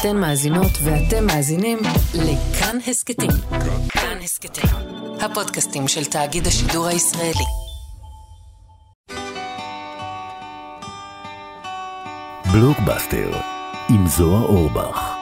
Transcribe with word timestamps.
אתן 0.00 0.16
מאזינות 0.16 0.72
ואתם 0.84 1.26
מאזינים 1.26 1.78
לכאן 2.14 2.78
הסכתים. 2.86 3.30
כאן 3.88 4.18
הסכתים, 4.22 4.70
הפודקאסטים 5.20 5.88
של 5.88 6.04
תאגיד 6.04 6.46
השידור 6.46 6.86
הישראלי. 6.86 7.44
בלוקבאסטר 12.52 13.30
עם 13.90 14.06
זוהר 14.06 14.44
אורבך. 14.44 15.15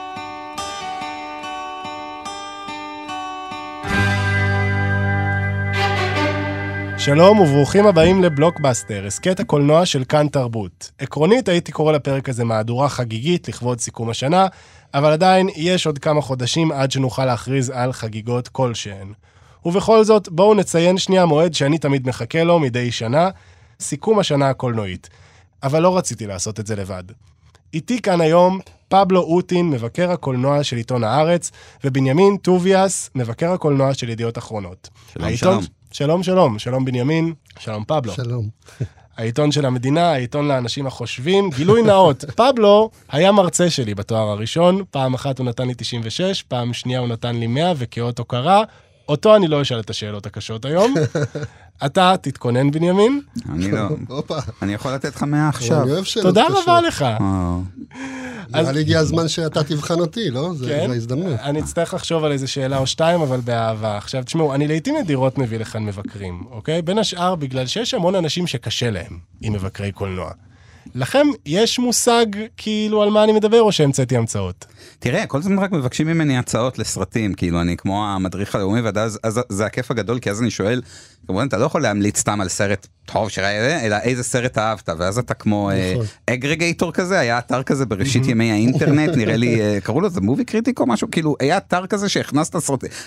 שלום 7.05 7.39
וברוכים 7.39 7.87
הבאים 7.87 8.23
לבלוקבאסטר, 8.23 9.05
הסכת 9.07 9.39
הקולנוע 9.39 9.85
של 9.85 10.03
כאן 10.03 10.27
תרבות. 10.27 10.91
עקרונית 10.99 11.47
הייתי 11.49 11.71
קורא 11.71 11.91
לפרק 11.93 12.29
הזה 12.29 12.43
מהדורה 12.43 12.89
חגיגית 12.89 13.47
לכבוד 13.47 13.79
סיכום 13.79 14.09
השנה, 14.09 14.47
אבל 14.93 15.11
עדיין 15.11 15.49
יש 15.55 15.87
עוד 15.87 15.99
כמה 15.99 16.21
חודשים 16.21 16.71
עד 16.71 16.91
שנוכל 16.91 17.25
להכריז 17.25 17.69
על 17.69 17.93
חגיגות 17.93 18.47
כלשהן. 18.47 19.13
ובכל 19.65 20.03
זאת, 20.03 20.29
בואו 20.29 20.53
נציין 20.53 20.97
שנייה 20.97 21.25
מועד 21.25 21.53
שאני 21.53 21.77
תמיד 21.77 22.07
מחכה 22.07 22.43
לו 22.43 22.59
מדי 22.59 22.91
שנה, 22.91 23.29
סיכום 23.79 24.19
השנה 24.19 24.49
הקולנועית. 24.49 25.09
אבל 25.63 25.81
לא 25.81 25.97
רציתי 25.97 26.27
לעשות 26.27 26.59
את 26.59 26.67
זה 26.67 26.75
לבד. 26.75 27.03
איתי 27.73 28.01
כאן 28.01 28.21
היום 28.21 28.59
פבלו 28.87 29.21
אוטין, 29.21 29.69
מבקר 29.69 30.11
הקולנוע 30.11 30.63
של 30.63 30.77
עיתון 30.77 31.03
הארץ, 31.03 31.51
ובנימין 31.83 32.37
טוביאס, 32.37 33.09
מבקר 33.15 33.51
הקולנוע 33.51 33.93
של 33.93 34.09
ידיעות 34.09 34.37
אחרונות. 34.37 34.89
שלום, 35.13 35.25
העיתון- 35.25 35.61
שלום. 35.61 35.74
שלום, 35.95 36.23
שלום. 36.23 36.59
שלום 36.59 36.85
בנימין, 36.85 37.33
שלום 37.59 37.83
פבלו. 37.87 38.13
שלום. 38.13 38.49
העיתון 39.17 39.51
של 39.51 39.65
המדינה, 39.65 40.11
העיתון 40.11 40.47
לאנשים 40.47 40.87
החושבים. 40.87 41.49
גילוי 41.49 41.81
נאות, 41.81 42.25
פבלו 42.37 42.89
היה 43.09 43.31
מרצה 43.31 43.69
שלי 43.69 43.95
בתואר 43.95 44.29
הראשון, 44.29 44.83
פעם 44.91 45.13
אחת 45.13 45.39
הוא 45.39 45.45
נתן 45.45 45.67
לי 45.67 45.73
96, 45.77 46.43
פעם 46.43 46.73
שנייה 46.73 46.99
הוא 46.99 47.07
נתן 47.07 47.35
לי 47.35 47.47
100, 47.47 47.73
וכאות 47.77 48.19
הוקרה, 48.19 48.63
אותו 49.09 49.35
אני 49.35 49.47
לא 49.47 49.61
אשאל 49.61 49.79
את 49.79 49.89
השאלות 49.89 50.25
הקשות 50.25 50.65
היום. 50.65 50.93
אתה 51.85 52.15
תתכונן, 52.21 52.71
בנימין. 52.71 53.21
אני 53.49 53.71
לא. 53.71 53.87
הופה, 54.07 54.37
אני 54.61 54.73
יכול 54.73 54.93
לתת 54.93 55.15
לך 55.15 55.23
מאה 55.23 55.49
עכשיו. 55.49 55.83
אני 55.83 55.91
אוהב 55.91 56.03
שאלות 56.03 56.27
תודה 56.27 56.45
קשות. 56.49 56.63
רבה 56.63 56.81
לך. 56.81 57.01
אה, 57.01 57.57
נראה 58.61 58.71
לי 58.71 58.79
הגיע 58.79 58.99
הזמן 58.99 59.27
שאתה 59.27 59.63
תבחן 59.63 59.99
אותי, 59.99 60.29
לא? 60.31 60.53
זה 60.53 60.67
כן? 60.67 60.87
זה 60.87 60.93
ההזדמנות. 60.93 61.39
אני 61.39 61.59
אצטרך 61.59 61.93
לחשוב 61.93 62.23
על 62.23 62.31
איזה 62.31 62.47
שאלה 62.47 62.77
או 62.77 62.87
שתיים, 62.87 63.21
אבל 63.21 63.39
באהבה. 63.39 63.97
עכשיו, 63.97 64.23
תשמעו, 64.23 64.53
אני 64.53 64.67
לעיתים 64.67 64.95
נדירות 64.97 65.37
מביא 65.37 65.59
לכאן 65.59 65.85
מבקרים, 65.85 66.43
אוקיי? 66.51 66.81
בין 66.81 66.97
השאר, 66.97 67.35
בגלל 67.35 67.65
שיש 67.67 67.93
המון 67.93 68.15
אנשים 68.15 68.47
שקשה 68.47 68.89
להם 68.91 69.19
עם 69.41 69.53
מבקרי 69.53 69.91
קולנוע. 69.91 70.31
לכם 70.95 71.27
יש 71.45 71.79
מושג 71.79 72.25
כאילו 72.57 73.03
על 73.03 73.09
מה 73.09 73.23
אני 73.23 73.31
מדבר, 73.31 73.61
או 73.61 73.71
שהמצאתי 73.71 74.17
המצאות? 74.17 74.65
תראה, 74.99 75.25
כל 75.25 75.37
הזמן 75.37 75.59
רק 75.59 75.71
מבקשים 75.71 76.07
ממני 76.07 76.37
הצעות 76.37 76.79
לסרטים, 76.79 77.33
כאילו 77.33 77.61
אני 77.61 77.77
כמו 77.77 78.07
המדריך 78.07 78.55
הלאומי, 78.55 78.81
ואז 78.81 79.19
אז 79.23 79.39
זה 79.49 79.65
הכיף 79.65 79.91
הגדול, 79.91 80.19
כי 80.19 80.29
אז 80.29 80.41
אני 80.41 80.51
שואל, 80.51 80.81
כמובן 81.27 81.47
אתה 81.47 81.57
לא 81.57 81.65
יכול 81.65 81.81
להמליץ 81.81 82.19
סתם 82.19 82.41
על 82.41 82.49
סרט 82.49 82.87
טוב 83.05 83.29
שראה, 83.29 83.85
אלא 83.85 83.95
איזה 83.95 84.23
סרט 84.23 84.57
אהבת, 84.57 84.89
ואז 84.97 85.17
אתה 85.17 85.33
כמו 85.33 85.71
נכון. 85.93 86.05
aggregator 86.29 86.91
כזה, 86.91 87.19
היה 87.19 87.37
אתר 87.37 87.63
כזה 87.63 87.85
בראשית 87.85 88.27
ימי 88.27 88.51
האינטרנט, 88.51 89.15
נראה 89.15 89.37
לי, 89.37 89.61
אה, 89.61 89.77
קראו 89.83 90.01
לו 90.01 90.09
זה 90.09 90.21
Movie 90.21 90.45
Critic 90.45 90.79
או 90.79 90.85
משהו, 90.85 91.07
כאילו 91.11 91.35
היה 91.39 91.57
אתר 91.57 91.85
כזה 91.85 92.09
שהכנסת 92.09 92.55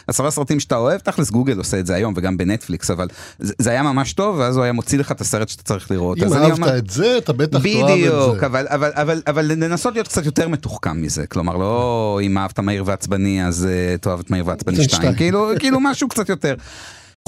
עשרה 0.06 0.30
סרטים 0.30 0.60
שאתה 0.60 0.76
אוהב, 0.76 1.00
תכלס 1.00 1.30
גוגל 1.30 1.58
עושה 1.58 1.78
את 1.78 1.86
זה 1.86 1.94
היום 1.94 2.14
וגם 2.16 2.36
בנטפליקס, 2.36 2.90
אבל 2.90 3.08
זה 3.38 3.70
היה 3.70 3.82
ממש 3.82 4.12
טוב, 4.12 4.38
ואז 4.38 4.56
הוא 4.56 4.64
היה 4.64 4.72
מוציא 4.72 4.98
לך 4.98 5.12
את 5.12 5.20
הסרט 5.20 5.48
שאתה 5.48 5.62
צריך 5.62 5.90
לראות. 5.90 6.18
אם 6.18 6.32
אהבת 6.32 6.68
את 6.78 6.90
זה, 6.90 7.18
אתה 7.18 7.32
בטח 7.32 7.58
בדיוק. 7.84 8.44
אבל, 8.44 8.66
אבל, 8.68 8.90
אבל, 8.94 9.22
אבל 9.26 9.44
לנסות 9.44 9.94
להיות 9.94 10.08
קצת 10.08 10.26
יותר 10.26 10.48
מתוחכם 10.48 11.02
מזה, 11.02 11.26
כלומר 11.26 11.56
לא 11.56 12.20
אם 12.22 12.38
אהבת 12.38 12.58
מהיר 12.58 12.82
ועצבני 12.86 13.46
אז 13.46 13.68
uh, 13.68 13.98
תאהב 13.98 14.20
את 14.20 14.30
מהיר 14.30 14.46
ועצבני 14.46 14.76
כן, 14.76 14.82
2, 14.82 15.00
שתיים. 15.00 15.14
כאילו, 15.14 15.48
כאילו 15.58 15.78
משהו 15.80 16.08
קצת 16.08 16.28
יותר. 16.28 16.54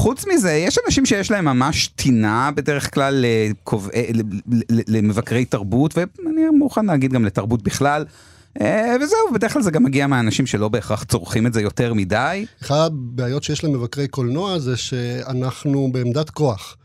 חוץ 0.00 0.24
מזה, 0.34 0.52
יש 0.52 0.78
אנשים 0.86 1.06
שיש 1.06 1.30
להם 1.30 1.44
ממש 1.44 1.86
טינה 1.86 2.50
בדרך 2.54 2.94
כלל 2.94 3.24
לקוב... 3.26 3.88
אה, 3.94 4.04
ל- 4.14 4.20
ל- 4.70 4.96
למבקרי 4.98 5.44
תרבות, 5.44 5.98
ואני 5.98 6.42
מוכן 6.58 6.86
להגיד 6.86 7.12
גם 7.12 7.24
לתרבות 7.24 7.62
בכלל. 7.62 8.04
אה, 8.60 8.96
וזהו, 9.02 9.18
בדרך 9.34 9.52
כלל 9.52 9.62
זה 9.62 9.70
גם 9.70 9.82
מגיע 9.84 10.06
מהאנשים 10.06 10.46
שלא 10.46 10.68
בהכרח 10.68 11.04
צורכים 11.04 11.46
את 11.46 11.52
זה 11.52 11.62
יותר 11.62 11.94
מדי. 11.94 12.46
אחת 12.62 12.74
הבעיות 12.74 13.42
שיש 13.42 13.64
למבקרי 13.64 14.08
קולנוע 14.08 14.58
זה 14.58 14.76
שאנחנו 14.76 15.88
בעמדת 15.92 16.30
כוח. 16.30 16.76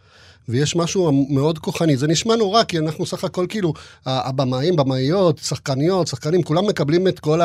ויש 0.49 0.75
משהו 0.75 1.25
מאוד 1.29 1.59
כוחני, 1.59 1.97
זה 1.97 2.07
נשמע 2.07 2.35
נורא, 2.35 2.63
כי 2.63 2.79
אנחנו 2.79 3.05
סך 3.05 3.23
הכל 3.23 3.45
כאילו, 3.49 3.73
הבמאים, 4.05 4.75
במאיות, 4.75 5.37
שחקניות, 5.37 6.07
שחקנים, 6.07 6.43
כולם 6.43 6.67
מקבלים 6.67 7.07
את 7.07 7.19
כל 7.19 7.39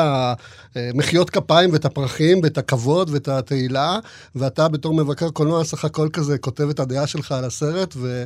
המחיאות 0.75 1.29
כפיים 1.29 1.69
ואת 1.73 1.85
הפרחים 1.85 2.39
ואת 2.43 2.57
הכבוד 2.57 3.09
ואת 3.13 3.27
התהילה, 3.27 3.99
ואתה 4.35 4.67
בתור 4.67 4.93
מבקר 4.93 5.29
קולנוע 5.29 5.63
סך 5.63 5.85
הכל 5.85 6.09
כזה 6.13 6.37
כותב 6.37 6.69
את 6.69 6.79
הדעה 6.79 7.07
שלך 7.07 7.31
על 7.31 7.45
הסרט, 7.45 7.93
ו... 7.97 8.23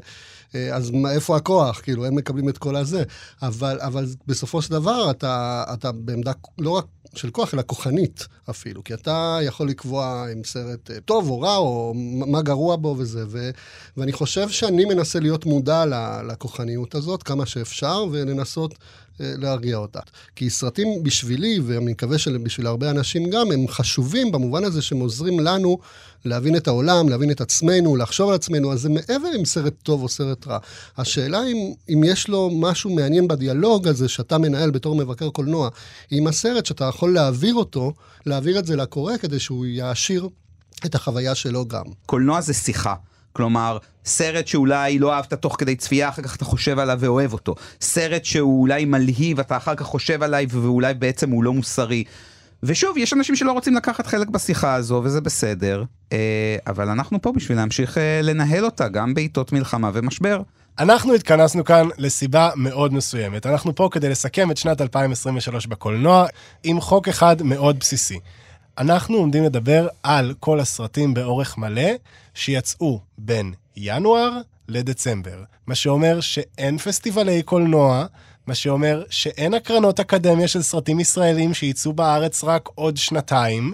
אה, 0.55 0.75
אז 0.75 0.91
איפה 1.11 1.37
הכוח? 1.37 1.79
כאילו, 1.79 2.05
הם 2.05 2.15
מקבלים 2.15 2.49
את 2.49 2.57
כל 2.57 2.75
הזה. 2.75 3.03
אבל, 3.41 3.77
אבל 3.81 4.05
בסופו 4.27 4.61
של 4.61 4.71
דבר, 4.71 5.11
אתה, 5.11 5.63
אתה 5.73 5.91
בעמדה 5.91 6.31
לא 6.57 6.69
רק 6.69 6.85
של 7.17 7.29
כוח, 7.29 7.53
אלא 7.53 7.61
כוחנית 7.65 8.27
אפילו. 8.49 8.83
כי 8.83 8.93
אתה 8.93 9.39
יכול 9.41 9.69
לקבוע 9.69 10.25
אם 10.33 10.43
סרט 10.43 10.91
אה, 10.91 10.99
טוב 10.99 11.29
או 11.29 11.39
רע, 11.39 11.57
או 11.57 11.93
מה 12.27 12.41
גרוע 12.41 12.75
בו 12.75 12.95
וזה. 12.97 13.23
ו, 13.27 13.49
ואני 13.97 14.11
חושב 14.11 14.49
שאני 14.49 14.85
מנסה 14.85 15.19
להיות 15.19 15.45
מודע 15.45 15.83
לכוחניות 16.27 16.95
הזאת 16.95 17.23
כמה 17.23 17.45
שאפשר, 17.45 18.05
ולנסות 18.11 18.75
להרגיע 19.19 19.77
אותה. 19.77 19.99
כי 20.35 20.49
סרטים 20.49 21.03
בשבילי, 21.03 21.59
ואני 21.59 21.91
מקווה 21.91 22.17
שבשביל 22.17 22.67
הרבה 22.67 22.91
אנשים 22.91 23.29
גם, 23.29 23.51
הם 23.51 23.67
חשובים 23.67 24.31
במובן 24.31 24.63
הזה 24.63 24.81
שהם 24.81 24.99
עוזרים 24.99 25.39
לנו 25.39 25.77
להבין 26.25 26.55
את 26.55 26.67
העולם, 26.67 27.09
להבין 27.09 27.31
את 27.31 27.41
עצמנו, 27.41 27.95
לחשוב 27.95 28.29
על 28.29 28.35
עצמנו, 28.35 28.73
אז 28.73 28.81
זה 28.81 28.89
מעבר 28.89 29.27
אם 29.39 29.45
סרט 29.45 29.73
טוב 29.83 30.03
או 30.03 30.09
סרט 30.09 30.47
רע. 30.47 30.57
השאלה 30.97 31.43
אם, 31.43 31.73
אם 31.89 32.01
יש 32.05 32.27
לו 32.27 32.49
משהו 32.53 32.95
מעניין 32.95 33.27
בדיאלוג 33.27 33.87
הזה 33.87 34.07
שאתה 34.07 34.37
מנהל 34.37 34.71
בתור 34.71 34.95
מבקר 34.95 35.29
קולנוע, 35.29 35.69
עם 36.11 36.27
הסרט 36.27 36.65
שאתה 36.65 36.85
יכול 36.85 37.13
להעביר 37.13 37.55
אותו, 37.55 37.93
להעביר 38.25 38.59
את 38.59 38.65
זה 38.65 38.75
לקורא 38.75 39.17
כדי 39.17 39.39
שהוא 39.39 39.65
יעשיר 39.65 40.29
את 40.85 40.95
החוויה 40.95 41.35
שלו 41.35 41.67
גם. 41.67 41.85
קולנוע 42.05 42.41
זה 42.41 42.53
שיחה. 42.53 42.93
כלומר, 43.35 43.77
סרט 44.05 44.47
שאולי 44.47 44.99
לא 44.99 45.13
אהבת 45.13 45.33
תוך 45.33 45.55
כדי 45.59 45.75
צפייה, 45.75 46.09
אחר 46.09 46.21
כך 46.21 46.35
אתה 46.35 46.45
חושב 46.45 46.79
עליו 46.79 46.97
ואוהב 46.99 47.33
אותו. 47.33 47.55
סרט 47.81 48.25
שהוא 48.25 48.61
אולי 48.61 48.85
מלהיב, 48.85 49.39
אתה 49.39 49.57
אחר 49.57 49.75
כך 49.75 49.85
חושב 49.85 50.23
עליו 50.23 50.49
ואולי 50.49 50.93
בעצם 50.93 51.29
הוא 51.29 51.43
לא 51.43 51.53
מוסרי. 51.53 52.03
ושוב, 52.63 52.97
יש 52.97 53.13
אנשים 53.13 53.35
שלא 53.35 53.51
רוצים 53.51 53.75
לקחת 53.75 54.07
חלק 54.07 54.27
בשיחה 54.27 54.73
הזו, 54.73 55.01
וזה 55.03 55.21
בסדר, 55.21 55.83
אה, 56.13 56.57
אבל 56.67 56.89
אנחנו 56.89 57.21
פה 57.21 57.31
בשביל 57.31 57.57
להמשיך 57.57 57.97
אה, 57.97 58.19
לנהל 58.23 58.65
אותה, 58.65 58.87
גם 58.87 59.13
בעיתות 59.13 59.51
מלחמה 59.51 59.89
ומשבר. 59.93 60.41
אנחנו 60.79 61.13
התכנסנו 61.13 61.63
כאן 61.63 61.87
לסיבה 61.97 62.49
מאוד 62.55 62.93
מסוימת. 62.93 63.45
אנחנו 63.45 63.75
פה 63.75 63.89
כדי 63.91 64.09
לסכם 64.09 64.51
את 64.51 64.57
שנת 64.57 64.81
2023 64.81 65.67
בקולנוע 65.67 66.25
עם 66.63 66.81
חוק 66.81 67.07
אחד 67.07 67.43
מאוד 67.43 67.79
בסיסי. 67.79 68.19
אנחנו 68.77 69.17
עומדים 69.17 69.43
לדבר 69.43 69.87
על 70.03 70.33
כל 70.39 70.59
הסרטים 70.59 71.13
באורך 71.13 71.57
מלא 71.57 71.91
שיצאו 72.35 72.99
בין 73.17 73.53
ינואר 73.77 74.31
לדצמבר. 74.67 75.43
מה 75.67 75.75
שאומר 75.75 76.19
שאין 76.21 76.77
פסטיבלי 76.77 77.43
קולנוע, 77.43 78.05
מה 78.47 78.55
שאומר 78.55 79.03
שאין 79.09 79.53
הקרנות 79.53 79.99
אקדמיה 79.99 80.47
של 80.47 80.61
סרטים 80.61 80.99
ישראלים 80.99 81.53
שייצאו 81.53 81.93
בארץ 81.93 82.43
רק 82.43 82.69
עוד 82.75 82.97
שנתיים. 82.97 83.73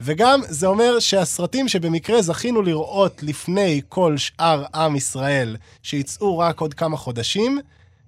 וגם 0.00 0.40
זה 0.48 0.66
אומר 0.66 0.98
שהסרטים 0.98 1.68
שבמקרה 1.68 2.22
זכינו 2.22 2.62
לראות 2.62 3.22
לפני 3.22 3.80
כל 3.88 4.16
שאר 4.16 4.64
עם 4.74 4.96
ישראל, 4.96 5.56
שיצאו 5.82 6.38
רק 6.38 6.60
עוד 6.60 6.74
כמה 6.74 6.96
חודשים, 6.96 7.58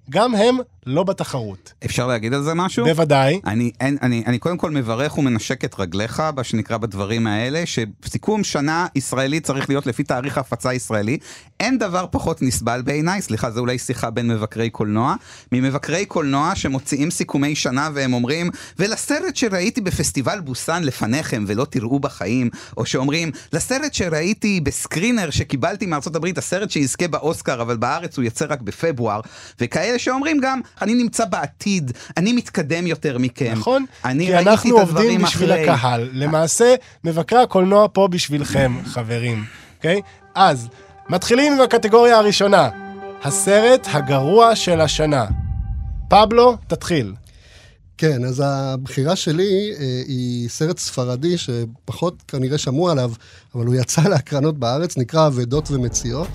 גם 0.09 0.35
הם 0.35 0.57
לא 0.85 1.03
בתחרות. 1.03 1.73
אפשר 1.85 2.07
להגיד 2.07 2.33
על 2.33 2.43
זה 2.43 2.53
משהו? 2.53 2.85
בוודאי. 2.85 3.39
אני, 3.45 3.71
אין, 3.79 3.97
אני, 4.01 4.23
אני 4.27 4.39
קודם 4.39 4.57
כל 4.57 4.71
מברך 4.71 5.17
ומנשק 5.17 5.65
את 5.65 5.79
רגליך, 5.79 6.23
מה 6.35 6.43
שנקרא 6.43 6.77
בדברים 6.77 7.27
האלה, 7.27 7.63
שסיכום 7.65 8.43
שנה 8.43 8.87
ישראלי 8.95 9.39
צריך 9.39 9.69
להיות 9.69 9.87
לפי 9.87 10.03
תאריך 10.03 10.37
ההפצה 10.37 10.69
הישראלי. 10.69 11.17
אין 11.59 11.77
דבר 11.77 12.05
פחות 12.11 12.41
נסבל 12.41 12.81
בעיניי, 12.81 13.21
סליחה, 13.21 13.51
זו 13.51 13.59
אולי 13.59 13.77
שיחה 13.77 14.09
בין 14.09 14.27
מבקרי 14.27 14.69
קולנוע, 14.69 15.15
ממבקרי 15.51 16.05
קולנוע 16.05 16.55
שמוציאים 16.55 17.11
סיכומי 17.11 17.55
שנה 17.55 17.89
והם 17.93 18.13
אומרים, 18.13 18.49
ולסרט 18.79 19.35
שראיתי 19.35 19.81
בפסטיבל 19.81 20.39
בוסן 20.39 20.83
לפניכם 20.83 21.43
ולא 21.47 21.65
תראו 21.65 21.99
בחיים, 21.99 22.49
או 22.77 22.85
שאומרים, 22.85 23.31
לסרט 23.53 23.93
שראיתי 23.93 24.59
בסקרינר 24.61 25.29
שקיבלתי 25.29 25.85
מארצות 25.85 26.15
הברית, 26.15 26.37
הסרט 26.37 26.71
שיזכה 26.71 27.07
באוסקר, 27.07 27.61
אבל 27.61 27.77
בארץ 27.77 28.17
הוא 28.17 28.25
יצא 28.25 28.45
רק 28.49 28.61
בפברואר, 28.61 29.21
וכאלה 29.59 29.99
שאומרים 29.99 30.39
גם, 30.41 30.61
אני 30.81 30.93
נמצא 30.93 31.25
בעתיד, 31.25 31.91
אני 32.17 32.33
מתקדם 32.33 32.87
יותר 32.87 33.17
מכם. 33.17 33.51
נכון? 33.51 33.85
אני 34.05 34.25
כי 34.25 34.37
אנחנו 34.37 34.77
עובדים 34.77 35.21
בשביל 35.21 35.51
אחרי. 35.51 35.69
הקהל. 35.69 36.09
למעשה, 36.13 36.75
מבקרי 37.03 37.39
הקולנוע 37.39 37.87
פה 37.93 38.07
בשבילכם, 38.07 38.77
חברים. 38.93 39.45
אוקיי? 39.77 40.01
אז, 40.35 40.67
מתחילים 41.09 41.53
עם 41.53 41.61
הקטגוריה 41.61 42.17
הראשונה. 42.17 42.69
הסרט 43.23 43.87
הגרוע 43.91 44.55
של 44.55 44.81
השנה. 44.81 45.25
פבלו, 46.09 46.57
תתחיל. 46.67 47.13
כן, 47.97 48.25
אז 48.25 48.43
הבחירה 48.45 49.15
שלי 49.15 49.73
אה, 49.79 50.01
היא 50.07 50.49
סרט 50.49 50.77
ספרדי 50.77 51.37
שפחות 51.37 52.23
כנראה 52.27 52.57
שמעו 52.57 52.89
עליו, 52.89 53.11
אבל 53.55 53.65
הוא 53.65 53.75
יצא 53.75 54.01
להקרנות 54.09 54.57
בארץ, 54.57 54.97
נקרא 54.97 55.27
אבדות 55.27 55.71
ומציאות. 55.71 56.27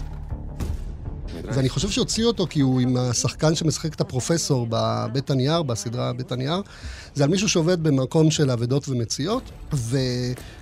ואני 1.55 1.69
חושב 1.69 1.91
שהוציאו 1.91 2.29
אותו 2.29 2.47
כי 2.51 2.61
הוא 2.61 2.81
עם 2.81 2.97
השחקן 2.97 3.55
שמשחק 3.55 3.95
את 3.95 4.01
הפרופסור 4.01 4.67
בבית 4.71 5.31
הנייר, 5.31 5.63
בסדרה 5.63 6.13
בית 6.13 6.33
הנייר. 6.33 6.63
זה 7.15 7.25
על 7.25 7.31
מישהו 7.31 7.49
שעובד 7.49 7.83
במקום 7.83 8.31
של 8.31 8.51
אבדות 8.51 8.89
ומציאות, 8.89 9.43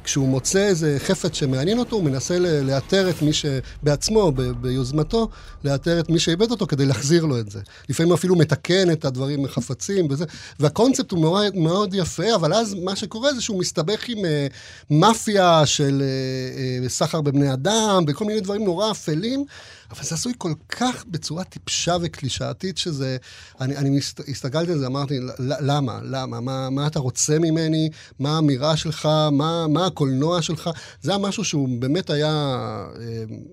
וכשהוא 0.05 0.29
מוצא 0.29 0.59
איזה 0.59 0.97
חפץ 0.99 1.35
שמעניין 1.35 1.79
אותו, 1.79 1.97
הוא 1.97 2.05
מנסה 2.05 2.39
לאתר 2.39 3.11
את 3.11 3.23
מי 3.23 3.31
שבעצמו, 3.33 4.33
ביוזמתו, 4.61 5.29
לאתר 5.65 6.01
את 6.01 6.09
מי 6.09 6.19
שאיבד 6.19 6.51
אותו 6.51 6.67
כדי 6.67 6.87
להחזיר 6.87 7.25
לו 7.25 7.39
את 7.39 7.51
זה. 7.51 7.61
לפעמים 7.89 8.13
אפילו 8.13 8.37
מתקן 8.37 8.91
את 8.93 9.05
הדברים 9.05 9.43
מחפצים 9.43 10.07
וזה, 10.11 10.25
והקונספט 10.61 11.11
הוא 11.11 11.21
מאוד, 11.21 11.57
מאוד 11.57 11.95
יפה, 11.95 12.35
אבל 12.35 12.55
אז 12.55 12.75
מה 12.75 12.97
שקורה 12.97 13.35
זה 13.35 13.41
שהוא 13.41 13.61
מסתבך 13.61 14.09
עם 14.09 14.25
אה, 14.25 14.47
מאפיה 14.91 15.67
של 15.67 16.03
אה, 16.03 16.83
אה, 16.85 16.89
סחר 16.89 17.21
בבני 17.21 17.53
אדם, 17.53 18.05
וכל 18.09 18.25
מיני 18.25 18.41
דברים 18.41 18.65
נורא 18.65 18.91
אפלים. 18.91 19.45
אבל 19.91 20.03
זה 20.05 20.15
עשוי 20.15 20.33
כל 20.39 20.53
כך 20.69 21.05
בצורה 21.09 21.45
טיפשה 21.45 21.97
וקלישאתית, 22.01 22.79
שזה... 22.79 23.17
אני, 23.61 23.77
אני 23.77 23.91
מסת, 23.91 24.29
הסתכלתי 24.29 24.73
על 24.73 24.79
זה, 24.79 24.87
אמרתי, 24.87 25.21
"ל- 25.21 25.31
למה? 25.39 25.99
למה? 26.03 26.41
מה, 26.41 26.71
מה 26.71 26.87
אתה 26.87 26.99
רוצה 26.99 27.39
ממני? 27.39 27.91
מה 28.19 28.37
האמירה 28.37 28.77
שלך? 28.77 29.09
מה, 29.33 29.67
מה 29.69 29.87
הקולנוע 29.95 30.43
שלך? 30.43 30.71
זה 31.03 31.11
היה 31.11 31.19
משהו 31.19 31.45
שהוא 31.45 31.69
באמת 31.79 32.11
היה, 32.11 32.31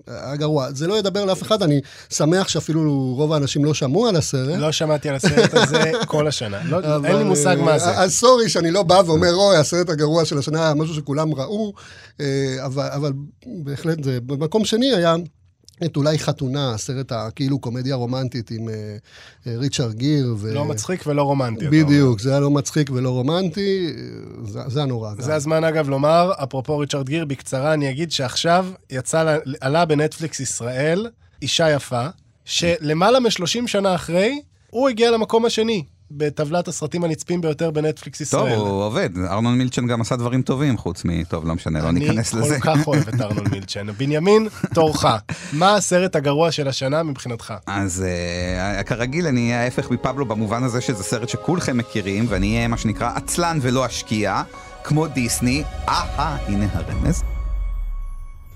אה, 0.08 0.26
היה 0.26 0.36
גרוע. 0.36 0.72
זה 0.72 0.86
לא 0.86 0.98
ידבר 0.98 1.24
לאף 1.24 1.42
אחד, 1.42 1.62
אני 1.62 1.80
שמח 2.10 2.48
שאפילו 2.48 3.14
רוב 3.16 3.32
האנשים 3.32 3.64
לא 3.64 3.74
שמעו 3.74 4.08
על 4.08 4.16
הסרט. 4.16 4.58
לא 4.58 4.72
שמעתי 4.72 5.08
על 5.08 5.14
הסרט 5.14 5.54
הזה 5.54 5.92
כל 6.06 6.28
השנה. 6.28 6.64
לא, 6.64 6.76
אין 6.94 7.02
לי 7.02 7.12
אבל, 7.12 7.22
מושג 7.22 7.56
אה, 7.58 7.64
מה 7.64 7.78
זה. 7.78 7.90
אז 7.90 8.14
סורי 8.14 8.48
שאני 8.48 8.70
לא 8.70 8.82
בא 8.82 9.02
ואומר, 9.06 9.34
אוי, 9.34 9.56
הסרט 9.56 9.88
הגרוע 9.88 10.24
של 10.24 10.38
השנה 10.38 10.64
היה 10.64 10.74
משהו 10.74 10.94
שכולם 10.94 11.34
ראו, 11.34 11.72
אה, 12.20 12.56
אבל, 12.64 12.88
אבל 12.94 13.12
בהחלט 13.46 13.98
במקום 14.26 14.64
שני 14.64 14.94
היה... 14.94 15.16
את 15.84 15.96
אולי 15.96 16.18
חתונה, 16.18 16.74
הסרט 16.74 17.12
הכאילו 17.12 17.58
קומדיה 17.58 17.94
רומנטית 17.94 18.50
עם 18.50 18.68
אה, 18.68 18.74
אה, 19.46 19.58
ריצ'רד 19.58 19.94
גיר. 19.94 20.34
ו... 20.38 20.54
לא 20.54 20.64
מצחיק 20.64 21.06
ולא 21.06 21.22
רומנטי. 21.22 21.68
בדיוק, 21.68 22.20
זה 22.20 22.30
היה 22.30 22.40
לא 22.40 22.50
מצחיק 22.50 22.90
ולא 22.90 23.10
רומנטי, 23.10 23.92
זה, 24.44 24.60
זה 24.66 24.78
היה 24.78 24.86
נורא. 24.86 25.10
זה 25.18 25.34
הזמן 25.34 25.64
אגב 25.64 25.88
לומר, 25.88 26.32
אפרופו 26.42 26.78
ריצ'רד 26.78 27.08
גיר, 27.08 27.24
בקצרה 27.24 27.74
אני 27.74 27.90
אגיד 27.90 28.12
שעכשיו 28.12 28.66
יצא, 28.90 29.22
לה- 29.22 29.38
עלה 29.60 29.84
בנטפליקס 29.84 30.40
ישראל, 30.40 31.06
אישה 31.42 31.70
יפה, 31.70 32.06
שלמעלה 32.44 33.20
מ-30 33.20 33.66
שנה 33.66 33.94
אחרי, 33.94 34.40
הוא 34.70 34.88
הגיע 34.88 35.10
למקום 35.10 35.44
השני 35.44 35.84
בטבלת 36.16 36.68
הסרטים 36.68 37.04
הנצפים 37.04 37.40
ביותר 37.40 37.70
בנטפליקס 37.70 38.18
טוב, 38.18 38.46
ישראל. 38.46 38.58
הוא 38.58 38.82
עובד. 38.82 39.10
ארנון 39.30 39.58
מילצ'ן 39.58 39.86
גם 39.86 40.00
עשה 40.00 40.16
דברים 40.16 40.42
טובים, 40.42 40.78
חוץ 40.78 41.04
מ... 41.04 41.24
טוב, 41.24 41.46
לא 41.46 41.54
משנה, 41.54 41.82
לא 41.82 41.90
ניכנס 41.90 42.34
לזה. 42.34 42.54
אני 42.54 42.60
כל 42.60 42.76
כך 42.76 42.86
אוהב 42.86 43.08
את 43.08 43.20
ארנון 43.20 43.44
מילצ'ן. 43.52 43.86
בנימין, 43.98 44.48
תורך. 44.74 45.06
מה 45.52 45.74
הסרט 45.74 46.16
הגרוע 46.16 46.52
של 46.52 46.68
השנה 46.68 47.02
מבחינתך? 47.02 47.54
אז 47.66 48.04
uh, 48.80 48.82
כרגיל 48.82 49.26
אני 49.26 49.40
אהיה 49.40 49.62
ההפך 49.62 49.90
מפבלו 49.90 50.26
במובן 50.26 50.62
הזה 50.62 50.80
שזה 50.80 51.02
סרט 51.02 51.28
שכולכם 51.28 51.78
מכירים 51.78 52.26
ואני 52.28 52.56
אהיה 52.56 52.68
מה 52.68 52.76
שנקרא 52.76 53.10
עצלן 53.14 53.58
ולא 53.62 53.86
אשקיע 53.86 54.42
כמו 54.84 55.06
דיסני, 55.06 55.62
אהה 55.88 56.36
הנה 56.46 56.66
הרמז. 56.72 57.22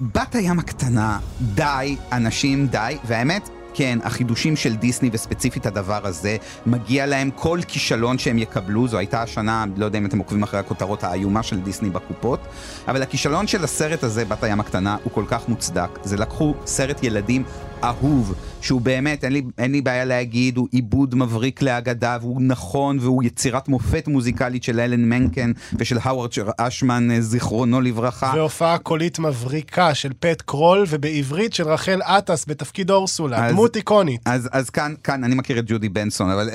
בת 0.00 0.35
הים 0.35 0.58
הקטנה, 0.58 1.19
די, 1.41 1.97
אנשים 2.12 2.67
די, 2.67 2.97
והאמת, 3.05 3.49
כן, 3.76 3.99
החידושים 4.05 4.56
של 4.56 4.76
דיסני 4.76 5.11
וספציפית 5.12 5.67
הדבר 5.67 6.00
הזה, 6.06 6.37
מגיע 6.67 7.06
להם 7.06 7.31
כל 7.31 7.61
כישלון 7.69 8.19
שהם 8.19 8.38
יקבלו, 8.38 8.88
זו 8.88 8.99
הייתה 8.99 9.23
השנה, 9.23 9.64
לא 9.76 9.84
יודע 9.84 9.99
אם 9.99 10.06
אתם 10.06 10.19
עוקבים 10.19 10.43
אחרי 10.43 10.61
הכותרות 10.61 11.05
האיומה 11.05 11.43
של 11.43 11.61
דיסני 11.61 11.90
בקופות, 11.90 12.40
אבל 12.88 13.02
הכישלון 13.02 13.46
של 13.46 13.64
הסרט 13.64 14.02
הזה, 14.02 14.25
בת 14.25 14.44
הים 14.44 14.61
הקטנה, 14.61 14.96
הוא 15.05 15.12
כל 15.12 15.25
כך 15.28 15.49
מוצדק. 15.49 15.88
זה 16.02 16.17
לקחו 16.17 16.55
סרט 16.67 17.02
ילדים 17.02 17.43
אהוב, 17.84 18.34
שהוא 18.61 18.81
באמת, 18.81 19.25
אין 19.25 19.32
לי, 19.32 19.43
אין 19.58 19.73
לי 19.73 19.81
בעיה 19.81 20.05
להגיד, 20.05 20.56
הוא 20.56 20.69
עיבוד 20.72 21.14
מבריק 21.14 21.62
לאגדה, 21.62 22.19
והוא 22.20 22.43
נכון, 22.43 22.99
והוא 23.00 23.22
יצירת 23.25 23.69
מופת 23.69 24.08
מוזיקלית 24.08 24.62
של 24.62 24.81
אלן 24.81 25.05
מנקן 25.05 25.52
ושל 25.79 25.99
האוורד 26.02 26.31
אשמן, 26.58 27.11
אה, 27.11 27.20
זיכרונו 27.20 27.81
לברכה. 27.81 28.32
והופעה 28.34 28.79
קולית 28.79 29.19
מבריקה 29.19 29.94
של 29.94 30.12
פט 30.20 30.43
קרול, 30.46 30.84
ובעברית 30.88 31.55
של 31.55 31.69
רחל 31.69 32.00
עטס 32.05 32.44
בתפקיד 32.49 32.90
אורסולה, 32.90 33.46
אז- 33.46 33.55
דמות 33.66 33.76
איקונית. 33.76 34.20
אז, 34.24 34.48
אז 34.52 34.70
כאן, 34.70 34.94
כאן 35.04 35.24
אני 35.24 35.34
מכיר 35.34 35.58
את 35.58 35.64
ג'ודי 35.66 35.88
בנסון, 35.88 36.30
אבל 36.30 36.50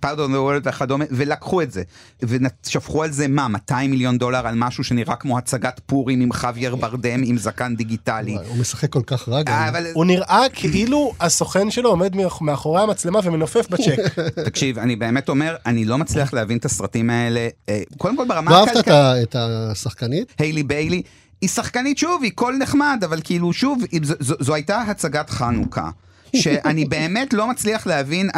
פארדון 0.00 0.34
וולד 0.34 0.66
וכדומה, 0.66 1.04
ולקחו 1.10 1.62
את 1.62 1.72
זה, 1.72 1.82
ושפכו 2.22 3.02
על 3.02 3.10
זה 3.12 3.28
מה, 3.28 3.48
200 3.48 3.90
מיליון 3.90 4.18
דולר 4.18 4.46
על 4.46 4.54
משהו 4.54 4.84
שנראה 4.84 5.16
כמו 5.16 5.38
הצגת 5.38 5.80
פורים 5.86 6.20
עם 6.20 6.32
חוויאר 6.32 6.74
ברדם 6.76 7.22
עם 7.24 7.38
זקן 7.38 7.76
דיגיטלי. 7.76 8.36
הוא 8.48 8.56
משחק 8.58 8.92
כל 8.92 9.02
כך 9.06 9.28
רע 9.28 9.42
גם. 9.42 9.66
אבל 9.68 9.86
הוא 9.92 10.04
נראה 10.04 10.42
כאילו 10.52 11.12
הסוכן 11.20 11.70
שלו 11.70 11.90
עומד 11.90 12.16
מאח- 12.16 12.42
מאחורי 12.42 12.82
המצלמה 12.82 13.20
ומנופף 13.24 13.68
בצ'ק. 13.70 14.18
תקשיב, 14.46 14.78
אני 14.78 14.96
באמת 14.96 15.28
אומר, 15.28 15.56
אני 15.66 15.84
לא 15.84 15.98
מצליח 15.98 16.32
להבין 16.34 16.58
את 16.58 16.64
הסרטים 16.64 17.10
האלה, 17.10 17.48
אה, 17.68 17.80
קודם 17.98 18.16
כל 18.16 18.24
ברמה 18.28 18.50
לא 18.50 18.56
אהבת 18.60 18.88
את 19.22 19.36
השחקנית? 19.38 20.34
היילי 20.38 20.62
ביילי, 20.62 21.02
היא 21.40 21.48
שחקנית 21.48 21.98
שוב, 21.98 22.22
היא 22.22 22.32
קול 22.34 22.56
נחמד, 22.56 23.00
אבל 23.04 23.20
כאילו 23.24 23.52
שוב, 23.52 23.82
זו, 24.02 24.14
זו, 24.20 24.34
זו 24.40 24.54
הייתה 24.54 24.80
הצגת 24.80 25.30
חנוכה. 25.30 25.90
שאני 26.36 26.84
באמת 26.84 27.32
לא 27.32 27.46
מצליח 27.46 27.86
להבין, 27.86 28.30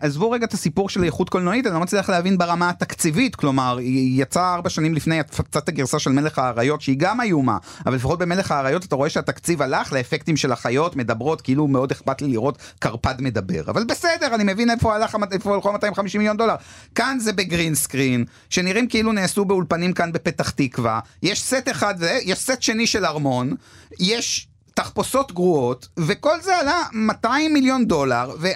עזבו 0.00 0.30
רגע 0.30 0.46
את 0.46 0.54
הסיפור 0.54 0.88
של 0.88 1.04
איכות 1.04 1.28
קולנועית, 1.28 1.66
אני 1.66 1.74
לא 1.74 1.80
מצליח 1.80 2.10
להבין 2.10 2.38
ברמה 2.38 2.70
התקציבית, 2.70 3.36
כלומר, 3.36 3.78
היא 3.78 4.22
יצאה 4.22 4.54
ארבע 4.54 4.70
שנים 4.70 4.94
לפני, 4.94 5.18
יצאת 5.18 5.68
הגרסה 5.68 5.98
של 5.98 6.10
מלך 6.10 6.38
האריות, 6.38 6.80
שהיא 6.80 6.96
גם 6.98 7.20
איומה, 7.20 7.58
אבל 7.86 7.94
לפחות 7.94 8.18
במלך 8.18 8.52
האריות 8.52 8.84
אתה 8.84 8.96
רואה 8.96 9.10
שהתקציב 9.10 9.62
הלך 9.62 9.92
לאפקטים 9.92 10.36
של 10.36 10.52
החיות 10.52 10.96
מדברות, 10.96 11.40
כאילו 11.40 11.66
מאוד 11.66 11.90
אכפת 11.90 12.22
לי 12.22 12.28
לראות 12.28 12.58
קרפד 12.78 13.14
מדבר, 13.18 13.62
אבל 13.68 13.84
בסדר, 13.84 14.34
אני 14.34 14.52
מבין 14.52 14.70
איפה 14.70 14.94
הלך, 14.94 15.16
איפה 15.32 15.54
הלכו 15.54 15.72
250 15.72 16.18
מיליון 16.18 16.36
דולר. 16.36 16.54
כאן 16.94 17.18
זה 17.20 17.32
בגרין 17.32 17.74
סקרין, 17.74 18.24
שנראים 18.50 18.88
כאילו 18.88 19.12
נעשו 19.12 19.44
באולפנים 19.44 19.92
כאן 19.92 20.12
בפתח 20.12 20.50
תקווה, 20.50 21.00
יש 21.22 21.42
סט 21.42 21.68
אחד, 21.70 21.94
יש 22.22 22.38
סט 22.38 22.62
שני 22.62 22.86
של 22.86 23.04
ארמון, 23.04 23.54
יש... 24.00 24.49
תחפושות 24.82 25.32
גרועות, 25.32 25.88
וכל 25.96 26.40
זה 26.42 26.56
עלה 26.56 26.82
200 26.92 27.52
מיליון 27.52 27.86
דולר, 27.86 28.30
ו- 28.40 28.48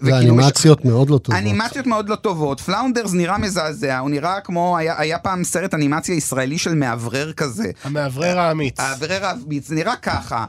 ואנימציות 0.00 0.84
מאוד 0.84 1.10
לא 1.10 1.18
טובות. 1.18 1.40
אנימציות 1.40 1.86
מאוד 1.86 2.08
לא 2.08 2.16
טובות, 2.16 2.60
פלאונדרס 2.60 3.12
נראה 3.12 3.38
מזעזע, 3.38 3.98
הוא 3.98 4.10
נראה 4.10 4.40
כמו, 4.40 4.78
היה, 4.78 4.94
היה 4.98 5.18
פעם 5.18 5.44
סרט 5.44 5.74
אנימציה 5.74 6.14
ישראלי 6.14 6.58
של 6.58 6.74
מאוורר 6.74 7.32
כזה. 7.32 7.70
המאוורר 7.84 8.38
האמיץ. 8.38 8.80
האוורר 8.80 9.24
האמיץ, 9.24 9.70
נראה 9.70 9.96
ככה. 9.96 10.44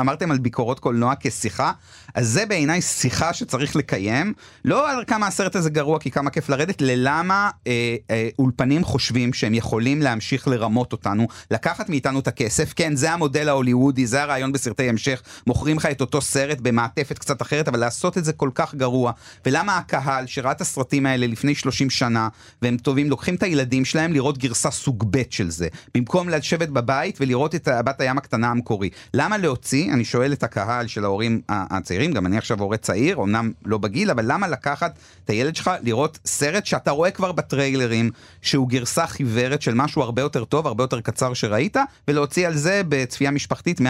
אמרתם 0.00 0.30
על 0.30 0.38
ביקורות 0.38 0.80
קולנוע 0.80 1.14
כשיחה, 1.20 1.72
אז 2.14 2.28
זה 2.28 2.46
בעיניי 2.46 2.82
שיחה 2.82 3.32
שצריך 3.32 3.76
לקיים, 3.76 4.32
לא 4.64 4.90
על 4.90 5.04
כמה 5.06 5.26
הסרט 5.26 5.56
הזה 5.56 5.70
גרוע 5.70 5.98
כי 5.98 6.10
כמה 6.10 6.30
כיף 6.30 6.48
לרדת, 6.48 6.82
ללמה 6.82 7.50
אה, 7.66 7.96
אה, 8.10 8.28
אולפנים 8.38 8.84
חושבים 8.84 9.32
שהם 9.32 9.54
יכולים 9.54 10.02
להמשיך 10.02 10.48
לרמות 10.48 10.92
אותנו, 10.92 11.26
לקחת 11.50 11.88
מאיתנו 11.88 12.20
את 12.20 12.28
הכסף, 12.28 12.72
כן 12.76 12.96
זה 12.96 13.12
המודל 13.12 13.48
ההוליוודי, 13.48 14.06
זה 14.06 14.22
הרעיון 14.22 14.52
בסרטי 14.52 14.88
המשך, 14.88 15.22
מוכרים 15.46 15.76
לך 15.76 15.86
את 15.86 16.00
אותו 16.00 16.20
סרט 16.20 16.58
במעטפת 16.60 17.18
קצת 17.18 17.42
אחרת, 17.42 17.68
אבל 17.68 17.80
לעשות 17.80 18.18
את 18.18 18.24
זה 18.24 18.32
כל 18.32 18.50
כך 18.54 18.74
גרוע, 18.74 19.12
ולמה 19.46 19.76
הקהל 19.76 20.26
שראה 20.26 20.52
את 20.52 20.60
הסרטים 20.60 21.06
האלה 21.06 21.26
לפני 21.26 21.54
30 21.54 21.90
שנה, 21.90 22.28
והם 22.62 22.76
טובים, 22.76 23.10
לוקחים 23.10 23.34
את 23.34 23.42
הילדים 23.42 23.84
שלהם 23.84 24.12
לראות 24.12 24.38
גרסה 24.38 24.70
סוג 24.70 25.04
ב' 25.10 25.22
של 25.30 25.50
זה, 25.50 25.68
במקום 25.94 26.28
לשבת 26.28 26.68
בבית 26.68 27.18
ולראות 27.20 27.54
את 27.54 27.68
בת 27.84 28.00
הים 28.00 28.18
הקטנה 28.18 28.50
המקורי. 28.50 28.90
למה 29.14 29.38
להוציא, 29.38 29.92
אני 29.92 30.04
שואל 30.04 30.32
את 30.32 30.42
הקהל 30.42 30.86
של 30.86 31.04
ההורים 31.04 31.40
ה- 31.48 31.76
הצעירים, 32.04 32.12
גם 32.12 32.26
אני 32.26 32.38
עכשיו 32.38 32.60
הורה 32.60 32.76
צעיר, 32.76 33.22
אמנם 33.22 33.52
לא 33.64 33.78
בגיל, 33.78 34.10
אבל 34.10 34.24
למה 34.32 34.48
לקחת 34.48 34.98
את 35.24 35.30
הילד 35.30 35.56
שלך 35.56 35.70
לראות 35.82 36.18
סרט 36.26 36.66
שאתה 36.66 36.90
רואה 36.90 37.10
כבר 37.10 37.32
בטריילרים, 37.32 38.10
שהוא 38.42 38.68
גרסה 38.68 39.06
חיוורת 39.06 39.62
של 39.62 39.74
משהו 39.74 40.02
הרבה 40.02 40.22
יותר 40.22 40.44
טוב, 40.44 40.66
הרבה 40.66 40.84
יותר 40.84 41.00
קצר 41.00 41.34
שראית, 41.34 41.76
ולהוציא 42.08 42.46
על 42.46 42.54
זה 42.54 42.82
בצפייה 42.88 43.30
משפחתית 43.30 43.80
150-200 43.80 43.84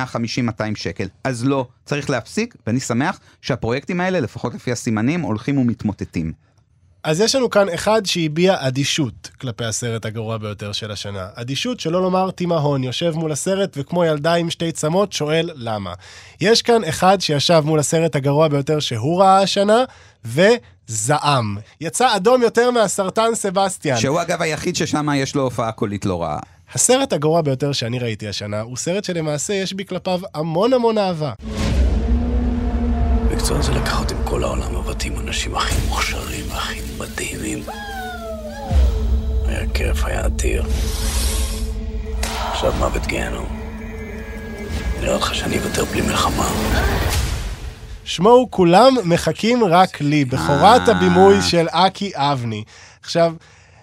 שקל. 0.75 1.09
אז 1.25 1.45
לא, 1.45 1.67
צריך 1.85 2.11
להפסיק, 2.11 2.55
ואני 2.67 2.81
שמח 2.81 3.21
שהפרויקטים 3.41 4.01
האלה, 4.01 4.21
לפחות 4.21 4.55
לפי 4.55 4.73
הסימנים, 4.73 5.21
הולכים 5.21 5.59
ומתמוטטים. 5.59 6.33
אז 7.05 7.21
יש 7.21 7.35
לנו 7.35 7.51
כאן 7.51 7.69
אחד 7.69 8.07
שהביע 8.07 8.57
אדישות 8.59 9.31
כלפי 9.41 9.65
הסרט 9.65 10.07
הגרוע 10.07 10.39
ביותר 10.39 10.73
של 10.73 10.91
השנה. 10.91 11.27
אדישות, 11.35 11.81
שלא 11.81 12.03
לומר 12.03 12.31
תימהון, 12.31 12.85
יושב 12.85 13.13
מול 13.15 13.33
הסרט 13.33 13.77
וכמו 13.77 14.05
ילדה 14.05 14.35
עם 14.35 14.51
שתי 14.51 14.73
צמות 14.73 15.13
שואל 15.13 15.51
למה. 15.55 15.93
יש 16.41 16.63
כאן 16.63 16.85
אחד 16.85 17.21
שישב 17.21 17.63
מול 17.65 17.79
הסרט 17.79 18.17
הגרוע 18.17 18.49
ביותר 18.49 18.81
שהוא 18.81 19.21
ראה 19.21 19.39
השנה, 19.39 19.85
וזעם. 20.25 21.57
יצא 21.81 22.17
אדום 22.17 22.43
יותר 22.43 22.71
מהסרטן 22.71 23.35
סבסטיאן. 23.35 23.97
שהוא 23.97 24.23
אגב 24.23 24.43
היחיד 24.43 24.77
ששם 24.77 25.09
יש 25.15 25.35
לו 25.35 25.43
הופעה 25.43 25.73
קולית 25.73 26.07
לא 26.07 26.23
רעה. 26.23 26.39
הסרט 26.75 27.13
הגרוע 27.13 27.43
ביותר 27.43 27.73
שאני 27.73 27.99
ראיתי 27.99 28.29
השנה, 28.29 28.61
הוא 28.61 28.77
סרט 28.77 29.05
שלמעשה 29.05 29.55
יש 29.55 29.73
בי 29.73 29.85
כלפיו 29.85 30.21
המון 30.35 30.73
המון 30.73 30.99
אהבה. 30.99 31.33
מקצוע 33.33 33.63
זה 33.63 33.73
לקחת 33.73 34.11
עם 34.11 34.19
כל 34.25 34.45
העולם 34.45 34.77
עבדתי 34.77 35.09
עם 35.09 35.19
אנשים 35.19 35.55
הכי 35.55 35.75
מוכשרים, 35.89 36.24
מדהימים. 37.13 37.63
הערף 39.95 40.05
היה 40.05 40.25
עתיר. 40.25 40.65
עכשיו 42.51 42.73
מוות 42.79 43.07
גיהנום. 43.07 43.61
נראה 45.01 45.15
אותך 45.15 45.35
שאני 45.35 45.59
אוותר 45.59 45.85
בלי 45.85 46.01
מלחמה. 46.01 46.49
שמו 48.05 48.29
הוא 48.29 48.49
כולם 48.51 48.95
מחכים 49.05 49.65
רק 49.65 50.01
לי, 50.01 50.25
בכורת 50.25 50.89
אה. 50.89 50.95
הבימוי 50.95 51.43
של 51.43 51.67
אקי 51.71 52.13
אבני. 52.15 52.65
עכשיו, 53.03 53.35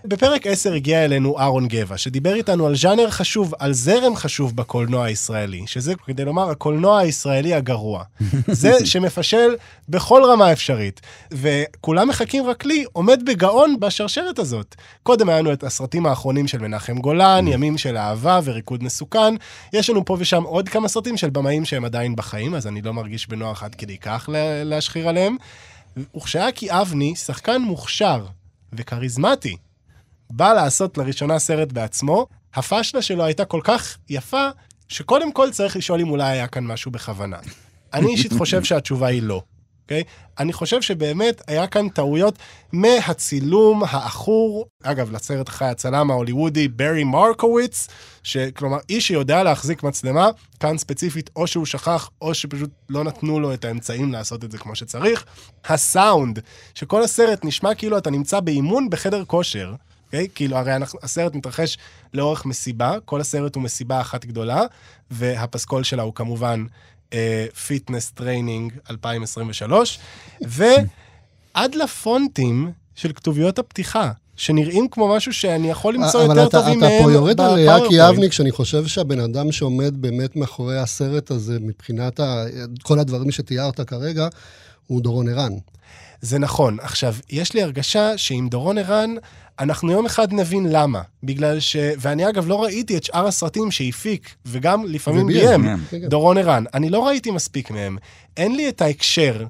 בפרק 0.06 0.48
10 0.48 0.74
הגיע 0.74 1.06
אלינו 1.06 1.40
אהרון 1.40 1.68
גבע, 1.68 1.98
שדיבר 1.98 2.34
איתנו 2.36 2.68
על 2.68 2.76
ז'אנר 2.76 3.10
חשוב, 3.10 3.54
על 3.60 3.74
זרם 3.74 4.16
חשוב 4.16 4.56
בקולנוע 4.56 5.06
הישראלי, 5.06 5.64
שזה 5.68 5.94
כדי 6.06 6.26
לומר 6.26 6.50
הקולנוע 6.50 7.00
הישראלי 7.00 7.54
הגרוע. 7.54 8.04
זה 8.48 8.86
שמפשל 8.86 9.56
בכל 9.90 10.22
רמה 10.26 10.52
אפשרית. 10.52 11.02
וכולם 11.32 12.10
מחכים 12.10 12.46
רק 12.46 12.66
לי, 12.66 12.86
עומד 12.94 13.22
בגאון 13.26 13.80
בשרשרת 13.80 14.40
הזאת. 14.40 14.76
קודם 15.04 15.30
היה 15.30 15.40
לנו 15.42 15.54
את 15.54 15.64
הסרטים 15.64 16.06
האחרונים 16.06 16.48
של 16.48 16.58
מנחם 16.58 16.98
גולן, 16.98 17.48
ימים 17.48 17.78
של 17.78 17.98
אהבה 17.98 18.40
וריקוד 18.44 18.84
מסוכן. 18.84 19.34
יש 19.74 19.90
לנו 19.90 20.06
פה 20.06 20.16
ושם 20.20 20.44
עוד 20.44 20.70
כמה 20.70 20.88
סרטים 20.88 21.18
של 21.18 21.30
במאים 21.30 21.66
שהם 21.66 21.86
עדיין 21.86 22.16
בחיים, 22.16 22.56
אז 22.56 22.68
אני 22.68 22.82
לא 22.82 22.94
מרגיש 22.94 23.28
בנוח 23.28 23.64
עד 23.64 23.76
כדי 23.76 23.98
כך 23.98 24.30
לה- 24.32 24.64
להשחיר 24.64 25.10
עליהם. 25.10 25.36
וכשאקי 26.18 26.68
אבני, 26.72 27.16
שחקן 27.16 27.62
מוכשר 27.62 28.26
וכריזמטי, 28.74 29.56
בא 30.34 30.54
לעשות 30.54 30.98
לראשונה 30.98 31.40
סרט 31.40 31.72
בעצמו, 31.72 32.28
הפשלה 32.54 33.02
שלו 33.02 33.24
הייתה 33.24 33.46
כל 33.46 33.62
כך 33.64 33.98
יפה, 34.10 34.48
שקודם 34.88 35.32
כל 35.32 35.52
צריך 35.52 35.76
לשאול 35.76 36.02
אם 36.02 36.10
אולי 36.10 36.24
היה 36.24 36.48
כאן 36.48 36.64
משהו 36.64 36.92
בכוונה. 36.92 37.38
אני 37.94 38.08
אישית 38.08 38.34
חושב 38.34 38.64
שהתשובה 38.64 39.08
היא 39.08 39.22
לא, 39.22 39.42
אוקיי? 39.84 40.04
אני 40.40 40.54
חושב 40.54 40.82
שבאמת 40.82 41.42
היה 41.48 41.68
כאן 41.68 41.90
טעויות 41.90 42.38
מהצילום 42.72 43.84
העכור, 43.84 44.66
אגב, 44.84 45.12
לסרט 45.12 45.50
אחרי 45.50 45.68
הצלם 45.68 46.12
ההוליוודי 46.12 46.68
ברי 46.68 47.04
מרקוביץ, 47.04 47.88
שכלומר, 48.24 48.78
איש 48.90 49.08
שיודע 49.08 49.44
להחזיק 49.44 49.84
מצלמה, 49.84 50.30
כאן 50.60 50.78
ספציפית, 50.78 51.30
או 51.36 51.48
שהוא 51.48 51.66
שכח, 51.66 52.10
או 52.22 52.34
שפשוט 52.34 52.70
לא 52.90 53.04
נתנו 53.04 53.40
לו 53.40 53.54
את 53.54 53.66
האמצעים 53.66 54.12
לעשות 54.12 54.44
את 54.44 54.52
זה 54.52 54.58
כמו 54.58 54.76
שצריך. 54.76 55.26
הסאונד, 55.66 56.40
שכל 56.76 57.04
הסרט 57.04 57.46
נשמע 57.46 57.76
כאילו 57.76 57.98
אתה 57.98 58.10
נמצא 58.10 58.40
באימון 58.40 58.90
בחדר 58.90 59.26
כושר. 59.26 59.74
אוקיי? 60.14 60.28
כאילו, 60.36 60.58
הרי 60.58 60.76
אנחנו, 60.76 61.00
הסרט 61.04 61.36
מתרחש 61.36 61.78
לאורך 62.14 62.46
מסיבה, 62.46 62.96
כל 63.06 63.22
הסרט 63.22 63.56
הוא 63.56 63.64
מסיבה 63.64 64.02
אחת 64.02 64.26
גדולה, 64.26 64.62
והפסקול 65.12 65.84
שלה 65.84 66.04
הוא 66.04 66.14
כמובן 66.14 66.66
פיטנס 67.68 68.12
טריינינג 68.12 68.74
2023, 68.90 70.00
ועד 70.42 71.76
לפונטים 71.76 72.72
של 72.96 73.14
כתוביות 73.14 73.60
הפתיחה, 73.60 74.12
שנראים 74.36 74.88
כמו 74.88 75.16
משהו 75.16 75.34
שאני 75.34 75.70
יכול 75.70 75.94
למצוא 75.94 76.26
אבל 76.26 76.38
יותר 76.38 76.48
אתה, 76.48 76.60
טובים 76.60 76.78
אתה 76.78 76.88
מהם 76.88 77.04
פה 77.04 77.12
יורד 77.12 77.42
על. 77.42 77.60
יאקי 77.60 78.10
אבניק, 78.10 78.32
שאני 78.32 78.52
חושב 78.52 78.88
שהבן 78.88 79.20
אדם 79.20 79.52
שעומד 79.52 80.02
באמת 80.02 80.36
מאחורי 80.36 80.80
הסרט 80.80 81.32
הזה, 81.32 81.58
מבחינת 81.60 82.20
ה, 82.20 82.44
כל 82.84 83.00
הדברים 83.00 83.32
שתיארת 83.32 83.82
כרגע, 83.82 84.28
הוא 84.88 85.02
דורון 85.02 85.30
ערן. 85.30 85.54
זה 86.22 86.40
נכון. 86.40 86.78
עכשיו, 86.82 87.16
יש 87.30 87.54
לי 87.54 87.64
הרגשה 87.64 88.18
שעם 88.18 88.50
דורון 88.50 88.78
ערן, 88.78 89.16
אנחנו 89.62 89.92
יום 89.92 90.06
אחד 90.06 90.34
נבין 90.34 90.66
למה. 90.70 91.02
בגלל 91.24 91.60
ש... 91.60 91.76
ואני 92.00 92.30
אגב 92.30 92.48
לא 92.48 92.64
ראיתי 92.64 92.98
את 92.98 93.04
שאר 93.04 93.28
הסרטים 93.28 93.72
שהפיק, 93.72 94.30
וגם 94.46 94.84
לפעמים 94.86 95.28
ביים, 95.28 95.64
כן, 95.64 95.78
כן. 95.92 96.08
דורון 96.08 96.38
ערן. 96.38 96.64
אני 96.74 96.90
לא 96.90 97.08
ראיתי 97.08 97.32
מספיק 97.32 97.72
מהם. 97.72 97.98
אין 98.38 98.56
לי 98.56 98.70
את 98.70 98.82
ההקשר 98.82 99.46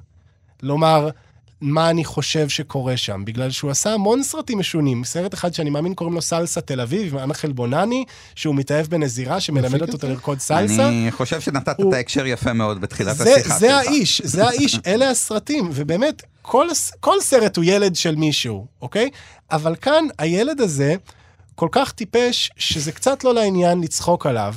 לומר 0.62 1.08
מה 1.60 1.90
אני 1.90 2.04
חושב 2.04 2.48
שקורה 2.48 2.96
שם, 2.96 3.22
בגלל 3.24 3.50
שהוא 3.50 3.70
עשה 3.70 3.94
המון 3.94 4.22
סרטים 4.22 4.58
משונים. 4.58 5.04
סרט 5.04 5.34
אחד 5.34 5.54
שאני 5.54 5.70
מאמין 5.70 5.94
קוראים 5.94 6.14
לו 6.14 6.22
סלסה 6.22 6.60
תל 6.60 6.80
אביב, 6.80 7.14
עם 7.14 7.22
אנחל 7.22 7.52
בונני, 7.52 8.04
שהוא 8.34 8.54
מתאהב 8.54 8.86
בנזירה 8.86 9.40
שמלמדת 9.40 9.82
את 9.88 9.92
אותו 9.94 10.06
זה? 10.06 10.12
לרקוד 10.12 10.38
סלסה. 10.40 10.88
אני 10.88 11.08
חושב 11.10 11.40
שנתת 11.40 11.74
הוא- 11.78 11.88
את 11.88 11.94
ההקשר 11.94 12.26
יפה 12.26 12.52
מאוד 12.52 12.80
בתחילת 12.80 13.16
זה, 13.16 13.34
השיחה 13.34 13.58
זה 13.58 13.68
שלך. 13.68 13.86
האיש, 13.88 14.22
זה 14.24 14.46
האיש, 14.48 14.78
אלה 14.86 15.10
הסרטים, 15.10 15.70
ובאמת, 15.74 16.22
כל, 16.42 16.68
כל 17.00 17.20
סרט 17.20 17.56
הוא 17.56 17.64
ילד 17.64 17.96
של 17.96 18.14
מישהו, 18.14 18.66
אוקיי? 18.82 19.10
אבל 19.50 19.76
כאן, 19.76 20.04
הילד 20.18 20.60
הזה 20.60 20.94
כל 21.54 21.68
כך 21.72 21.92
טיפש, 21.92 22.50
שזה 22.56 22.92
קצת 22.92 23.24
לא 23.24 23.34
לעניין 23.34 23.80
לצחוק 23.80 24.26
עליו, 24.26 24.54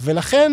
ולכן 0.00 0.52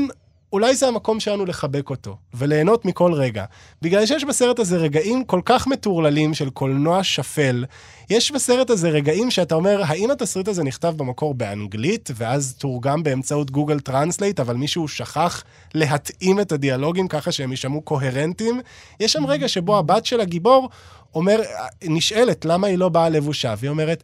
אולי 0.58 0.76
זה 0.76 0.88
המקום 0.88 1.20
שלנו 1.20 1.46
לחבק 1.46 1.90
אותו, 1.90 2.18
וליהנות 2.34 2.86
מכל 2.86 3.14
רגע. 3.14 3.46
בגלל 3.82 4.06
שיש 4.06 4.24
בסרט 4.24 4.60
הזה 4.60 4.78
רגעים 4.78 5.24
כל 5.24 5.42
כך 5.46 5.68
מטורללים 5.68 6.34
של 6.34 6.50
קולנוע 6.50 7.04
שפל, 7.04 7.66
יש 8.10 8.32
בסרט 8.32 8.70
הזה 8.70 8.90
רגעים 8.90 9.32
שאתה 9.32 9.56
אומר, 9.56 9.82
האם 9.86 10.12
התסריט 10.12 10.48
הזה 10.48 10.64
נכתב 10.64 10.94
במקור 10.98 11.34
באנגלית, 11.34 12.10
ואז 12.16 12.56
תורגם 12.58 13.04
באמצעות 13.04 13.52
גוגל 13.52 13.80
טרנסלייט, 13.80 14.40
אבל 14.40 14.56
מישהו 14.56 14.88
שכח 14.88 15.44
להתאים 15.74 16.40
את 16.40 16.52
הדיאלוגים 16.52 17.08
ככה 17.08 17.32
שהם 17.32 17.52
יישמעו 17.52 17.82
קוהרנטיים? 17.82 18.62
יש 19.00 19.14
שם 19.14 19.26
רגע 19.26 19.48
שבו 19.48 19.78
הבת 19.78 20.06
של 20.06 20.20
הגיבור 20.22 20.70
אומר, 21.16 21.42
נשאלת 21.84 22.46
למה 22.46 22.68
היא 22.68 22.78
לא 22.78 22.90
באה 22.90 23.10
לבושה, 23.10 23.54
והיא 23.58 23.70
אומרת, 23.70 24.04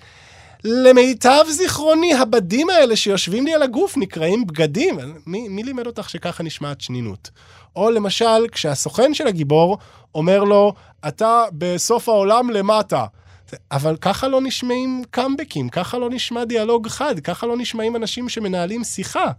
למיטב 0.64 1.44
זיכרוני, 1.50 2.14
הבדים 2.14 2.70
האלה 2.70 2.96
שיושבים 2.96 3.46
לי 3.46 3.54
על 3.54 3.64
הגוף 3.64 3.98
נקראים 3.98 4.48
בגדים. 4.48 5.00
מי, 5.26 5.48
מי 5.48 5.64
לימד 5.64 5.88
אותך 5.88 6.10
שככה 6.10 6.44
נשמעת 6.44 6.82
שנינות? 6.82 7.30
או 7.76 7.92
למשל, 7.92 8.48
כשהסוכן 8.52 9.14
של 9.14 9.28
הגיבור 9.28 9.78
אומר 10.16 10.44
לו, 10.44 10.74
אתה 11.08 11.44
בסוף 11.52 12.10
העולם 12.10 12.50
למטה. 12.50 13.06
אבל 13.72 13.98
ככה 13.98 14.28
לא 14.28 14.42
נשמעים 14.42 15.04
קאמבקים, 15.12 15.70
ככה 15.70 15.98
לא 15.98 16.10
נשמע 16.10 16.44
דיאלוג 16.44 16.88
חד, 16.88 17.20
ככה 17.20 17.48
לא 17.48 17.58
נשמעים 17.58 17.96
אנשים 17.96 18.30
שמנהלים 18.30 18.84
שיחה. 18.84 19.32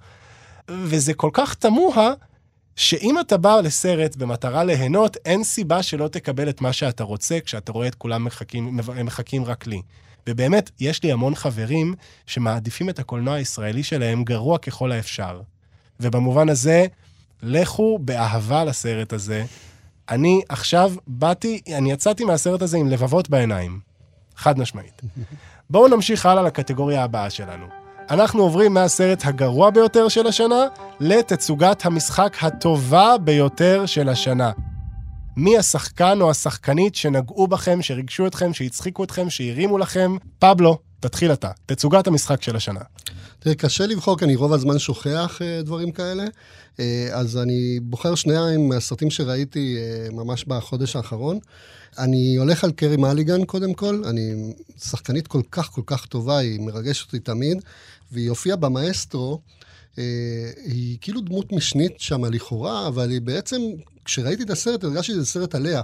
וזה 0.68 1.14
כל 1.14 1.30
כך 1.32 1.54
תמוה, 1.54 2.12
שאם 2.76 3.20
אתה 3.20 3.36
בא 3.36 3.60
לסרט 3.60 4.16
במטרה 4.16 4.64
ליהנות, 4.64 5.16
אין 5.24 5.44
סיבה 5.44 5.82
שלא 5.82 6.08
תקבל 6.08 6.48
את 6.48 6.60
מה 6.60 6.72
שאתה 6.72 7.04
רוצה 7.04 7.40
כשאתה 7.40 7.72
רואה 7.72 7.86
את 7.86 7.94
כולם 7.94 8.24
מחכים, 8.24 8.80
מחכים 9.04 9.44
רק 9.44 9.66
לי. 9.66 9.82
ובאמת, 10.28 10.70
יש 10.80 11.02
לי 11.02 11.12
המון 11.12 11.34
חברים 11.34 11.94
שמעדיפים 12.26 12.88
את 12.88 12.98
הקולנוע 12.98 13.34
הישראלי 13.34 13.82
שלהם 13.82 14.24
גרוע 14.24 14.58
ככל 14.58 14.92
האפשר. 14.92 15.40
ובמובן 16.00 16.48
הזה, 16.48 16.86
לכו 17.42 17.98
באהבה 18.02 18.64
לסרט 18.64 19.12
הזה. 19.12 19.44
אני 20.08 20.42
עכשיו 20.48 20.92
באתי, 21.06 21.60
אני 21.76 21.92
יצאתי 21.92 22.24
מהסרט 22.24 22.62
הזה 22.62 22.76
עם 22.76 22.88
לבבות 22.88 23.30
בעיניים. 23.30 23.80
חד 24.36 24.58
משמעית. 24.58 25.02
בואו 25.70 25.88
נמשיך 25.88 26.26
הלאה 26.26 26.42
לקטגוריה 26.42 27.04
הבאה 27.04 27.30
שלנו. 27.30 27.66
אנחנו 28.10 28.42
עוברים 28.42 28.74
מהסרט 28.74 29.26
הגרוע 29.26 29.70
ביותר 29.70 30.08
של 30.08 30.26
השנה 30.26 30.66
לתצוגת 31.00 31.86
המשחק 31.86 32.36
הטובה 32.42 33.18
ביותר 33.18 33.86
של 33.86 34.08
השנה. 34.08 34.52
מי 35.36 35.58
השחקן 35.58 36.18
או 36.20 36.30
השחקנית 36.30 36.94
שנגעו 36.94 37.46
בכם, 37.46 37.82
שריגשו 37.82 38.26
אתכם, 38.26 38.54
שהצחיקו 38.54 39.04
אתכם, 39.04 39.30
שהרימו 39.30 39.78
לכם? 39.78 40.16
פבלו, 40.38 40.78
תתחיל 41.00 41.32
אתה. 41.32 41.50
תצוגת 41.66 42.06
המשחק 42.06 42.42
של 42.42 42.56
השנה. 42.56 42.80
תראה, 43.38 43.54
קשה 43.54 43.86
לבחור, 43.86 44.18
כי 44.18 44.24
אני 44.24 44.36
רוב 44.36 44.52
הזמן 44.52 44.78
שוכח 44.78 45.38
אה, 45.42 45.62
דברים 45.62 45.92
כאלה. 45.92 46.24
אה, 46.80 47.08
אז 47.12 47.36
אני 47.36 47.80
בוחר 47.82 48.14
שניים 48.14 48.68
מהסרטים 48.68 49.10
שראיתי 49.10 49.76
אה, 49.78 50.08
ממש 50.12 50.44
בחודש 50.44 50.96
האחרון. 50.96 51.38
אני 51.98 52.36
הולך 52.36 52.64
על 52.64 52.72
קרי 52.72 52.96
מליגן 52.96 53.44
קודם 53.44 53.74
כל, 53.74 54.02
אני 54.06 54.54
שחקנית 54.78 55.26
כל 55.26 55.42
כך 55.50 55.70
כל 55.70 55.82
כך 55.86 56.06
טובה, 56.06 56.38
היא 56.38 56.60
מרגשת 56.60 57.06
אותי 57.06 57.18
תמיד, 57.18 57.62
והיא 58.12 58.28
הופיעה 58.28 58.56
במאסטרו, 58.56 59.40
היא 60.64 60.98
כאילו 61.00 61.20
דמות 61.20 61.52
משנית 61.52 62.00
שם 62.00 62.24
לכאורה, 62.24 62.88
אבל 62.88 63.10
היא 63.10 63.20
בעצם, 63.20 63.62
כשראיתי 64.04 64.42
את 64.42 64.50
הסרט, 64.50 64.84
הרגשתי 64.84 65.12
שזה 65.12 65.26
סרט 65.26 65.54
עליה. 65.54 65.82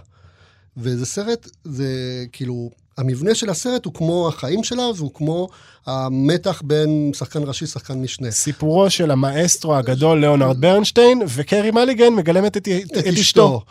וזה 0.77 1.07
סרט, 1.07 1.49
זה 1.65 1.87
כאילו, 2.33 2.71
המבנה 2.99 3.35
של 3.35 3.51
הסרט 3.51 3.85
הוא 3.85 3.95
כמו 3.95 4.29
החיים 4.29 4.65
שלה, 4.65 4.85
והוא 4.97 5.11
כמו 5.15 5.49
המתח 5.87 6.63
בין 6.65 7.11
שחקן 7.15 7.43
ראשי, 7.43 7.67
שחקן 7.67 8.03
משנה. 8.03 8.31
סיפורו 8.31 8.91
של 8.91 9.11
המאסטרו 9.11 9.77
הגדול 9.77 10.21
ליאונרד 10.21 10.61
ברנשטיין, 10.61 11.23
וקרי 11.29 11.71
מליגן 11.71 12.13
מגלמת 12.13 12.57
את, 12.57 12.69
את, 12.69 12.99
את 12.99 13.07
אשתו. 13.07 13.63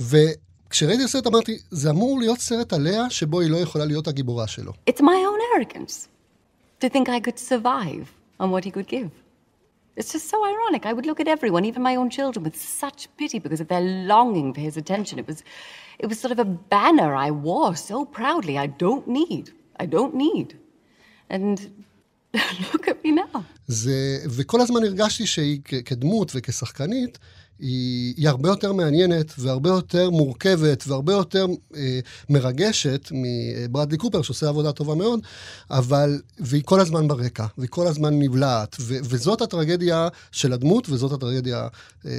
וכשראיתי 0.00 1.02
את 1.02 1.08
הסרט 1.08 1.26
אמרתי, 1.26 1.58
זה 1.70 1.90
אמור 1.90 2.18
להיות 2.18 2.38
סרט 2.38 2.72
עליה, 2.72 3.10
שבו 3.10 3.40
היא 3.40 3.50
לא 3.50 3.56
יכולה 3.56 3.84
להיות 3.84 4.08
הגיבורה 4.08 4.46
שלו. 4.46 4.72
It's 4.90 5.00
my 5.00 5.02
own 5.02 5.40
arrogance 5.56 6.08
to 6.80 6.88
think 6.88 7.08
I 7.08 7.20
could 7.28 7.38
survive 7.38 8.06
on 8.40 8.50
what 8.50 8.64
he 8.64 8.70
could 8.70 8.88
give. 8.88 9.25
It's 9.96 10.12
just 10.12 10.28
so 10.28 10.38
ironic. 10.44 10.84
I 10.84 10.92
would 10.92 11.06
look 11.06 11.20
at 11.20 11.28
everyone, 11.28 11.64
even 11.64 11.82
my 11.82 11.96
own 11.96 12.10
children, 12.10 12.44
with 12.44 12.56
such 12.56 13.00
pity 13.16 13.38
because 13.38 13.60
of 13.60 13.68
their 13.68 13.80
longing 13.80 14.52
for 14.54 14.60
his 14.60 14.76
attention. 14.76 15.18
It 15.18 15.26
was, 15.26 15.42
it 15.98 16.06
was 16.06 16.18
sort 16.20 16.32
of 16.32 16.38
a 16.38 16.44
banner 16.44 17.14
I 17.14 17.30
wore 17.30 17.74
so 17.76 18.04
proudly. 18.04 18.58
I 18.58 18.66
don't 18.66 19.06
need. 19.08 19.46
I 19.82 19.86
don't 19.86 20.14
need. 20.14 20.48
And 21.30 21.56
look 22.72 22.88
at 22.88 23.02
me 23.04 23.12
now. 23.12 23.42
זה, 23.66 24.18
וכל 24.30 24.60
הזמן 24.60 24.82
הרגשתי 24.84 25.26
שהיא 25.26 25.60
כדמות 25.84 26.32
וכשחקנית, 26.34 27.18
היא, 27.58 28.14
היא 28.16 28.28
הרבה 28.28 28.48
יותר 28.48 28.72
מעניינת 28.72 29.32
והרבה 29.38 29.70
יותר 29.70 30.10
מורכבת 30.10 30.84
והרבה 30.86 31.12
יותר 31.12 31.46
אה, 31.76 32.00
מרגשת 32.30 33.08
מברדלי 33.12 33.98
קופר, 33.98 34.22
שעושה 34.22 34.48
עבודה 34.48 34.72
טובה 34.72 34.94
מאוד, 34.94 35.20
אבל, 35.70 36.20
והיא 36.38 36.62
כל 36.64 36.80
הזמן 36.80 37.08
ברקע, 37.08 37.46
והיא 37.58 37.70
כל 37.70 37.86
הזמן 37.86 38.18
נבלעת, 38.18 38.76
ו, 38.80 38.96
וזאת 39.02 39.42
הטרגדיה 39.42 40.08
של 40.32 40.52
הדמות, 40.52 40.88
וזאת 40.88 41.12
הטרגדיה, 41.12 41.58
אה, 41.58 41.68
אה, 42.10 42.16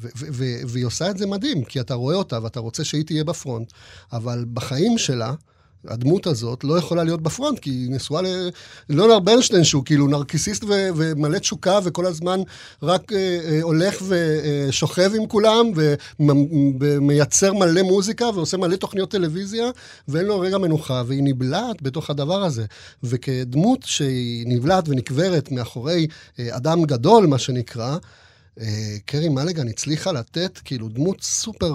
ו, 0.00 0.08
ו, 0.16 0.26
ו, 0.32 0.44
והיא 0.68 0.86
עושה 0.86 1.10
את 1.10 1.18
זה 1.18 1.26
מדהים, 1.26 1.64
כי 1.64 1.80
אתה 1.80 1.94
רואה 1.94 2.16
אותה 2.16 2.42
ואתה 2.42 2.60
רוצה 2.60 2.84
שהיא 2.84 3.04
תהיה 3.04 3.24
בפרונט, 3.24 3.72
אבל 4.12 4.44
בחיים 4.52 4.98
שלה, 4.98 5.34
הדמות 5.88 6.26
הזאת 6.26 6.64
לא 6.64 6.78
יכולה 6.78 7.04
להיות 7.04 7.22
בפרונט, 7.22 7.58
כי 7.58 7.70
היא 7.70 7.90
נשואה 7.90 8.22
ללונר 8.88 9.18
ברנשטיין, 9.18 9.64
שהוא 9.64 9.84
כאילו 9.84 10.06
נרקיסיסט 10.06 10.64
ו- 10.64 10.88
ומלא 10.96 11.38
תשוקה, 11.38 11.78
וכל 11.84 12.06
הזמן 12.06 12.40
רק 12.82 13.12
אה, 13.12 13.18
אה, 13.44 13.62
הולך 13.62 14.02
ושוכב 14.08 15.10
עם 15.16 15.26
כולם, 15.26 15.66
ומ- 15.76 16.76
ומייצר 16.80 17.52
מלא 17.52 17.82
מוזיקה, 17.82 18.24
ועושה 18.34 18.56
מלא 18.56 18.76
תוכניות 18.76 19.10
טלוויזיה, 19.10 19.70
ואין 20.08 20.26
לו 20.26 20.40
רגע 20.40 20.58
מנוחה, 20.58 21.02
והיא 21.06 21.22
נבלעת 21.22 21.82
בתוך 21.82 22.10
הדבר 22.10 22.42
הזה. 22.44 22.64
וכדמות 23.02 23.82
שהיא 23.82 24.46
נבלעת 24.48 24.88
ונקברת 24.88 25.52
מאחורי 25.52 26.06
אה, 26.38 26.56
אדם 26.56 26.84
גדול, 26.84 27.26
מה 27.26 27.38
שנקרא, 27.38 27.96
אה, 28.60 28.96
קרי 29.06 29.28
מלגן 29.28 29.68
הצליחה 29.68 30.12
לתת 30.12 30.58
כאילו 30.64 30.88
דמות 30.88 31.22
סופר 31.22 31.74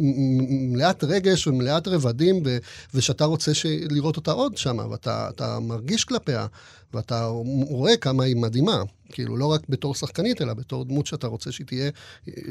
מלאת 0.00 1.04
רגש 1.04 1.46
ומלאת 1.46 1.88
רבדים, 1.88 2.42
ו- 2.44 2.58
ושאתה 2.94 3.24
רוצה 3.24 3.52
לראות 3.90 4.16
אותה 4.16 4.30
עוד 4.30 4.56
שם, 4.56 4.78
ואתה 4.90 5.28
אתה 5.28 5.58
מרגיש 5.60 6.04
כלפיה, 6.04 6.46
ואתה 6.94 7.24
רואה 7.68 7.96
כמה 7.96 8.24
היא 8.24 8.36
מדהימה. 8.36 8.82
כאילו, 9.12 9.36
לא 9.36 9.46
רק 9.46 9.60
בתור 9.68 9.94
שחקנית, 9.94 10.42
אלא 10.42 10.54
בתור 10.54 10.84
דמות 10.84 11.06
שאתה 11.06 11.26
רוצה 11.26 11.52
שהיא 11.52 11.66
תהיה, 11.66 11.90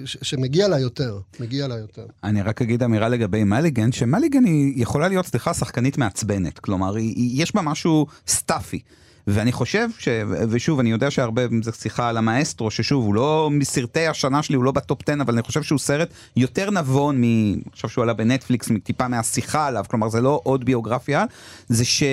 ש- 0.05 0.17
שמגיע 0.21 0.67
לה 0.67 0.79
יותר, 0.79 1.19
מגיע 1.39 1.67
לה 1.67 1.77
יותר. 1.77 2.05
אני 2.23 2.41
רק 2.41 2.61
אגיד 2.61 2.83
אמירה 2.83 3.09
לגבי 3.09 3.43
מליגן, 3.43 3.91
שמליגן 3.91 4.43
היא 4.43 4.81
יכולה 4.81 5.07
להיות, 5.07 5.25
סליחה, 5.25 5.53
שחקנית 5.53 5.97
מעצבנת. 5.97 6.59
כלומר, 6.59 6.95
היא, 6.95 7.15
היא, 7.15 7.43
יש 7.43 7.55
בה 7.55 7.61
משהו 7.61 8.07
stuffy. 8.27 8.79
ואני 9.27 9.51
חושב 9.51 9.88
ש... 9.99 10.07
ושוב, 10.49 10.79
אני 10.79 10.91
יודע 10.91 11.11
שהרבה 11.11 11.41
זה 11.63 11.71
שיחה 11.71 12.09
על 12.09 12.17
המאסטרו, 12.17 12.71
ששוב, 12.71 13.05
הוא 13.05 13.15
לא 13.15 13.49
מסרטי 13.51 14.07
השנה 14.07 14.43
שלי, 14.43 14.55
הוא 14.55 14.63
לא 14.63 14.71
בטופ 14.71 15.01
10, 15.09 15.21
אבל 15.21 15.33
אני 15.33 15.41
חושב 15.41 15.63
שהוא 15.63 15.79
סרט 15.79 16.09
יותר 16.35 16.71
נבון 16.71 17.21
מ... 17.21 17.53
עכשיו 17.71 17.89
שהוא 17.89 18.03
עלה 18.03 18.13
בנטפליקס, 18.13 18.69
טיפה 18.83 19.07
מהשיחה 19.07 19.67
עליו, 19.67 19.85
כלומר, 19.89 20.09
זה 20.09 20.21
לא 20.21 20.41
עוד 20.43 20.65
ביוגרפיה, 20.65 21.25
זה 21.67 21.85
ש... 21.85 22.03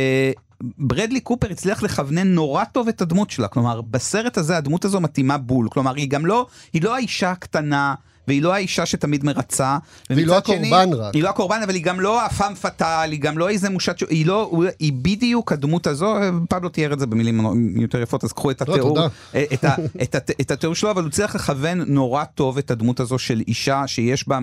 ברדלי 0.60 1.20
קופר 1.20 1.50
הצליח 1.50 1.82
לכוונן 1.82 2.28
נורא 2.28 2.64
טוב 2.64 2.88
את 2.88 3.00
הדמות 3.00 3.30
שלה, 3.30 3.48
כלומר 3.48 3.80
בסרט 3.80 4.38
הזה 4.38 4.56
הדמות 4.56 4.84
הזו 4.84 5.00
מתאימה 5.00 5.38
בול, 5.38 5.68
כלומר 5.68 5.94
היא 5.94 6.10
גם 6.10 6.26
לא, 6.26 6.46
היא 6.72 6.82
לא 6.82 6.94
האישה 6.94 7.30
הקטנה 7.30 7.94
והיא 8.28 8.42
לא 8.42 8.54
האישה 8.54 8.87
שתמיד 8.87 9.25
מרצה. 9.25 9.76
והיא 10.11 10.26
לא 10.26 10.33
ומצד 10.35 10.47
שני- 10.47 10.56
הקורבן 10.68 10.92
רק. 10.92 11.14
היא 11.14 11.23
לא 11.23 11.28
הקורבן, 11.28 11.61
אבל 11.64 11.75
היא 11.75 11.83
גם 11.85 12.00
לא 12.00 12.25
הפאם 12.26 12.54
פאטל, 12.54 13.09
היא 13.11 13.21
גם 13.21 13.38
לא 13.38 13.49
איזה 13.49 13.71
מושת, 13.71 13.99
ש- 13.99 14.04
היא 14.11 14.26
לא, 14.26 14.50
היא 14.78 14.92
בדיוק 15.02 15.52
הדמות 15.52 15.87
הזו, 15.87 16.14
פבלו 16.49 16.68
תיאר 16.68 16.92
את 16.92 16.99
זה 16.99 17.06
במילים 17.06 17.40
יותר 17.80 18.02
יפות, 18.02 18.25
אז 18.25 18.33
קחו 18.33 18.50
את 18.50 18.62
לא, 18.68 18.73
התיאור, 18.75 18.88
תודה. 18.97 19.09
את, 19.52 19.64
ה, 19.64 19.75
את, 20.02 20.14
ה, 20.14 20.18
את 20.40 20.50
התיאור 20.50 20.75
שלו, 20.75 20.90
אבל 20.90 21.02
הוא 21.02 21.11
צריך 21.11 21.35
לכוון 21.35 21.83
נורא 21.87 22.25
טוב 22.25 22.59
את 22.59 22.71
הדמות 22.71 23.00
הזו 23.00 23.18
של 23.18 23.42
אישה 23.49 23.83
שיש 23.87 24.28
בה, 24.28 24.38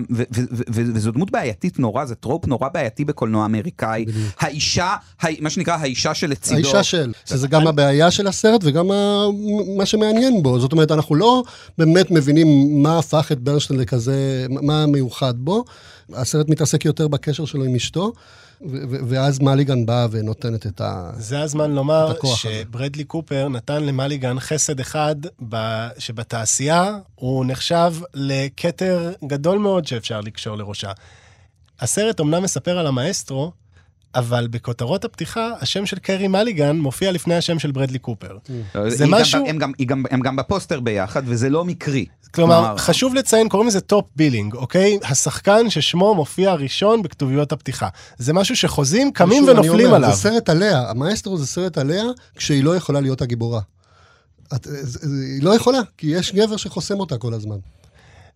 וזו 0.68 1.10
דמות 1.10 1.30
בעייתית 1.30 1.78
נורא, 1.78 2.04
זה 2.04 2.14
trope 2.14 2.46
נורא 2.46 2.68
בעייתי 2.68 3.04
בקולנוע 3.04 3.46
אמריקאי. 3.46 4.04
האישה, 4.40 4.94
ה, 5.22 5.26
מה 5.40 5.50
שנקרא 5.50 5.76
האישה 5.76 6.14
שלצידו. 6.14 6.56
האישה 6.56 6.82
של, 6.82 7.12
שזה 7.24 7.48
גם 7.48 7.66
הבעיה 7.66 8.10
של 8.10 8.26
הסרט 8.26 8.60
וגם 8.64 8.86
מה 9.76 9.86
שמעניין 9.86 10.42
בו. 10.42 10.60
זאת 10.60 10.72
אומרת, 10.72 10.90
אנחנו 10.92 11.14
לא 11.14 11.42
באמת 11.78 12.10
מבינים 12.10 12.46
מה 12.82 12.98
הפך 12.98 13.32
את 13.32 13.38
ברנשטיין 13.40 13.73
לכזה, 13.76 14.46
מה 14.48 14.86
מיוחד 14.86 15.34
בו. 15.36 15.64
הסרט 16.12 16.48
מתעסק 16.48 16.84
יותר 16.84 17.08
בקשר 17.08 17.44
שלו 17.44 17.64
עם 17.64 17.74
אשתו, 17.74 18.12
ואז 19.08 19.40
מליגן 19.40 19.86
באה 19.86 20.06
ונותנת 20.10 20.66
את 20.66 20.80
ה... 20.80 21.10
זה 21.16 21.40
הזמן 21.40 21.70
לומר 21.70 22.10
הכוח 22.10 22.46
הזה. 22.46 22.54
שברדלי 22.54 23.04
קופר 23.04 23.48
נתן 23.48 23.84
למליגן 23.84 24.40
חסד 24.40 24.80
אחד, 24.80 25.16
ב- 25.48 25.88
שבתעשייה 25.98 26.98
הוא 27.14 27.44
נחשב 27.44 27.94
לכתר 28.14 29.12
גדול 29.26 29.58
מאוד 29.58 29.86
שאפשר 29.86 30.20
לקשור 30.20 30.56
לראשה. 30.56 30.90
הסרט 31.80 32.20
אמנם 32.20 32.42
מספר 32.42 32.78
על 32.78 32.86
המאסטרו, 32.86 33.52
אבל 34.14 34.46
בכותרות 34.50 35.04
הפתיחה, 35.04 35.50
השם 35.60 35.86
של 35.86 35.98
קרי 35.98 36.28
מליגן 36.28 36.76
מופיע 36.76 37.12
לפני 37.12 37.34
השם 37.34 37.58
של 37.58 37.70
ברדלי 37.72 37.98
קופר. 37.98 38.36
זה 38.88 39.04
היא 39.04 39.12
גם 39.12 39.20
משהו- 39.20 39.46
הם 39.46 39.58
גם, 39.58 39.72
היא 39.78 39.86
גם, 39.86 40.02
הם 40.10 40.20
גם 40.20 40.36
בפוסטר 40.36 40.80
ביחד, 40.80 41.22
וזה 41.26 41.50
לא 41.50 41.64
מקרי. 41.64 42.06
כלומר, 42.34 42.74
חשוב 42.78 43.14
לציין, 43.14 43.48
קוראים 43.48 43.68
לזה 43.68 43.80
top 43.80 44.04
billing, 44.16 44.54
אוקיי? 44.54 44.98
השחקן 45.04 45.70
ששמו 45.70 46.14
מופיע 46.14 46.54
ראשון 46.54 47.02
בכתוביות 47.02 47.52
הפתיחה. 47.52 47.88
זה 48.18 48.32
משהו 48.32 48.56
שחוזים, 48.56 49.12
קמים 49.12 49.44
ונופלים 49.48 49.86
אומר, 49.86 49.96
עליו. 49.96 50.10
זה 50.10 50.16
סרט 50.16 50.48
עליה, 50.48 50.90
המאסטרו 50.90 51.38
זה 51.38 51.46
סרט 51.46 51.78
עליה, 51.78 52.04
כשהיא 52.36 52.64
לא 52.64 52.76
יכולה 52.76 53.00
להיות 53.00 53.22
הגיבורה. 53.22 53.60
את, 54.54 54.64
זה- 54.70 54.82
זה- 55.08 55.08
היא 55.34 55.42
לא 55.42 55.54
יכולה, 55.56 55.78
כי 55.98 56.06
יש 56.06 56.34
גבר 56.34 56.56
שחוסם 56.56 57.00
אותה 57.00 57.18
כל 57.18 57.34
הזמן. 57.34 57.56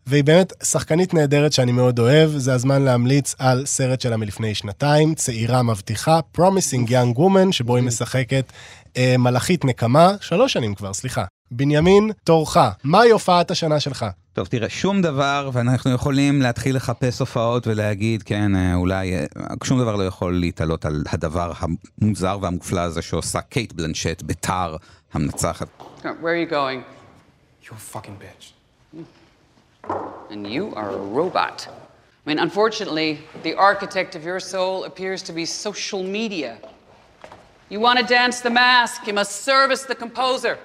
והיא 0.08 0.24
באמת 0.24 0.52
שחקנית 0.62 1.14
נהדרת 1.14 1.52
שאני 1.52 1.72
מאוד 1.72 1.98
אוהב, 1.98 2.30
זה 2.30 2.54
הזמן 2.54 2.82
להמליץ 2.82 3.34
על 3.38 3.66
סרט 3.66 4.00
שלה 4.00 4.16
מלפני 4.16 4.54
שנתיים, 4.54 5.14
צעירה 5.14 5.62
מבטיחה, 5.62 6.20
Promising 6.36 6.88
Young 6.88 7.18
Woman, 7.18 7.52
שבו 7.52 7.76
היא 7.76 7.84
משחקת 7.84 8.52
אה, 8.96 9.14
מלאכית 9.18 9.64
נקמה, 9.64 10.12
שלוש 10.20 10.52
שנים 10.52 10.74
כבר, 10.74 10.92
סליחה. 10.92 11.24
בנימין, 11.50 12.10
תורך, 12.24 12.56
מהי 12.84 13.10
הופעת 13.10 13.50
השנה 13.50 13.80
שלך? 13.80 14.06
טוב, 14.32 14.46
תראה, 14.46 14.68
שום 14.68 15.02
דבר, 15.02 15.50
ואנחנו 15.52 15.90
יכולים 15.90 16.42
להתחיל 16.42 16.76
לחפש 16.76 17.20
הופעות 17.20 17.66
ולהגיד, 17.66 18.22
כן, 18.22 18.56
אה, 18.56 18.74
אולי, 18.74 19.16
אה, 19.16 19.24
שום 19.64 19.80
דבר 19.80 19.96
לא 19.96 20.02
יכול 20.02 20.40
להתעלות 20.40 20.84
על 20.84 21.04
הדבר 21.12 21.52
המוזר 22.00 22.38
והמופלא 22.42 22.80
הזה 22.80 23.02
שעושה 23.02 23.40
קייט 23.40 23.72
בלנשט 23.72 24.22
בתר 24.26 24.76
המנצחת. 25.12 25.68
Where 26.02 26.06
are 26.06 26.50
you 26.50 26.52
going? 26.52 26.82
You 27.64 27.70
a 27.70 27.96
fucking 27.96 28.22
bitch. 28.22 28.57
And 30.30 30.46
you 30.46 30.74
are 30.74 30.90
a 30.90 31.02
robot. 31.20 31.68
I 31.68 32.28
mean, 32.28 32.38
unfortunately, 32.38 33.10
the 33.42 33.54
architect 33.54 34.14
of 34.14 34.22
your 34.24 34.40
soul 34.40 34.84
appears 34.84 35.22
to 35.22 35.32
be 35.32 35.44
social 35.46 36.02
media. 36.02 36.58
You 37.70 37.80
want 37.80 37.98
to 37.98 38.04
dance 38.04 38.40
the 38.40 38.50
mask, 38.50 39.06
you 39.06 39.14
must 39.14 39.32
service 39.50 39.82
the 39.84 39.94
composer. 39.94 40.58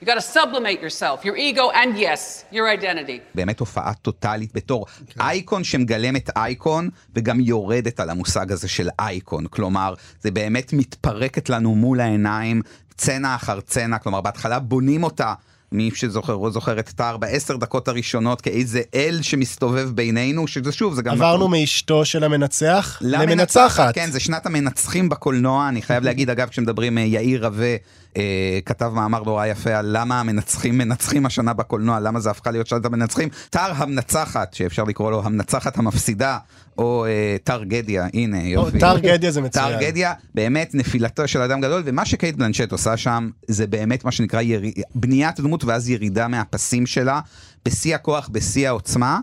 You 0.00 0.06
got 0.06 0.14
to 0.14 0.28
sublimate 0.38 0.80
yourself, 0.82 1.24
your 1.24 1.36
ego, 1.36 1.70
and 1.70 1.96
yes, 1.96 2.44
your 2.52 2.68
identity. 2.68 3.20
באמת 3.34 3.60
הופעה 3.60 3.94
טוטאלית 3.94 4.54
בתור 4.54 4.86
אייקון 5.20 5.64
שמגלמת 5.64 6.30
אייקון 6.36 6.88
וגם 7.14 7.40
יורדת 7.40 8.00
על 8.00 8.10
המושג 8.10 8.52
הזה 8.52 8.68
של 8.68 8.88
אייקון. 8.98 9.46
כלומר, 9.46 9.94
זה 10.20 10.30
באמת 10.30 10.72
מתפרקת 10.72 11.48
לנו 11.48 11.74
מול 11.74 12.00
העיניים, 12.00 12.62
צנע 12.96 13.34
אחר 13.34 13.60
צנע, 13.60 13.98
כלומר 13.98 14.20
בהתחלה 14.20 14.58
בונים 14.58 15.04
אותה. 15.04 15.34
מי 15.74 15.90
שזוכר 15.94 16.34
או 16.34 16.50
זוכר 16.50 16.78
את 16.78 16.88
טאר 16.88 17.16
בעשר 17.16 17.56
דקות 17.56 17.88
הראשונות 17.88 18.40
כאיזה 18.40 18.82
אל 18.94 19.18
שמסתובב 19.22 19.90
בינינו, 19.94 20.46
שזה 20.46 20.72
שוב, 20.72 20.94
זה 20.94 21.02
גם... 21.02 21.12
עברנו 21.12 21.44
נכון. 21.44 21.60
מאשתו 21.60 22.04
של 22.04 22.24
המנצח 22.24 22.98
למנצחת. 23.00 23.94
כן, 23.94 24.10
זה 24.10 24.20
שנת 24.20 24.46
המנצחים 24.46 25.08
בקולנוע, 25.08 25.68
אני 25.68 25.82
חייב 25.82 26.04
להגיד, 26.06 26.30
אגב, 26.30 26.48
כשמדברים, 26.48 26.98
אה, 26.98 27.02
יאיר 27.02 27.46
רווה 27.46 27.76
אה, 28.16 28.58
כתב 28.66 28.92
מאמר 28.94 29.22
נורא 29.22 29.46
יפה 29.46 29.74
על 29.74 29.86
למה 29.98 30.20
המנצחים 30.20 30.78
מנצחים 30.78 31.26
השנה 31.26 31.52
בקולנוע, 31.52 32.00
למה 32.00 32.20
זה 32.20 32.30
הפכה 32.30 32.50
להיות 32.50 32.66
שנת 32.66 32.84
המנצחים. 32.84 33.28
תר 33.50 33.72
המנצחת, 33.76 34.54
שאפשר 34.54 34.84
לקרוא 34.84 35.10
לו 35.10 35.22
המנצחת 35.24 35.78
המפסידה, 35.78 36.38
או 36.78 37.04
אה, 37.06 37.36
טרגדיה, 37.44 38.06
הנה, 38.14 38.48
יופי. 38.48 38.78
טרגדיה 38.78 39.30
זה 39.30 39.40
מצוין. 39.40 39.64
טרגדיה, 39.78 40.12
באמת 40.34 40.70
נפילתו 40.74 41.28
של 41.28 41.40
אדם 41.40 41.60
גדול, 41.60 41.82
ומה 41.84 42.04
שקייט 42.04 42.36
בלנשט 42.36 42.72
עושה 42.72 42.96
שם, 42.96 43.30
זה 43.48 43.66
באמת 43.66 44.04
מה 44.04 44.12
שנקרא 44.12 44.40
ירי... 44.40 44.72
בניית 44.94 45.40
דמות 45.40 45.64
ואז 45.64 45.88
ירידה 45.88 46.28
מהפסים 46.28 46.86
שלה, 46.86 47.20
בשיא 47.64 47.94
הכוח, 47.94 48.28
בשיא 48.32 48.68
העוצמה. 48.68 49.18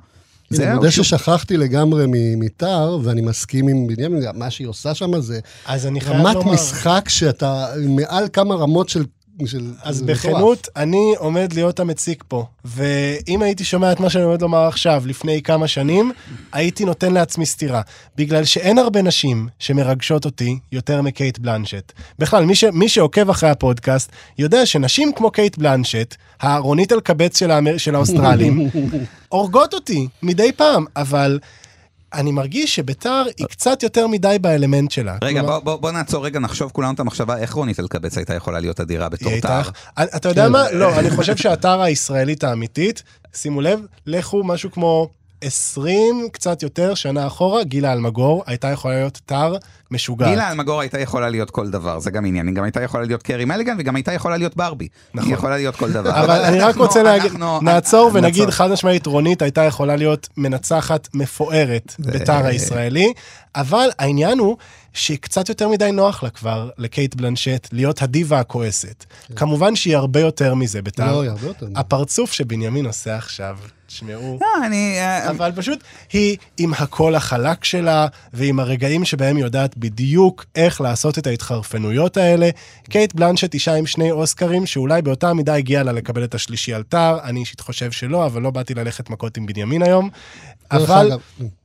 אני 0.59 0.73
מודה 0.75 0.91
ששכחתי 0.91 1.57
לגמרי 1.57 2.05
מ- 2.07 2.39
מתר, 2.39 2.97
ואני 3.03 3.21
מסכים 3.21 3.67
עם 3.67 3.87
בנימין, 3.87 4.23
מה 4.33 4.49
שהיא 4.51 4.67
עושה 4.67 4.93
שם 4.93 5.21
זה 5.21 5.39
אז 5.65 5.85
אני 5.85 6.01
חייב 6.01 6.25
רמת. 6.25 6.45
משחק 6.45 7.09
שאתה 7.09 7.67
מעל 7.87 8.27
כמה 8.33 8.55
רמות 8.55 8.89
של... 8.89 9.03
של 9.45 9.73
אז. 9.83 10.01
בכנות, 10.01 10.67
אני 10.75 11.13
עומד 11.17 11.53
להיות 11.53 11.79
המציק 11.79 12.23
פה, 12.27 12.45
ואם 12.65 13.41
הייתי 13.41 13.63
שומע 13.63 13.91
את 13.91 13.99
מה 13.99 14.09
שאני 14.09 14.23
עומד 14.23 14.41
לומר 14.41 14.67
עכשיו, 14.67 15.03
לפני 15.05 15.41
כמה 15.41 15.67
שנים, 15.67 16.11
הייתי 16.51 16.85
נותן 16.85 17.13
לעצמי 17.13 17.45
סטירה. 17.45 17.81
בגלל 18.15 18.43
שאין 18.43 18.77
הרבה 18.77 19.01
נשים 19.01 19.47
שמרגשות 19.59 20.25
אותי 20.25 20.59
יותר 20.71 21.01
מקייט 21.01 21.39
בלנשט. 21.39 21.91
בכלל, 22.19 22.45
מי, 22.45 22.55
ש, 22.55 22.63
מי 22.63 22.89
שעוקב 22.89 23.29
אחרי 23.29 23.49
הפודקאסט, 23.49 24.11
יודע 24.37 24.65
שנשים 24.65 25.11
כמו 25.13 25.31
קייט 25.31 25.57
בלנשט, 25.57 26.15
הרונית 26.41 26.91
אלקבץ 26.91 27.39
של, 27.39 27.51
האמר... 27.51 27.77
של 27.77 27.95
האוסטרלים, 27.95 28.69
הורגות 29.29 29.73
אותי 29.73 30.07
מדי 30.23 30.51
פעם, 30.51 30.85
אבל... 30.95 31.39
אני 32.13 32.31
מרגיש 32.31 32.75
שביתר 32.75 33.23
היא 33.37 33.47
קצת 33.47 33.83
יותר 33.83 34.07
מדי 34.07 34.37
באלמנט 34.41 34.91
שלה. 34.91 35.17
רגע, 35.23 35.39
כלומר, 35.41 35.59
בוא, 35.59 35.63
בוא, 35.63 35.81
בוא 35.81 35.91
נעצור 35.91 36.25
רגע, 36.25 36.39
נחשוב 36.39 36.71
כולנו 36.71 36.93
את 36.93 36.99
המחשבה, 36.99 37.37
איך 37.37 37.53
רונית 37.53 37.79
אלקבץ 37.79 38.17
הייתה 38.17 38.33
יכולה 38.33 38.59
להיות 38.59 38.79
אדירה 38.79 39.09
בתור? 39.09 39.31
הייתה... 39.31 39.61
אתה 39.99 40.29
יודע 40.29 40.49
מה? 40.49 40.71
לא, 40.71 40.99
אני 40.99 41.09
חושב 41.09 41.35
שהטרה 41.35 41.83
הישראלית 41.83 42.43
האמיתית, 42.43 43.03
שימו 43.33 43.61
לב, 43.61 43.79
לכו 44.05 44.43
משהו 44.43 44.71
כמו 44.71 45.09
20, 45.41 46.27
קצת 46.31 46.63
יותר, 46.63 46.93
שנה 46.93 47.27
אחורה, 47.27 47.63
גילה 47.63 47.93
אלמגור 47.93 48.43
הייתה 48.45 48.67
יכולה 48.67 48.95
להיות 48.95 49.19
טר 49.25 49.55
משוגעת. 49.91 50.29
גילה 50.29 50.51
אלמגור 50.51 50.81
הייתה 50.81 50.99
יכולה 50.99 51.29
להיות 51.29 51.51
כל 51.51 51.69
דבר, 51.69 51.99
זה 51.99 52.11
גם 52.11 52.25
עניין, 52.25 52.47
היא 52.47 52.55
גם 52.55 52.63
הייתה 52.63 52.81
יכולה 52.81 53.03
להיות 53.03 53.23
קרי 53.23 53.45
מליגן 53.45 53.75
וגם 53.79 53.95
הייתה 53.95 54.13
יכולה 54.13 54.37
להיות 54.37 54.55
ברבי. 54.55 54.87
נכון. 55.13 55.27
היא 55.29 55.37
יכולה 55.37 55.57
להיות 55.57 55.75
כל 55.75 55.91
דבר. 55.91 56.23
אבל 56.23 56.41
אני 56.41 56.59
רק 56.59 56.75
רוצה 56.75 57.03
להגיד, 57.03 57.31
נעצור 57.33 57.61
נעצור. 57.61 58.11
ונגיד 58.13 58.49
חד 58.49 58.71
משמעית, 58.71 59.05
רונית 59.05 59.41
הייתה 59.41 59.63
יכולה 59.63 59.95
להיות 59.95 60.29
מנצחת 60.37 61.07
מפוארת 61.13 61.95
בטר 61.99 62.45
הישראלי, 62.45 63.13
אבל 63.55 63.89
העניין 63.99 64.39
הוא 64.39 64.57
שקצת 64.93 65.49
יותר 65.49 65.69
מדי 65.69 65.91
נוח 65.91 66.23
לה 66.23 66.29
כבר, 66.29 66.69
לקייט 66.77 67.15
בלנשט, 67.15 67.67
להיות 67.71 68.01
הדיבה 68.01 68.39
הכועסת. 68.39 69.05
כמובן 69.35 69.75
שהיא 69.75 69.97
הרבה 69.97 70.19
יותר 70.19 70.53
מזה 70.53 70.81
בטר. 70.81 71.11
לא, 71.11 71.21
היא 71.21 71.29
הרבה 71.29 71.47
יותר 71.47 71.65
מזה. 71.65 71.79
הפרצוף 71.79 72.31
שבנימין 72.31 72.85
עושה 72.85 73.15
עכשיו, 73.15 73.57
תשמעו. 73.87 74.37
לא, 74.41 74.65
אני... 74.65 74.99
אה, 74.99 75.29
אבל 75.29 75.51
פשוט 75.55 75.83
היא 76.13 76.37
עם 76.57 76.73
הקול 76.79 77.15
החלק 77.15 77.63
שלה, 77.63 78.07
ועם 78.33 78.59
הרגעים 78.59 79.05
שבהם 79.05 79.35
היא 79.35 79.45
יודעת 79.45 79.77
בדיוק 79.77 80.45
איך 80.55 80.81
לעשות 80.81 81.17
את 81.17 81.27
ההתחרפנויות 81.27 82.17
האלה. 82.17 82.49
קייט 82.89 83.13
בלנשט 83.13 83.53
אישה 83.53 83.75
עם 83.75 83.85
שני 83.85 84.11
אוסקרים, 84.11 84.65
שאולי 84.65 85.01
באותה 85.01 85.33
מידה 85.33 85.55
הגיעה 85.55 85.83
לה 85.83 85.91
לקבל 85.91 86.23
את 86.23 86.35
השלישי 86.35 86.73
על 86.73 86.83
טר, 86.83 87.17
אני 87.23 87.39
אישית 87.39 87.59
חושב 87.59 87.91
שלא, 87.91 88.25
אבל 88.25 88.41
לא 88.41 88.51
באתי 88.51 88.73
ללכת 88.73 89.09
מכות 89.09 89.37
עם 89.37 89.45
בנימין 89.45 89.83
היום. 89.83 90.09
אבל 90.71 91.11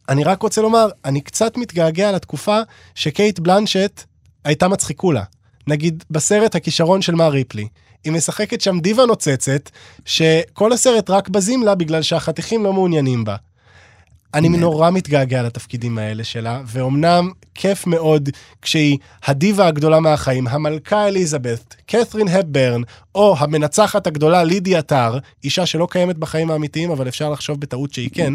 אני 0.09 0.25
רק 0.25 0.43
רוצה 0.43 0.63
לומר, 0.63 0.89
אני 1.05 1.21
קצת 1.21 1.57
מתגעגע 1.57 2.13
לתקופה 2.13 2.61
שקייט 2.95 3.39
בלנשט 3.39 4.03
הייתה 4.45 4.69
מצחיקולה. 4.69 5.23
נגיד 5.67 6.05
בסרט 6.11 6.55
הכישרון 6.55 7.03
של 7.03 7.15
מר 7.15 7.29
ריפלי. 7.29 7.69
היא 8.05 8.13
משחקת 8.13 8.61
שם 8.61 8.81
דיבה 8.81 9.07
נוצצת, 9.07 9.71
שכל 10.05 10.73
הסרט 10.73 11.11
רק 11.11 11.29
בזים 11.29 11.63
לה 11.63 11.75
בגלל 11.75 12.03
שהחתיכים 12.03 12.65
לא 12.65 12.73
מעוניינים 12.73 13.25
בה. 13.25 13.37
אני 14.35 14.49
נורא 14.49 14.91
מתגעגע 14.91 15.43
לתפקידים 15.43 15.99
האלה 15.99 16.25
שלה, 16.25 16.61
ואומנם 16.67 17.31
כיף 17.55 17.87
מאוד 17.87 18.29
כשהיא 18.63 18.99
הדיבה 19.25 19.67
הגדולה 19.67 20.01
מהחיים, 20.01 20.47
המלכה 20.49 21.09
אליזבת, 21.09 21.75
קת'רין 21.87 22.29
הפברן, 22.29 22.83
או 23.15 23.37
המנצחת 23.39 24.07
הגדולה 24.07 24.45
לידיה 24.45 24.83
טאר, 24.83 25.19
אישה 25.45 25.67
שלא 25.67 25.89
קיימת 25.91 26.19
בחיים 26.19 26.51
האמיתיים, 26.51 26.91
אבל 26.91 27.09
אפשר 27.09 27.31
לחשוב 27.31 27.61
בטעות 27.61 27.93
שהיא 27.93 28.11
כן, 28.13 28.33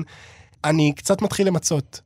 אני 0.63 0.93
קצת 0.95 1.21
מתחיל 1.21 1.47
למצות. 1.47 2.02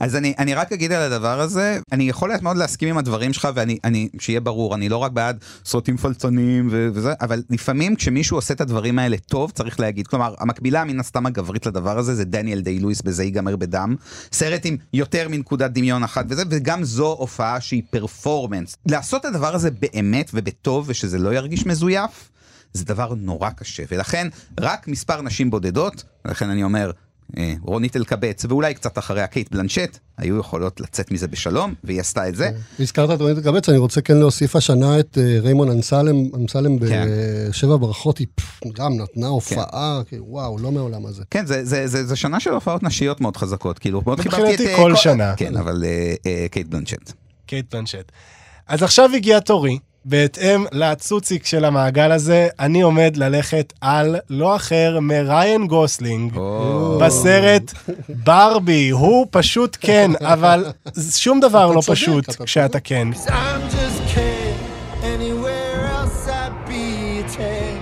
אז 0.00 0.16
אני, 0.16 0.34
אני 0.38 0.54
רק 0.54 0.72
אגיד 0.72 0.92
על 0.92 1.12
הדבר 1.12 1.40
הזה, 1.40 1.78
אני 1.92 2.08
יכול 2.08 2.30
מאוד 2.42 2.56
להסכים 2.56 2.88
עם 2.88 2.98
הדברים 2.98 3.32
שלך, 3.32 3.48
ואני, 3.54 3.78
אני, 3.84 4.08
שיהיה 4.18 4.40
ברור, 4.40 4.74
אני 4.74 4.88
לא 4.88 4.96
רק 4.96 5.12
בעד 5.12 5.44
סרטים 5.64 5.96
פלצניים 5.96 6.68
ו- 6.70 6.88
וזה, 6.94 7.12
אבל 7.20 7.42
לפעמים 7.50 7.96
כשמישהו 7.96 8.36
עושה 8.36 8.54
את 8.54 8.60
הדברים 8.60 8.98
האלה 8.98 9.16
טוב, 9.16 9.50
צריך 9.50 9.80
להגיד, 9.80 10.06
כלומר, 10.06 10.34
המקבילה 10.38 10.84
מן 10.84 11.00
הסתם 11.00 11.26
הגברית 11.26 11.66
לדבר 11.66 11.98
הזה 11.98 12.14
זה 12.14 12.24
דניאל 12.24 12.60
דיי 12.60 12.78
לואיס 12.78 13.02
בזה 13.02 13.24
ייגמר 13.24 13.56
בדם, 13.56 13.96
סרט 14.32 14.64
עם 14.64 14.76
יותר 14.92 15.28
מנקודת 15.28 15.70
דמיון 15.70 16.02
אחת 16.02 16.24
וזה, 16.28 16.42
וגם 16.50 16.84
זו 16.84 17.16
הופעה 17.18 17.60
שהיא 17.60 17.82
פרפורמנס. 17.90 18.76
לעשות 18.86 19.20
את 19.20 19.24
הדבר 19.24 19.54
הזה 19.54 19.70
באמת 19.70 20.30
ובטוב 20.34 20.84
ושזה 20.88 21.18
לא 21.18 21.34
ירגיש 21.34 21.66
מזויף, 21.66 22.30
זה 22.72 22.84
דבר 22.84 23.14
נורא 23.14 23.50
קשה, 23.50 23.82
ולכן 23.90 24.28
רק 24.60 24.88
מספר 24.88 25.22
נשים 25.22 25.50
בודדות, 25.50 26.04
ולכן 26.24 26.50
אני 26.50 26.62
אומר, 26.62 26.90
רונית 27.62 27.96
אלקבץ, 27.96 28.44
ואולי 28.48 28.74
קצת 28.74 28.98
אחריה 28.98 29.26
קייט 29.26 29.52
בלנשט, 29.52 29.98
היו 30.18 30.38
יכולות 30.38 30.80
לצאת 30.80 31.10
מזה 31.10 31.28
בשלום, 31.28 31.74
והיא 31.84 32.00
עשתה 32.00 32.28
את 32.28 32.34
זה. 32.36 32.50
הזכרת 32.80 33.10
את 33.10 33.20
רונית 33.20 33.38
אלקבץ, 33.38 33.68
אני 33.68 33.78
רוצה 33.78 34.00
כן 34.00 34.16
להוסיף 34.16 34.56
השנה 34.56 35.00
את 35.00 35.18
אה, 35.20 35.40
ריימונד 35.40 35.70
אמסלם, 35.70 36.16
אמסלם 36.34 36.78
כן. 36.78 37.08
בשבע 37.50 37.76
ברכות, 37.76 38.18
היא 38.18 38.26
גם 38.72 38.96
נתנה 39.00 39.26
הופעה, 39.26 40.02
כאילו, 40.06 40.24
וואו, 40.28 40.58
לא 40.58 40.72
מהעולם 40.72 41.06
הזה. 41.06 41.22
כן, 41.30 41.46
זה, 41.46 41.64
זה, 41.64 41.86
זה, 41.86 42.04
זה 42.04 42.16
שנה 42.16 42.40
של 42.40 42.50
הופעות 42.50 42.82
נשיות 42.82 43.20
מאוד 43.20 43.36
חזקות, 43.36 43.78
כאילו, 43.78 44.02
מאוד 44.06 44.20
חיבבתי 44.20 44.54
את... 44.54 44.60
אה, 44.60 44.76
כל 44.76 44.96
שנה. 44.96 45.34
כן, 45.36 45.56
אבל 45.56 45.84
אה, 45.84 46.14
אה, 46.26 46.46
קייט 46.50 46.66
בלנשט. 46.66 47.12
קייט 47.46 47.74
בלנשט. 47.74 48.12
אז 48.66 48.82
עכשיו 48.82 49.10
הגיע 49.14 49.40
תורי, 49.40 49.78
בהתאם 50.08 50.64
לצוציק 50.72 51.46
של 51.46 51.64
המעגל 51.64 52.12
הזה, 52.12 52.48
אני 52.60 52.80
עומד 52.80 53.16
ללכת 53.16 53.72
על 53.80 54.16
לא 54.30 54.56
אחר 54.56 54.98
מריין 55.00 55.66
גוסלינג 55.66 56.32
בסרט 57.00 57.72
ברבי. 58.08 58.88
הוא 58.88 59.26
פשוט 59.30 59.76
כן, 59.80 60.10
אבל 60.20 60.64
שום 61.10 61.40
דבר 61.40 61.66
לא 61.66 61.80
צודק, 61.80 61.98
פשוט 61.98 62.24
אתה 62.30 62.44
כשאתה 62.44 62.80
כן. 62.80 63.08
I'm 63.26 63.30
just 63.30 64.14
king. 64.14 64.56
Anywhere 65.02 65.80
else 65.96 66.28
I'd 66.28 66.68
be 66.70 67.20
a 67.20 67.36
ten. 67.36 67.78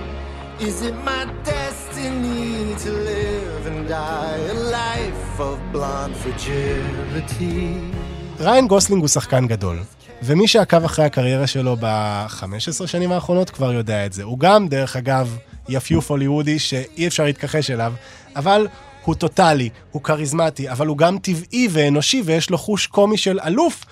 Is 0.69 0.77
it 0.89 0.95
my 1.11 1.23
destiny 1.53 2.75
to 2.83 2.89
live 3.11 3.61
and 3.71 3.79
die 3.87 4.39
a 4.55 4.57
life 4.79 5.39
of 5.39 5.57
blonde 5.73 6.15
fragility? 6.23 7.93
ריין 8.39 8.67
גוסלינג 8.67 9.01
הוא 9.01 9.07
שחקן 9.07 9.47
גדול, 9.47 9.79
ומי 10.21 10.47
שעקב 10.47 10.83
אחרי 10.83 11.05
הקריירה 11.05 11.47
שלו 11.47 11.75
ב-15 11.79 12.87
שנים 12.87 13.11
האחרונות 13.11 13.49
כבר 13.49 13.73
יודע 13.73 14.05
את 14.05 14.13
זה. 14.13 14.23
הוא 14.23 14.39
גם, 14.39 14.67
דרך 14.67 14.95
אגב, 14.95 15.37
יפיוף 15.69 16.11
הוליוודי 16.11 16.59
שאי 16.59 17.07
אפשר 17.07 17.23
להתכחש 17.23 17.71
אליו, 17.71 17.93
אבל 18.35 18.67
הוא 19.05 19.15
טוטאלי, 19.15 19.69
הוא 19.91 20.03
כריזמטי, 20.03 20.69
אבל 20.69 20.87
הוא 20.87 20.97
גם 20.97 21.17
טבעי 21.17 21.67
ואנושי 21.71 22.21
ויש 22.25 22.49
לו 22.49 22.57
חוש 22.57 22.87
קומי 22.87 23.17
של 23.17 23.39
אלוף. 23.39 23.85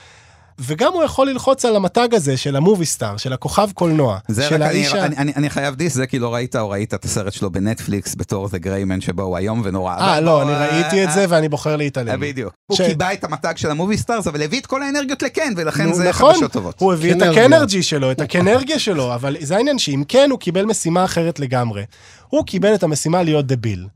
וגם 0.60 0.94
הוא 0.94 1.04
יכול 1.04 1.30
ללחוץ 1.30 1.66
על 1.66 1.76
המתג 1.76 2.08
הזה 2.14 2.38
של 2.38 2.56
המובי 2.56 2.86
סטאר, 2.86 3.18
של 3.18 3.34
הכוכב 3.34 3.70
קולנוע, 3.74 4.18
זה 4.28 4.44
של 4.50 4.62
האיש 4.62 4.94
ה... 4.94 5.06
אני, 5.06 5.18
אני, 5.18 5.34
אני 5.36 5.50
חייב 5.50 5.76
דיס, 5.76 5.94
זה 5.94 6.08
כי 6.08 6.20
לא 6.20 6.34
ראית 6.34 6.56
או 6.56 6.70
ראית 6.70 6.94
את 6.94 7.06
הסרט 7.06 7.34
שלו 7.34 7.52
בנטפליקס 7.52 8.16
בתור 8.18 8.48
The 8.48 8.66
Greyman 8.66 9.02
שבו 9.06 9.22
הוא 9.24 9.38
איום 9.38 9.62
ונורא. 9.64 9.96
אה, 9.96 10.22
לא, 10.22 10.32
בוא, 10.32 10.42
אני 10.44 10.52
אה, 10.52 10.68
ראיתי 10.68 11.04
את 11.04 11.10
אה, 11.10 11.14
זה 11.14 11.26
ואני 11.30 11.50
בוחר 11.50 11.72
אה, 11.72 11.76
להתעלם. 11.76 12.20
בדיוק. 12.20 12.54
ש- 12.74 12.80
הוא 12.80 12.88
קיבע 12.88 13.14
את 13.14 13.24
המתג 13.24 13.54
של 13.58 13.72
המובי 13.72 13.98
סטארס, 13.98 14.28
אבל 14.28 14.42
הביא 14.42 14.60
את 14.60 14.66
כל 14.66 14.84
האנרגיות 14.84 15.24
לכן, 15.24 15.54
ולכן 15.58 15.86
נו, 15.86 15.96
זה 15.96 16.10
נכון, 16.10 16.34
חדשות 16.34 16.52
טובות. 16.52 16.76
הוא 16.80 16.94
הביא 16.94 17.14
את. 17.14 17.22
הקנרג'י 17.22 17.84
שלו, 17.84 18.12
את 18.12 18.22
הקנרגיה 18.22 18.80
שלו, 18.80 19.16
אבל 19.16 19.38
זה 19.40 19.56
העניין 19.56 19.80
שאם 19.80 20.04
כן, 20.08 20.28
הוא 20.32 20.40
קיבל 20.40 20.66
משימה 20.66 21.04
אחרת 21.06 21.40
לגמרי. 21.40 21.84
הוא 22.30 22.46
קיבל 22.46 22.76
את 22.76 22.84
המשימה 22.84 23.24
להיות 23.24 23.48
דביל. 23.48 23.88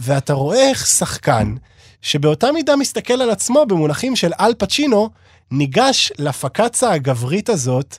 ואתה 0.00 0.32
רואה 0.32 0.68
איך 0.68 0.86
שחקן, 0.86 1.54
שבאותה 2.02 2.52
מידה 2.52 2.76
מסתכל 2.76 3.14
על 3.22 3.30
עצמו 3.30 3.66
במונחים 3.66 4.16
של 4.16 4.32
אל 4.40 4.54
פצ'ינו, 4.58 5.10
ניגש 5.50 6.12
לפקצה 6.18 6.92
הגברית 6.92 7.48
הזאת 7.48 7.96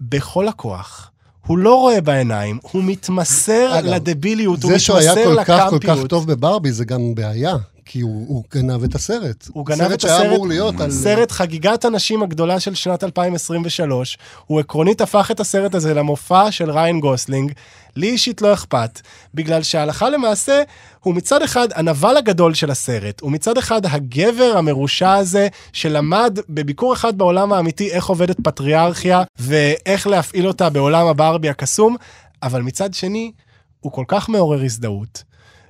בכל 0.00 0.48
הכוח. 0.48 1.10
הוא 1.46 1.58
לא 1.58 1.74
רואה 1.74 2.00
בעיניים, 2.00 2.58
הוא 2.62 2.82
מתמסר 2.84 3.78
אגב, 3.78 3.86
לדביליות, 3.86 4.62
הוא 4.62 4.72
זה 4.72 4.78
שהוא 4.78 4.98
היה 4.98 5.12
מתמסר 5.12 5.34
כל 5.34 5.44
כך 5.44 5.70
כל 5.70 5.78
כך 5.78 5.84
לקמפיות. 5.84 6.10
טוב 6.10 6.32
בברבי 6.32 6.72
זה 6.72 6.84
גם 6.84 7.14
בעיה, 7.14 7.56
כי 7.86 8.00
הוא 8.00 8.24
הוא 8.28 8.44
גנב 8.54 8.84
את 8.84 8.94
הסרט. 8.94 9.48
הוא 9.52 9.66
גנב 9.66 9.80
את 9.80 9.88
סרט 9.88 10.00
שהיה 10.00 10.16
הסרט, 10.16 10.26
אמור 10.26 10.46
להיות 10.46 10.80
על... 10.80 10.90
סרט 10.90 11.32
חגיגת 11.32 11.84
הנשים 11.84 12.22
הגדולה 12.22 12.60
של 12.60 12.74
שנת 12.74 13.04
2023. 13.04 14.18
הוא 14.46 14.60
עקרונית 14.60 15.00
הפך 15.00 15.30
את 15.30 15.40
הסרט 15.40 15.74
הזה 15.74 15.94
למופע 15.94 16.52
של 16.52 16.70
ריאן 16.70 17.00
גוסלינג. 17.00 17.52
לי 17.96 18.10
אישית 18.10 18.42
לא 18.42 18.52
אכפת, 18.52 19.00
בגלל 19.34 19.62
שהלכה 19.62 20.10
למעשה 20.10 20.62
הוא 21.00 21.14
מצד 21.14 21.42
אחד 21.42 21.68
הנבל 21.74 22.16
הגדול 22.16 22.54
של 22.54 22.70
הסרט, 22.70 23.20
הוא 23.20 23.32
מצד 23.32 23.58
אחד 23.58 23.86
הגבר 23.86 24.52
המרושע 24.56 25.12
הזה 25.12 25.48
שלמד 25.72 26.38
בביקור 26.48 26.92
אחד 26.92 27.18
בעולם 27.18 27.52
האמיתי 27.52 27.90
איך 27.90 28.06
עובדת 28.06 28.36
פטריארכיה 28.40 29.22
ואיך 29.38 30.06
להפעיל 30.06 30.48
אותה 30.48 30.70
בעולם 30.70 31.06
הברבי 31.06 31.48
הקסום, 31.48 31.96
אבל 32.42 32.62
מצד 32.62 32.94
שני 32.94 33.32
הוא 33.80 33.92
כל 33.92 34.04
כך 34.08 34.28
מעורר 34.28 34.62
הזדהות. 34.62 35.22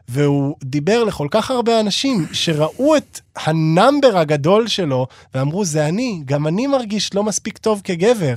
והוא 0.08 0.56
דיבר 0.64 1.04
לכל 1.04 1.28
כך 1.30 1.50
הרבה 1.50 1.80
אנשים 1.80 2.26
שראו 2.32 2.96
את 2.96 3.20
ה 3.36 3.48
number 3.48 4.18
הגדול 4.18 4.68
שלו 4.68 5.06
ואמרו, 5.34 5.64
זה 5.64 5.88
אני, 5.88 6.22
גם 6.24 6.46
אני 6.46 6.66
מרגיש 6.66 7.14
לא 7.14 7.22
מספיק 7.22 7.58
טוב 7.58 7.80
כגבר. 7.84 8.34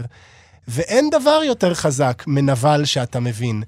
ואין 0.68 1.10
דבר 1.10 1.42
יותר 1.46 1.74
חזק 1.74 2.24
מנבל 2.28 2.86
שאתה 2.86 3.20
מבין. 3.20 3.64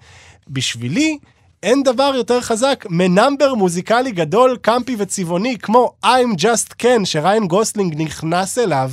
בשבילי, 0.48 1.18
אין 1.64 1.84
דבר 1.84 2.12
יותר 2.16 2.42
חזק 2.42 2.86
מ 2.90 2.99
number 2.99 3.54
מוזיקלי 3.54 4.12
גדול, 4.12 4.58
קמפי 4.62 4.96
וצבעוני, 5.00 5.58
כמו 5.58 5.94
I'm 6.06 6.38
Just 6.38 6.74
Ken, 6.82 7.06
שריין 7.06 7.48
גוסלינג 7.48 8.02
נכנס 8.02 8.58
אליו 8.58 8.92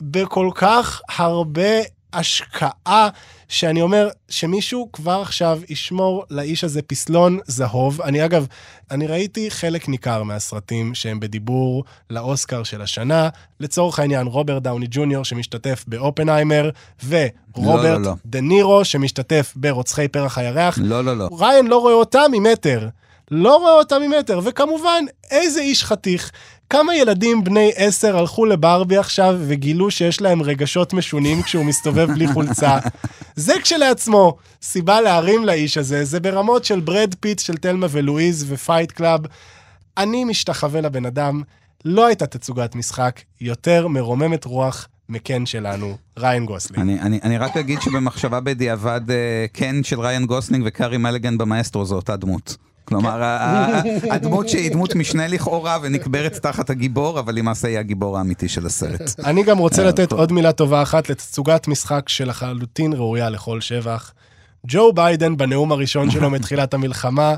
בכל 0.00 0.50
כך 0.54 1.00
הרבה 1.16 1.80
השקעה, 2.12 3.08
שאני 3.48 3.82
אומר 3.82 4.08
שמישהו 4.28 4.88
כבר 4.92 5.20
עכשיו 5.20 5.60
ישמור 5.68 6.24
לאיש 6.30 6.64
הזה 6.64 6.82
פסלון 6.82 7.38
זהוב. 7.46 8.02
אני 8.02 8.24
אגב, 8.24 8.46
אני 8.90 9.06
ראיתי 9.06 9.50
חלק 9.50 9.88
ניכר 9.88 10.22
מהסרטים 10.22 10.94
שהם 10.94 11.20
בדיבור 11.20 11.84
לאוסקר 12.10 12.62
של 12.62 12.82
השנה. 12.82 13.28
לצורך 13.60 13.98
העניין, 13.98 14.26
רוברט 14.26 14.62
דאוני 14.62 14.86
ג'וניור 14.90 15.24
שמשתתף 15.24 15.84
באופנהיימר, 15.86 16.70
ורוברט 17.08 17.84
לא, 17.84 18.02
לא. 18.02 18.12
דה 18.26 18.40
נירו 18.40 18.84
שמשתתף 18.84 19.52
ברוצחי 19.56 20.08
פרח 20.08 20.38
הירח. 20.38 20.78
לא, 20.82 21.04
לא, 21.04 21.16
לא. 21.16 21.28
ריין 21.38 21.66
לא 21.66 21.78
רואה 21.78 21.94
אותה 21.94 22.22
ממטר. 22.32 22.88
לא 23.30 23.56
רואה 23.56 23.72
אותה 23.72 23.98
ממטר, 23.98 24.40
וכמובן, 24.44 25.04
איזה 25.30 25.60
איש 25.60 25.84
חתיך. 25.84 26.30
כמה 26.70 26.96
ילדים 26.96 27.44
בני 27.44 27.72
עשר 27.76 28.18
הלכו 28.18 28.46
לברבי 28.46 28.96
עכשיו 28.96 29.36
וגילו 29.40 29.90
שיש 29.90 30.20
להם 30.20 30.42
רגשות 30.42 30.92
משונים 30.92 31.42
כשהוא 31.42 31.64
מסתובב 31.64 32.12
בלי 32.12 32.28
חולצה? 32.28 32.78
זה 33.38 33.54
כשלעצמו 33.62 34.36
סיבה 34.62 35.00
להרים 35.00 35.44
לאיש 35.44 35.78
הזה, 35.78 36.04
זה 36.04 36.20
ברמות 36.20 36.64
של 36.64 36.80
ברד 36.80 37.14
פיט 37.20 37.38
של 37.38 37.56
תלמה 37.56 37.86
ולואיז 37.90 38.46
ו 38.48 38.55
Fight 38.55 38.92
Club. 38.92 39.20
אני 39.98 40.24
משתחווה 40.24 40.80
לבן 40.80 41.06
אדם, 41.06 41.42
לא 41.84 42.06
הייתה 42.06 42.26
תצוגת 42.26 42.74
משחק 42.74 43.20
יותר 43.40 43.88
מרוממת 43.88 44.44
רוח 44.44 44.88
מקן 45.08 45.46
שלנו, 45.46 45.96
ריין 46.18 46.46
גוסלינג. 46.46 46.80
אני, 46.82 47.00
אני, 47.00 47.20
אני 47.22 47.38
רק 47.38 47.56
אגיד 47.56 47.80
שבמחשבה 47.80 48.40
בדיעבד, 48.40 49.10
אה, 49.10 49.46
קן 49.52 49.82
של 49.82 50.00
ריין 50.00 50.26
גוסלינג 50.26 50.64
וקארי 50.66 50.96
מאליגן 50.96 51.38
במאסטרו 51.38 51.84
זו 51.84 51.96
אותה 51.96 52.16
דמות. 52.16 52.56
כלומר, 52.88 53.22
הדמות 54.10 54.48
שהיא 54.48 54.70
דמות 54.70 54.94
משנה 54.94 55.28
לכאורה 55.28 55.78
ונקברת 55.82 56.32
תחת 56.32 56.70
הגיבור, 56.70 57.20
אבל 57.20 57.34
למעשה 57.34 57.68
היא 57.68 57.78
הגיבור 57.78 58.18
האמיתי 58.18 58.48
של 58.48 58.66
הסרט. 58.66 59.20
אני 59.24 59.42
גם 59.42 59.58
רוצה 59.58 59.82
אה, 59.82 59.88
לתת. 59.88 60.12
עוד 60.12 60.32
מילה 60.32 60.52
טובה 60.52 60.82
אחת 60.82 61.10
לתצוגת 61.10 61.68
משחק 61.68 62.08
שלחלוטין 62.08 62.92
ראויה 62.92 63.30
לכל 63.30 63.60
שבח. 63.60 64.12
ג'ו 64.66 64.92
ביידן 64.92 65.36
בנאום 65.36 65.72
הראשון 65.72 66.10
שלו 66.10 66.30
מתחילת 66.36 66.74
המלחמה, 66.74 67.34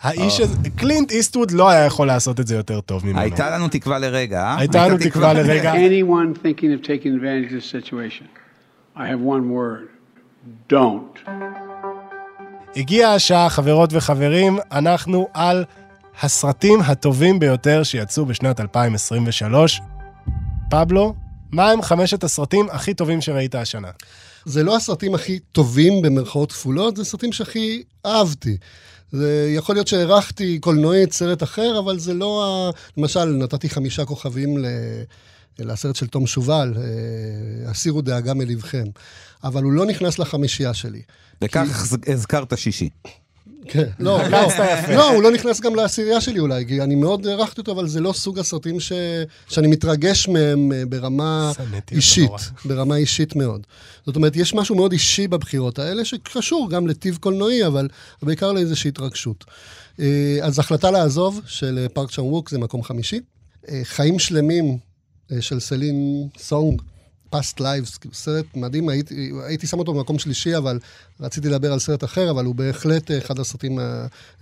האיש 0.00 0.40
הזה, 0.40 0.70
קלינט 0.76 1.10
איסטווד 1.10 1.50
לא 1.50 1.70
היה 1.70 1.84
יכול 1.84 2.06
לעשות 2.06 2.40
את 2.40 2.46
זה 2.46 2.56
יותר 2.56 2.80
טוב 2.80 3.06
ממנו. 3.06 3.20
הייתה 3.20 3.50
לנו 3.50 3.68
תקווה 3.68 3.98
לרגע, 3.98 4.42
אה? 4.42 4.58
הייתה 4.58 4.88
לנו 4.88 4.96
תקווה 4.98 5.32
לרגע. 5.32 5.72
I 8.96 9.08
have 9.08 9.20
one 9.20 9.50
word 9.50 9.88
don't. 10.72 11.18
הגיעה 12.76 13.14
השעה, 13.14 13.50
חברות 13.50 13.90
וחברים, 13.92 14.58
אנחנו 14.72 15.28
על 15.34 15.64
הסרטים 16.22 16.80
הטובים 16.80 17.38
ביותר 17.38 17.82
שיצאו 17.82 18.26
בשנת 18.26 18.60
2023. 18.60 19.80
פבלו, 20.70 21.14
מה 21.52 21.70
הם 21.70 21.82
חמשת 21.82 22.24
הסרטים 22.24 22.66
הכי 22.70 22.94
טובים 22.94 23.20
שראית 23.20 23.54
השנה? 23.54 23.90
זה 24.44 24.62
לא 24.62 24.76
הסרטים 24.76 25.14
הכי 25.14 25.38
טובים 25.38 26.02
במרכאות 26.02 26.52
כפולות, 26.52 26.96
זה 26.96 27.04
סרטים 27.04 27.32
שהכי 27.32 27.82
אהבתי. 28.06 28.56
זה 29.12 29.52
יכול 29.56 29.74
להיות 29.74 29.88
שהערכתי 29.88 30.58
קולנועית 30.58 31.12
סרט 31.12 31.42
אחר, 31.42 31.78
אבל 31.78 31.98
זה 31.98 32.14
לא 32.14 32.44
ה... 32.44 32.70
למשל, 32.96 33.24
נתתי 33.24 33.68
חמישה 33.68 34.04
כוכבים 34.04 34.58
ל... 34.58 34.66
לסרט 35.58 35.96
של 35.96 36.06
תום 36.06 36.26
שובל, 36.26 36.74
אה, 36.76 37.70
הסירו 37.70 38.00
דאגה 38.00 38.34
מלבכם. 38.34 38.84
אבל 39.44 39.62
הוא 39.62 39.72
לא 39.72 39.86
נכנס 39.86 40.18
לחמישייה 40.18 40.74
שלי. 40.74 41.02
וכך 41.42 41.92
הזכרת 42.06 42.58
שישי. 42.58 42.88
כן, 43.68 43.88
לא, 43.98 44.20
לא. 44.32 44.48
לא, 44.88 45.10
הוא 45.10 45.22
לא 45.22 45.30
נכנס 45.30 45.60
גם 45.60 45.74
לעשירייה 45.74 46.20
שלי 46.20 46.38
אולי, 46.38 46.66
כי 46.66 46.82
אני 46.82 46.94
מאוד 46.94 47.26
הערכתי 47.26 47.60
אותו, 47.60 47.72
אבל 47.72 47.88
זה 47.88 48.00
לא 48.00 48.12
סוג 48.12 48.38
הסרטים 48.38 48.80
ש... 48.80 48.92
שאני 49.48 49.66
מתרגש 49.66 50.28
מהם 50.28 50.72
אה, 50.72 50.82
ברמה 50.88 51.52
אישית. 51.92 52.30
ברמה 52.64 52.96
אישית 52.96 53.36
מאוד. 53.36 53.66
זאת 54.06 54.16
אומרת, 54.16 54.36
יש 54.36 54.54
משהו 54.54 54.76
מאוד 54.76 54.92
אישי 54.92 55.28
בבחירות 55.28 55.78
האלה, 55.78 56.04
שקשור 56.04 56.70
גם 56.70 56.86
לטיב 56.86 57.16
קולנועי, 57.20 57.66
אבל 57.66 57.88
בעיקר 58.22 58.52
לאיזושהי 58.52 58.88
התרגשות. 58.88 59.44
אה, 60.00 60.38
אז 60.42 60.58
החלטה 60.58 60.90
לעזוב 60.90 61.40
של 61.46 61.78
אה, 61.82 61.88
פארק 61.88 62.10
צ'אן 62.10 62.24
ווק 62.24 62.50
זה 62.50 62.58
מקום 62.58 62.82
חמישי. 62.82 63.20
חיים 63.82 64.18
שלמים 64.18 64.78
של 65.40 65.60
סלין 65.60 66.28
סונג. 66.38 66.82
Past 67.34 67.60
lives, 67.60 68.08
סרט 68.12 68.44
מדהים, 68.56 68.88
הייתי, 68.88 69.32
הייתי 69.46 69.66
שם 69.66 69.78
אותו 69.78 69.94
במקום 69.94 70.18
שלישי, 70.18 70.56
אבל 70.56 70.78
רציתי 71.20 71.48
לדבר 71.48 71.72
על 71.72 71.78
סרט 71.78 72.04
אחר, 72.04 72.30
אבל 72.30 72.44
הוא 72.44 72.54
בהחלט 72.54 73.10
אחד 73.18 73.38
הסרטים 73.38 73.78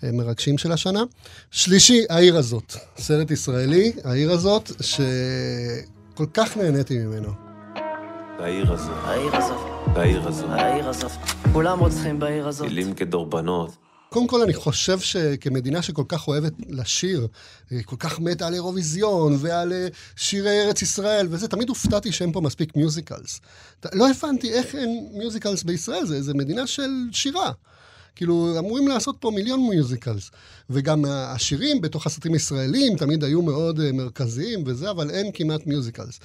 המרגשים 0.02 0.58
של 0.58 0.72
השנה. 0.72 1.02
שלישי, 1.50 2.04
העיר 2.10 2.36
הזאת. 2.36 2.74
סרט 2.98 3.30
ישראלי, 3.30 3.92
העיר 4.04 4.30
הזאת, 4.30 4.70
שכל 4.80 6.26
כך 6.34 6.56
נהניתי 6.56 6.98
ממנו. 6.98 7.28
בעיר 8.38 8.72
הזאת, 8.72 8.96
העיר 9.04 9.36
הזאת, 9.36 9.58
בעיר 9.94 10.28
הזאת, 10.28 10.50
העיר 10.50 10.88
הזאת. 10.88 11.10
כולם 11.52 11.78
רוצחים 11.78 12.18
בעיר 12.18 12.48
הזאת. 12.48 12.68
מילים 12.68 12.94
כדורבנות. 12.94 13.83
קודם 14.14 14.26
כל, 14.26 14.42
אני 14.42 14.54
חושב 14.54 15.00
שכמדינה 15.00 15.82
שכל 15.82 16.04
כך 16.08 16.28
אוהבת 16.28 16.52
לשיר, 16.68 17.26
אה, 17.72 17.82
כל 17.82 17.96
כך 17.98 18.20
מתה 18.20 18.46
על 18.46 18.54
אירוויזיון 18.54 19.36
ועל 19.40 19.72
אה, 19.72 19.88
שירי 20.16 20.62
ארץ 20.62 20.82
ישראל 20.82 21.26
וזה, 21.30 21.48
תמיד 21.48 21.68
הופתעתי 21.68 22.12
שאין 22.12 22.32
פה 22.32 22.40
מספיק 22.40 22.76
musicals. 22.76 23.40
לא 23.92 24.10
הבנתי 24.10 24.52
איך 24.52 24.74
אין 24.74 25.08
musicals 25.12 25.62
בישראל, 25.62 26.06
זה, 26.06 26.22
זה 26.22 26.34
מדינה 26.34 26.66
של 26.66 26.90
שירה. 27.12 27.52
כאילו, 28.16 28.54
אמורים 28.58 28.88
לעשות 28.88 29.16
פה 29.20 29.30
מיליון 29.30 29.68
musicals. 29.70 30.30
וגם 30.70 31.04
השירים 31.08 31.80
בתוך 31.80 32.06
הסרטים 32.06 32.32
הישראלים 32.32 32.96
תמיד 32.96 33.24
היו 33.24 33.42
מאוד 33.42 33.80
אה, 33.80 33.92
מרכזיים 33.92 34.62
וזה, 34.66 34.90
אבל 34.90 35.10
אין 35.10 35.30
כמעט 35.34 35.66
musicals. 35.66 36.20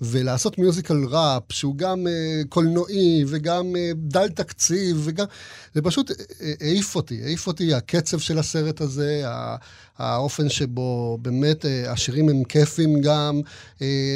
ולעשות 0.00 0.58
musical 0.58 1.04
ראפ, 1.08 1.42
שהוא 1.52 1.76
גם 1.76 2.06
אה, 2.06 2.42
קולנועי 2.48 3.24
וגם 3.26 3.76
אה, 3.76 3.90
דל 3.94 4.28
תקציב, 4.28 5.00
וגם... 5.04 5.26
זה 5.74 5.82
פשוט 5.82 6.10
אה, 6.10 6.52
העיף 6.60 6.96
אותי, 6.96 7.22
העיף 7.24 7.46
אותי 7.46 7.74
הקצב 7.74 8.18
של 8.18 8.38
הסרט 8.38 8.80
הזה, 8.80 9.22
ה- 9.26 9.56
האופן 9.98 10.48
שבו 10.48 11.18
באמת 11.22 11.64
השירים 11.88 12.28
הם 12.28 12.44
כיפים 12.44 13.00
גם. 13.00 13.40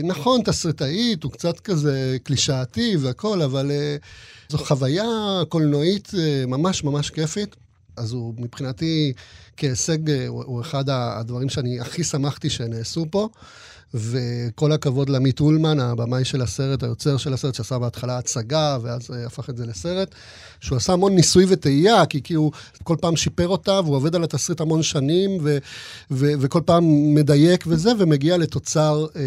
נכון, 0.05 0.43
תסריטאית, 0.43 1.23
הוא 1.23 1.33
קצת 1.33 1.61
כזה 1.61 2.17
קלישאתי 2.23 2.97
והכול, 3.01 3.43
אבל 3.43 3.71
זו 4.49 4.59
חוויה 4.59 5.05
קולנועית 5.49 6.13
אה, 6.19 6.45
ממש 6.47 6.85
ממש 6.85 7.11
כיפית. 7.11 7.57
אז 7.97 8.13
הוא 8.13 8.35
מבחינתי 8.39 9.13
כהישג, 9.57 10.11
אה, 10.11 10.27
הוא 10.27 10.61
אחד 10.61 10.85
הדברים 10.89 11.49
שאני 11.49 11.81
הכי 11.81 12.05
שמחתי 12.05 12.51
שנעשו 12.51 13.07
פה. 13.11 13.29
וכל 13.95 14.73
הכבוד 14.73 15.09
לעמית 15.09 15.41
אולמן, 15.41 15.81
הבמאי 15.81 16.25
של 16.25 16.43
הסרט, 16.43 16.83
היוצר 16.83 17.17
של 17.17 17.33
הסרט, 17.33 17.55
שעשה 17.55 17.79
בהתחלה 17.79 18.19
הצגה, 18.19 18.79
ואז 18.83 19.11
אה, 19.11 19.27
הפך 19.27 19.51
את 19.51 19.57
זה 19.57 19.67
לסרט, 19.67 20.15
שהוא 20.61 20.77
עשה 20.77 20.93
המון 20.93 21.15
ניסוי 21.15 21.45
וטעייה, 21.49 22.07
כי 22.07 22.23
כאילו 22.23 22.51
כל 22.83 22.97
פעם 23.01 23.17
שיפר 23.17 23.49
אותה, 23.49 23.81
והוא 23.85 23.97
עובד 23.97 24.15
על 24.15 24.25
התסריט 24.25 24.61
המון 24.61 24.83
שנים, 24.83 25.31
ו- 25.43 25.59
ו- 26.11 26.33
וכל 26.41 26.61
פעם 26.65 27.15
מדייק 27.15 27.65
וזה, 27.67 27.91
ומגיע 27.99 28.37
לתוצר 28.37 29.07
אה, 29.17 29.23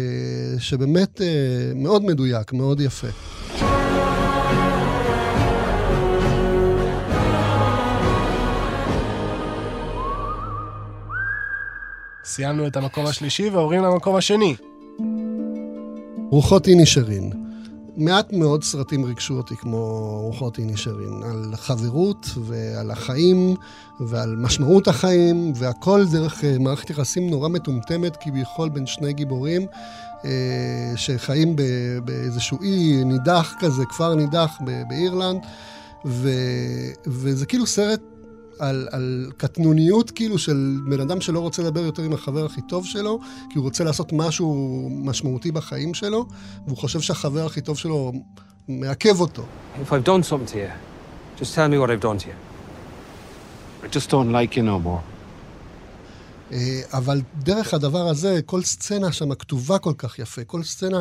שבאמת 0.60 1.20
אה, 1.20 1.26
מאוד 1.74 2.04
מדויק, 2.04 2.52
מאוד 2.52 2.80
יפה. 2.80 3.08
סיימנו 12.32 12.66
את 12.66 12.76
המקום 12.76 13.06
השלישי 13.06 13.48
ועוברים 13.48 13.82
למקום 13.82 14.16
השני. 14.16 14.56
רוחות 16.30 16.68
איני 16.68 16.86
שרין. 16.86 17.30
מעט 17.96 18.32
מאוד 18.32 18.64
סרטים 18.64 19.04
ריגשו 19.04 19.34
אותי 19.34 19.56
כמו 19.56 19.78
רוחות 20.22 20.58
איני 20.58 20.76
שרין, 20.76 21.22
על 21.22 21.56
חברות 21.56 22.26
ועל 22.38 22.90
החיים 22.90 23.54
ועל 24.00 24.36
משמעות 24.36 24.88
החיים, 24.88 25.52
והכל 25.56 26.04
דרך 26.12 26.44
אה, 26.44 26.58
מערכת 26.58 26.90
יחסים 26.90 27.30
נורא 27.30 27.48
מטומטמת 27.48 28.16
כביכול 28.20 28.68
בין 28.68 28.86
שני 28.86 29.12
גיבורים 29.12 29.66
אה, 30.24 30.92
שחיים 30.96 31.56
באיזשהו 32.04 32.62
אי 32.62 33.04
נידח 33.04 33.54
כזה, 33.60 33.84
כפר 33.84 34.14
נידח 34.14 34.58
באירלנד, 34.88 35.40
ו, 36.04 36.28
וזה 37.06 37.46
כאילו 37.46 37.66
סרט 37.66 38.00
על, 38.62 38.88
על 38.90 39.30
קטנוניות 39.36 40.10
כאילו 40.10 40.38
של 40.38 40.80
בן 40.90 41.00
אדם 41.00 41.20
שלא 41.20 41.40
רוצה 41.40 41.62
לדבר 41.62 41.80
יותר 41.80 42.02
עם 42.02 42.12
החבר 42.12 42.44
הכי 42.44 42.60
טוב 42.68 42.86
שלו, 42.86 43.18
כי 43.50 43.58
הוא 43.58 43.64
רוצה 43.64 43.84
לעשות 43.84 44.12
משהו 44.12 44.88
משמעותי 44.92 45.52
בחיים 45.52 45.94
שלו, 45.94 46.26
והוא 46.66 46.76
חושב 46.76 47.00
שהחבר 47.00 47.46
הכי 47.46 47.60
טוב 47.60 47.78
שלו 47.78 48.12
מעכב 48.68 49.20
אותו. 49.20 49.42
If 49.74 49.92
I've 49.92 50.04
done 50.04 50.22
something 50.22 50.52
to 50.52 50.56
you, 50.56 50.70
just 51.40 51.54
tell 51.54 51.68
me 51.68 51.78
what 51.78 51.90
I've 51.90 52.04
done 52.04 52.18
to 52.18 52.26
you. 52.26 52.36
I 53.84 53.88
just 53.88 54.10
don't 54.10 54.30
like 54.32 54.56
you 54.56 54.62
no 54.62 54.78
more. 54.78 55.11
אה, 56.52 56.80
אבל 56.92 57.20
דרך 57.42 57.74
הדבר 57.74 58.08
הזה, 58.08 58.40
כל 58.46 58.62
סצנה 58.62 59.12
שם 59.12 59.34
כתובה 59.34 59.78
כל 59.78 59.92
כך 59.98 60.18
יפה, 60.18 60.44
כל 60.44 60.62
סצנה 60.62 61.00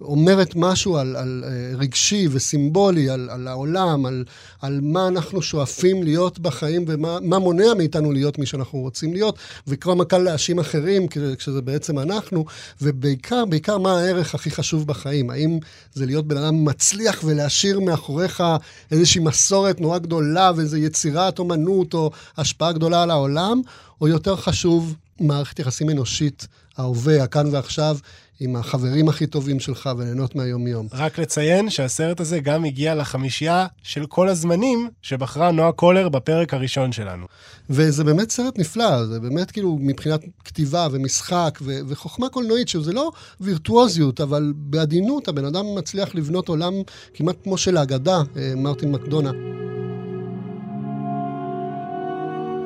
אומרת 0.00 0.56
משהו 0.56 0.96
על, 0.96 1.16
על 1.16 1.44
אה, 1.46 1.76
רגשי 1.78 2.28
וסימבולי, 2.30 3.10
על, 3.10 3.28
על 3.30 3.48
העולם, 3.48 4.06
על, 4.06 4.24
על 4.60 4.80
מה 4.82 5.08
אנחנו 5.08 5.42
שואפים 5.42 6.02
להיות 6.02 6.38
בחיים 6.38 6.84
ומה 6.88 7.18
מה 7.22 7.38
מונע 7.38 7.74
מאיתנו 7.76 8.12
להיות 8.12 8.38
מי 8.38 8.46
שאנחנו 8.46 8.78
רוצים 8.78 9.12
להיות, 9.12 9.38
וכמה 9.66 10.04
קל 10.04 10.18
להאשים 10.18 10.58
אחרים 10.58 11.06
כשזה 11.38 11.62
בעצם 11.62 11.98
אנחנו, 11.98 12.44
ובעיקר, 12.82 13.44
בעיקר 13.44 13.78
מה 13.78 13.98
הערך 13.98 14.34
הכי 14.34 14.50
חשוב 14.50 14.86
בחיים. 14.86 15.30
האם 15.30 15.58
זה 15.94 16.06
להיות 16.06 16.26
בן 16.26 16.36
אדם 16.36 16.64
מצליח 16.64 17.20
ולהשאיר 17.24 17.80
מאחוריך 17.80 18.42
איזושהי 18.90 19.20
מסורת 19.20 19.80
נורא 19.80 19.98
גדולה 19.98 20.50
ואיזו 20.56 20.76
יצירת 20.76 21.38
אומנות 21.38 21.94
או 21.94 22.10
השפעה 22.36 22.72
גדולה 22.72 23.02
על 23.02 23.10
העולם, 23.10 23.60
או 24.02 24.08
יותר 24.08 24.36
חשוב, 24.36 24.94
מערכת 25.20 25.58
יחסים 25.58 25.90
אנושית, 25.90 26.46
ההווה, 26.76 27.22
הכאן 27.22 27.46
ועכשיו, 27.52 27.96
עם 28.40 28.56
החברים 28.56 29.08
הכי 29.08 29.26
טובים 29.26 29.60
שלך 29.60 29.90
וליהנות 29.98 30.34
מהיום-יום. 30.34 30.86
רק 30.92 31.18
לציין 31.18 31.70
שהסרט 31.70 32.20
הזה 32.20 32.40
גם 32.40 32.64
הגיע 32.64 32.94
לחמישייה 32.94 33.66
של 33.82 34.06
כל 34.06 34.28
הזמנים 34.28 34.90
שבחרה 35.02 35.50
נועה 35.50 35.72
קולר 35.72 36.08
בפרק 36.08 36.54
הראשון 36.54 36.92
שלנו. 36.92 37.26
וזה 37.70 38.04
באמת 38.04 38.30
סרט 38.30 38.58
נפלא, 38.58 39.06
זה 39.06 39.20
באמת 39.20 39.50
כאילו 39.50 39.78
מבחינת 39.80 40.20
כתיבה 40.44 40.88
ומשחק 40.92 41.58
ו- 41.62 41.80
וחוכמה 41.88 42.28
קולנועית, 42.28 42.68
שזה 42.68 42.92
לא 42.92 43.12
וירטואוזיות, 43.40 44.20
אבל 44.20 44.52
בעדינות 44.56 45.28
הבן 45.28 45.44
אדם 45.44 45.64
מצליח 45.78 46.14
לבנות 46.14 46.48
עולם 46.48 46.72
כמעט 47.14 47.36
כמו 47.42 47.58
של 47.58 47.76
האגדה, 47.76 48.22
אה, 48.36 48.52
מרטין 48.56 48.92
מקדונה. 48.92 49.30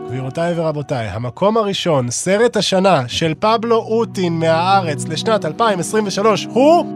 גבירותיי 0.06 0.60
ורבותיי, 0.60 1.08
המקום 1.08 1.56
הראשון, 1.56 2.10
סרט 2.10 2.56
השנה 2.56 3.08
של 3.08 3.34
פבלו 3.38 3.76
אוטין 3.76 4.32
מהארץ 4.32 5.04
לשנת 5.04 5.44
2023 5.44 6.46
הוא... 6.50 6.86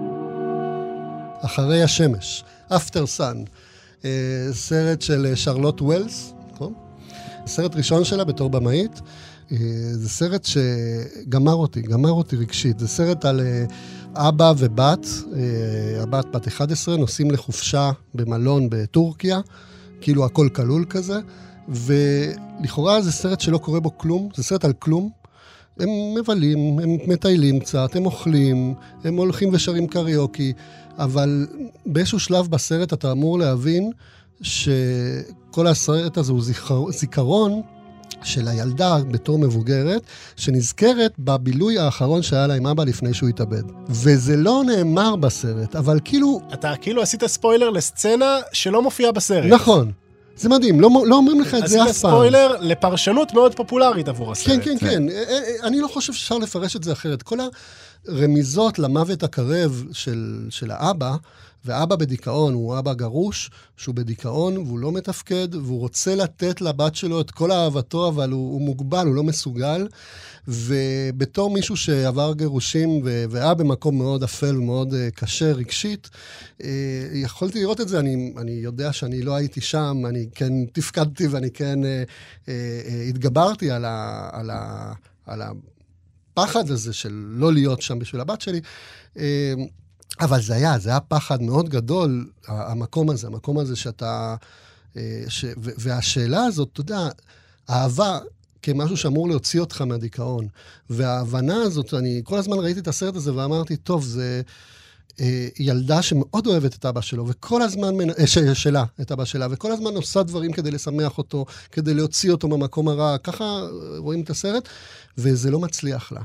אחרי 1.40 1.82
השמש, 1.82 2.44
אפטר 2.68 3.06
סאן, 3.06 3.36
סרט 4.52 5.02
של 5.02 5.26
אה, 5.26 5.36
שרלוט 5.36 5.80
ווילס, 5.80 6.34
נכון? 6.52 6.72
סרט 7.46 7.76
ראשון 7.76 8.04
שלה 8.04 8.24
בתור 8.24 8.50
במאית. 8.50 9.00
אה, 9.52 9.56
זה 9.92 10.08
סרט 10.08 10.44
שגמר 10.44 11.54
אותי, 11.54 11.82
גמר 11.82 12.12
אותי 12.12 12.36
רגשית. 12.36 12.78
זה 12.78 12.88
סרט 12.88 13.24
על 13.24 13.40
אה, 13.40 13.64
אבא 14.28 14.52
ובת, 14.58 15.06
הבת 16.02 16.26
בת 16.32 16.48
11, 16.48 16.96
נוסעים 16.96 17.30
לחופשה 17.30 17.90
במלון 18.14 18.66
בטורקיה, 18.70 19.40
כאילו 20.00 20.24
הכל 20.24 20.48
כלול 20.54 20.84
כזה. 20.90 21.20
ולכאורה 21.70 23.02
זה 23.02 23.12
סרט 23.12 23.40
שלא 23.40 23.58
קורה 23.58 23.80
בו 23.80 23.98
כלום, 23.98 24.28
זה 24.34 24.42
סרט 24.42 24.64
על 24.64 24.72
כלום. 24.72 25.10
הם 25.80 25.88
מבלים, 26.20 26.78
הם 26.78 26.96
מטיילים 27.06 27.60
קצת, 27.60 27.96
הם 27.96 28.06
אוכלים, 28.06 28.74
הם 29.04 29.16
הולכים 29.16 29.48
ושרים 29.52 29.86
קריוקי, 29.86 30.52
אבל 30.98 31.46
באיזשהו 31.86 32.20
שלב 32.20 32.48
בסרט 32.48 32.92
אתה 32.92 33.12
אמור 33.12 33.38
להבין 33.38 33.90
שכל 34.42 35.66
הסרט 35.66 36.18
הזה 36.18 36.32
הוא 36.32 36.42
זיכר, 36.42 36.90
זיכרון 36.90 37.62
של 38.22 38.48
הילדה 38.48 38.98
בתור 39.10 39.38
מבוגרת, 39.38 40.02
שנזכרת 40.36 41.12
בבילוי 41.18 41.78
האחרון 41.78 42.22
שהיה 42.22 42.46
לה 42.46 42.54
עם 42.54 42.66
אבא 42.66 42.84
לפני 42.84 43.14
שהוא 43.14 43.28
התאבד. 43.28 43.62
וזה 43.88 44.36
לא 44.36 44.62
נאמר 44.66 45.16
בסרט, 45.16 45.76
אבל 45.76 46.00
כאילו... 46.04 46.40
אתה 46.52 46.72
כאילו 46.80 47.02
עשית 47.02 47.26
ספוילר 47.26 47.70
לסצנה 47.70 48.38
שלא 48.52 48.82
מופיעה 48.82 49.12
בסרט. 49.12 49.52
נכון. 49.52 49.92
זה 50.40 50.48
מדהים, 50.48 50.80
לא, 50.80 50.90
לא 51.06 51.16
אומרים 51.16 51.40
לך 51.40 51.54
את 51.54 51.68
זה 51.68 51.76
אף 51.76 51.80
פעם. 51.80 51.90
עשית 51.90 51.96
ספוילר 51.96 52.56
לפרשנות 52.60 53.34
מאוד 53.34 53.54
פופולרית 53.54 54.08
עבור 54.08 54.32
הסרט. 54.32 54.46
כן, 54.46 54.60
כן, 54.64 54.78
כן. 54.78 55.02
אני 55.62 55.80
לא 55.80 55.88
חושב 55.88 56.12
שאפשר 56.12 56.38
לפרש 56.38 56.76
את 56.76 56.84
זה 56.84 56.92
אחרת. 56.92 57.22
כל 57.22 57.38
הרמיזות 58.08 58.78
למוות 58.78 59.22
הקרב 59.22 59.84
של, 59.92 60.46
של 60.50 60.70
האבא, 60.70 61.14
ואבא 61.64 61.96
בדיכאון, 61.96 62.54
הוא 62.54 62.78
אבא 62.78 62.92
גרוש, 62.92 63.50
שהוא 63.76 63.94
בדיכאון, 63.94 64.56
והוא 64.56 64.78
לא 64.78 64.92
מתפקד, 64.92 65.54
והוא 65.54 65.80
רוצה 65.80 66.14
לתת 66.14 66.60
לבת 66.60 66.94
שלו 66.94 67.20
את 67.20 67.30
כל 67.30 67.52
אהבתו, 67.52 68.08
אבל 68.08 68.30
הוא, 68.30 68.52
הוא 68.52 68.60
מוגבל, 68.60 69.06
הוא 69.06 69.14
לא 69.14 69.22
מסוגל. 69.22 69.86
ובתור 70.48 71.50
מישהו 71.50 71.76
שעבר 71.76 72.34
גירושים 72.34 73.02
והיה 73.30 73.54
במקום 73.54 73.98
מאוד 73.98 74.22
אפל 74.22 74.56
ומאוד 74.56 74.92
uh, 74.92 74.96
קשה 75.14 75.52
רגשית, 75.52 76.10
uh, 76.58 76.64
יכולתי 77.14 77.60
לראות 77.60 77.80
את 77.80 77.88
זה, 77.88 77.98
אני, 77.98 78.34
אני 78.36 78.50
יודע 78.50 78.92
שאני 78.92 79.22
לא 79.22 79.34
הייתי 79.34 79.60
שם, 79.60 80.02
אני 80.08 80.26
כן 80.34 80.52
תפקדתי 80.72 81.26
ואני 81.26 81.50
כן 81.50 81.78
uh, 81.82 81.86
uh, 81.86 82.46
uh, 82.46 82.50
התגברתי 83.08 83.70
על, 83.70 83.84
ה, 83.84 84.28
על, 84.32 84.50
ה, 84.50 84.92
על 85.26 85.42
הפחד 85.42 86.70
הזה 86.70 86.92
של 86.92 87.12
לא 87.12 87.52
להיות 87.52 87.82
שם 87.82 87.98
בשביל 87.98 88.20
הבת 88.20 88.40
שלי. 88.40 88.60
Uh, 89.14 89.20
אבל 90.20 90.42
זה 90.42 90.54
היה, 90.54 90.78
זה 90.78 90.90
היה 90.90 91.00
פחד 91.00 91.42
מאוד 91.42 91.68
גדול, 91.68 92.30
המקום 92.46 93.10
הזה, 93.10 93.26
המקום 93.26 93.58
הזה 93.58 93.76
שאתה... 93.76 94.36
ש, 95.28 95.44
והשאלה 95.56 96.44
הזאת, 96.44 96.68
אתה 96.72 96.80
יודע, 96.80 97.08
אהבה 97.70 98.18
כמשהו 98.62 98.96
שאמור 98.96 99.28
להוציא 99.28 99.60
אותך 99.60 99.80
מהדיכאון. 99.80 100.48
וההבנה 100.90 101.62
הזאת, 101.62 101.94
אני 101.94 102.20
כל 102.24 102.38
הזמן 102.38 102.58
ראיתי 102.58 102.80
את 102.80 102.88
הסרט 102.88 103.16
הזה 103.16 103.34
ואמרתי, 103.34 103.76
טוב, 103.76 104.04
זה 104.04 104.42
אה, 105.20 105.48
ילדה 105.58 106.02
שמאוד 106.02 106.46
אוהבת 106.46 106.74
את 106.74 106.86
אבא 106.86 107.00
שלו, 107.00 107.28
וכל 107.28 107.62
הזמן, 107.62 107.94
מנ... 107.94 108.10
אה, 108.10 108.26
ש... 108.26 108.38
שלה, 108.38 108.84
את 109.00 109.12
אבא 109.12 109.24
שלה, 109.24 109.46
וכל 109.50 109.72
הזמן 109.72 109.94
עושה 109.94 110.22
דברים 110.22 110.52
כדי 110.52 110.70
לשמח 110.70 111.18
אותו, 111.18 111.46
כדי 111.72 111.94
להוציא 111.94 112.32
אותו 112.32 112.48
מהמקום 112.48 112.88
הרע. 112.88 113.18
ככה 113.18 113.66
רואים 113.98 114.20
את 114.20 114.30
הסרט, 114.30 114.68
וזה 115.18 115.50
לא 115.50 115.60
מצליח 115.60 116.12
לה. 116.12 116.20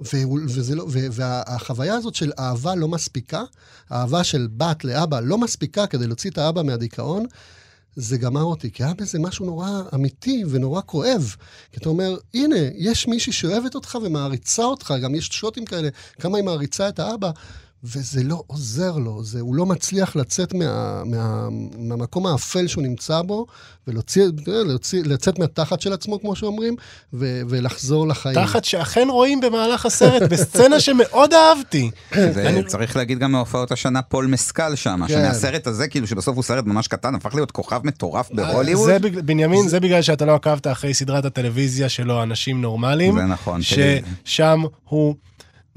וזה 0.00 0.74
לא, 0.74 0.86
והחוויה 0.88 1.94
הזאת 1.94 2.14
של 2.14 2.32
אהבה 2.38 2.74
לא 2.74 2.88
מספיקה, 2.88 3.42
אהבה 3.92 4.24
של 4.24 4.48
בת 4.56 4.84
לאבא 4.84 5.20
לא 5.20 5.38
מספיקה 5.38 5.86
כדי 5.86 6.06
להוציא 6.06 6.30
את 6.30 6.38
האבא 6.38 6.62
מהדיכאון, 6.62 7.26
זה 7.96 8.18
גמר 8.18 8.42
אותי, 8.42 8.70
כי 8.70 8.84
היה 8.84 8.94
בזה 8.94 9.18
משהו 9.18 9.46
נורא 9.46 9.82
אמיתי 9.94 10.44
ונורא 10.50 10.80
כואב. 10.86 11.36
כי 11.72 11.80
אתה 11.80 11.88
אומר, 11.88 12.16
הנה, 12.34 12.56
יש 12.74 13.08
מישהי 13.08 13.32
שאוהבת 13.32 13.74
אותך 13.74 13.98
ומעריצה 14.04 14.64
אותך, 14.64 14.94
גם 15.02 15.14
יש 15.14 15.26
שוטים 15.26 15.64
כאלה, 15.64 15.88
כמה 16.20 16.38
היא 16.38 16.44
מעריצה 16.44 16.88
את 16.88 16.98
האבא. 16.98 17.30
וזה 17.84 18.24
לא 18.24 18.42
עוזר 18.46 18.96
לו, 18.96 19.24
זה, 19.24 19.40
הוא 19.40 19.54
לא 19.54 19.66
מצליח 19.66 20.16
לצאת 20.16 20.54
מה, 20.54 21.02
מה, 21.04 21.48
מהמקום 21.78 22.26
האפל 22.26 22.66
שהוא 22.66 22.82
נמצא 22.82 23.22
בו, 23.22 23.46
ולצאת 23.86 25.38
מהתחת 25.38 25.80
של 25.80 25.92
עצמו, 25.92 26.20
כמו 26.20 26.36
שאומרים, 26.36 26.76
ו, 27.12 27.40
ולחזור 27.48 28.08
לחיים. 28.08 28.34
תחת 28.34 28.64
שאכן 28.64 29.08
רואים 29.10 29.40
במהלך 29.40 29.86
הסרט, 29.86 30.22
בסצנה 30.22 30.80
שמאוד 30.84 31.34
אהבתי. 31.34 31.90
זה 32.14 32.48
אני... 32.48 32.64
צריך 32.64 32.96
להגיד 32.96 33.18
גם 33.18 33.32
מהופעות 33.32 33.72
השנה 33.72 34.02
פול 34.02 34.26
מסקל 34.26 34.74
שם, 34.74 35.00
כן. 35.08 35.14
שמהסרט 35.14 35.66
הזה, 35.66 35.88
כאילו 35.88 36.06
שבסוף 36.06 36.36
הוא 36.36 36.44
סרט 36.44 36.64
ממש 36.64 36.88
קטן, 36.88 37.14
הפך 37.14 37.34
להיות 37.34 37.50
כוכב 37.50 37.80
מטורף 37.84 38.30
בהוליווד. 38.32 38.86
זה, 38.86 38.98
בנימין, 39.22 39.62
זה... 39.62 39.68
זה 39.68 39.80
בגלל 39.80 40.02
שאתה 40.02 40.24
לא 40.24 40.34
עקבת 40.34 40.66
אחרי 40.66 40.94
סדרת 40.94 41.24
הטלוויזיה 41.24 41.88
שלו, 41.88 42.22
אנשים 42.22 42.62
נורמליים. 42.62 43.18
זה 43.18 43.24
נכון. 43.24 43.60
ששם 43.62 44.62
הוא 44.84 45.14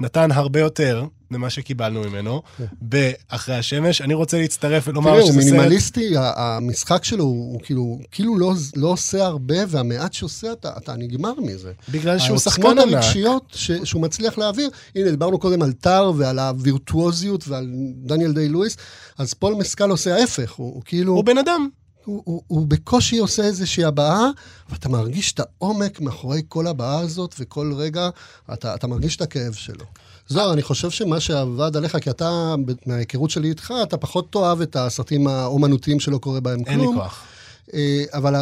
נתן 0.00 0.32
הרבה 0.32 0.60
יותר. 0.60 1.04
למה 1.32 1.50
שקיבלנו 1.50 2.02
ממנו, 2.02 2.42
כן. 2.58 2.64
ב"אחרי 2.82 3.54
השמש". 3.54 4.00
אני 4.00 4.14
רוצה 4.14 4.38
להצטרף 4.38 4.88
ולומר 4.88 5.10
שזה 5.10 5.32
סרט... 5.32 5.34
תראה, 5.34 5.44
הוא 5.44 5.56
מינימליסטי, 5.56 6.14
המשחק 6.16 7.04
שלו 7.04 7.24
הוא 7.24 7.60
כאילו, 7.64 7.98
כאילו 8.10 8.38
לא, 8.38 8.54
לא 8.76 8.88
עושה 8.88 9.24
הרבה, 9.26 9.56
והמעט 9.68 10.12
שעושה, 10.12 10.52
אתה, 10.52 10.70
אתה 10.76 10.94
נגמר 10.96 11.34
מזה. 11.40 11.72
בגלל 11.88 12.18
שהוא 12.18 12.38
שחקן 12.38 12.66
ענק. 12.66 12.78
העוצמות 12.78 12.94
הרגשיות 12.94 13.52
ש, 13.54 13.70
שהוא 13.84 14.02
מצליח 14.02 14.38
להעביר, 14.38 14.70
הנה, 14.94 15.10
דיברנו 15.10 15.38
קודם 15.38 15.62
על 15.62 15.72
טאר 15.72 16.12
ועל 16.16 16.38
הווירטואוזיות 16.38 17.48
ועל 17.48 17.70
דניאל 17.96 18.32
דיי 18.32 18.48
לואיס, 18.48 18.76
אז 19.18 19.34
פול 19.34 19.54
מסקל 19.54 19.90
עושה 19.90 20.14
ההפך, 20.14 20.52
הוא, 20.52 20.74
הוא 20.74 20.82
כאילו... 20.84 21.12
הוא 21.12 21.24
בן 21.24 21.38
אדם. 21.38 21.68
הוא, 22.04 22.22
הוא, 22.24 22.42
הוא 22.46 22.66
בקושי 22.66 23.18
עושה 23.18 23.42
איזושהי 23.42 23.84
הבעה, 23.84 24.30
ואתה 24.70 24.88
מרגיש 24.88 25.32
את 25.32 25.40
העומק 25.40 26.00
מאחורי 26.00 26.42
כל 26.48 26.66
הבעה 26.66 26.98
הזאת, 26.98 27.34
וכל 27.38 27.72
רגע 27.76 28.08
אתה, 28.52 28.74
אתה 28.74 28.86
מרגיש 28.86 29.16
את 29.16 29.20
הכאב 29.20 29.52
שלו. 29.52 29.84
זוהר, 30.32 30.52
אני 30.52 30.62
חושב 30.62 30.90
שמה 30.90 31.20
שעבד 31.20 31.76
עליך, 31.76 31.96
כי 31.96 32.10
אתה, 32.10 32.54
מההיכרות 32.86 33.30
שלי 33.30 33.48
איתך, 33.48 33.74
אתה 33.82 33.96
פחות 33.96 34.32
תאהב 34.32 34.60
את 34.60 34.76
הסרטים 34.76 35.26
האומנותיים 35.26 36.00
שלא 36.00 36.18
קורה 36.18 36.40
בהם 36.40 36.64
כלום. 36.64 36.80
אין 36.80 36.90
לי 36.90 36.96
כוח. 36.96 37.24
אה, 37.74 38.04
אבל 38.12 38.34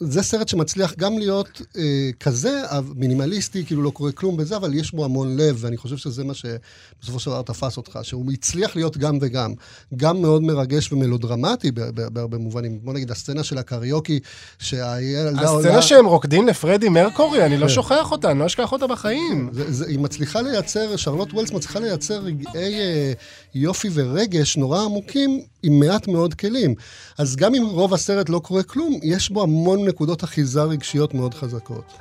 זה 0.00 0.22
סרט 0.22 0.48
שמצליח 0.48 0.94
גם 0.98 1.18
להיות 1.18 1.62
אה, 1.76 2.10
כזה, 2.20 2.62
מינימליסטי, 2.94 3.64
כאילו 3.64 3.82
לא 3.82 3.90
קורה 3.90 4.12
כלום 4.12 4.36
בזה, 4.36 4.56
אבל 4.56 4.74
יש 4.74 4.94
בו 4.94 5.04
המון 5.04 5.36
לב, 5.36 5.56
ואני 5.60 5.76
חושב 5.76 5.96
שזה 5.96 6.24
מה 6.24 6.32
שבסופו 6.34 7.20
של 7.20 7.30
דבר 7.30 7.42
תפס 7.42 7.76
אותך, 7.76 7.98
שהוא 8.02 8.32
הצליח 8.32 8.76
להיות 8.76 8.96
גם 8.96 9.18
וגם. 9.20 9.54
גם 9.96 10.22
מאוד 10.22 10.42
מרגש 10.42 10.92
ומלודרמטי 10.92 11.70
בהרבה 11.94 12.38
מובנים. 12.38 12.78
בוא 12.82 12.92
נגיד, 12.92 13.10
הסצנה 13.10 13.44
של 13.44 13.58
הקריוקי, 13.58 14.20
שהילדה 14.58 15.48
עולה... 15.48 15.68
הסצנה 15.68 15.82
שהם 15.82 16.06
רוקדים 16.06 16.48
לפרדי 16.48 16.88
מרקורי, 16.88 17.46
אני 17.46 17.56
לא 17.56 17.66
כן. 17.66 17.72
שוכח 17.72 18.12
אותה, 18.12 18.30
אני 18.30 18.38
לא 18.38 18.46
אשכח 18.46 18.72
אותה 18.72 18.86
בחיים. 18.86 19.50
היא 19.88 19.98
מצליחה 19.98 20.40
לייצר, 20.42 20.96
שרלוט 20.96 21.32
ווילס 21.32 21.52
מצליחה 21.52 21.80
לייצר 21.80 22.18
רגעי 22.18 22.80
אה, 22.80 23.12
יופי 23.54 23.88
ורגש 23.94 24.56
נורא 24.56 24.84
עמוקים, 24.84 25.40
עם 25.62 25.80
מעט 25.80 26.08
מאוד 26.08 26.34
כלים. 26.34 26.74
אז 27.18 27.36
גם 27.36 27.54
אם 27.54 27.66
רוב 27.66 27.94
הסרט 27.94 28.28
לא 28.28 28.38
קורה 28.38 28.62
כלום, 28.62 28.98
יש 29.02 29.30
בו 29.30 29.42
המון 29.42 29.88
נקודות 29.88 30.24
אחיזה 30.24 30.62
רגשיות 30.62 31.14
מאוד 31.14 31.34
חזקות. 31.34 31.98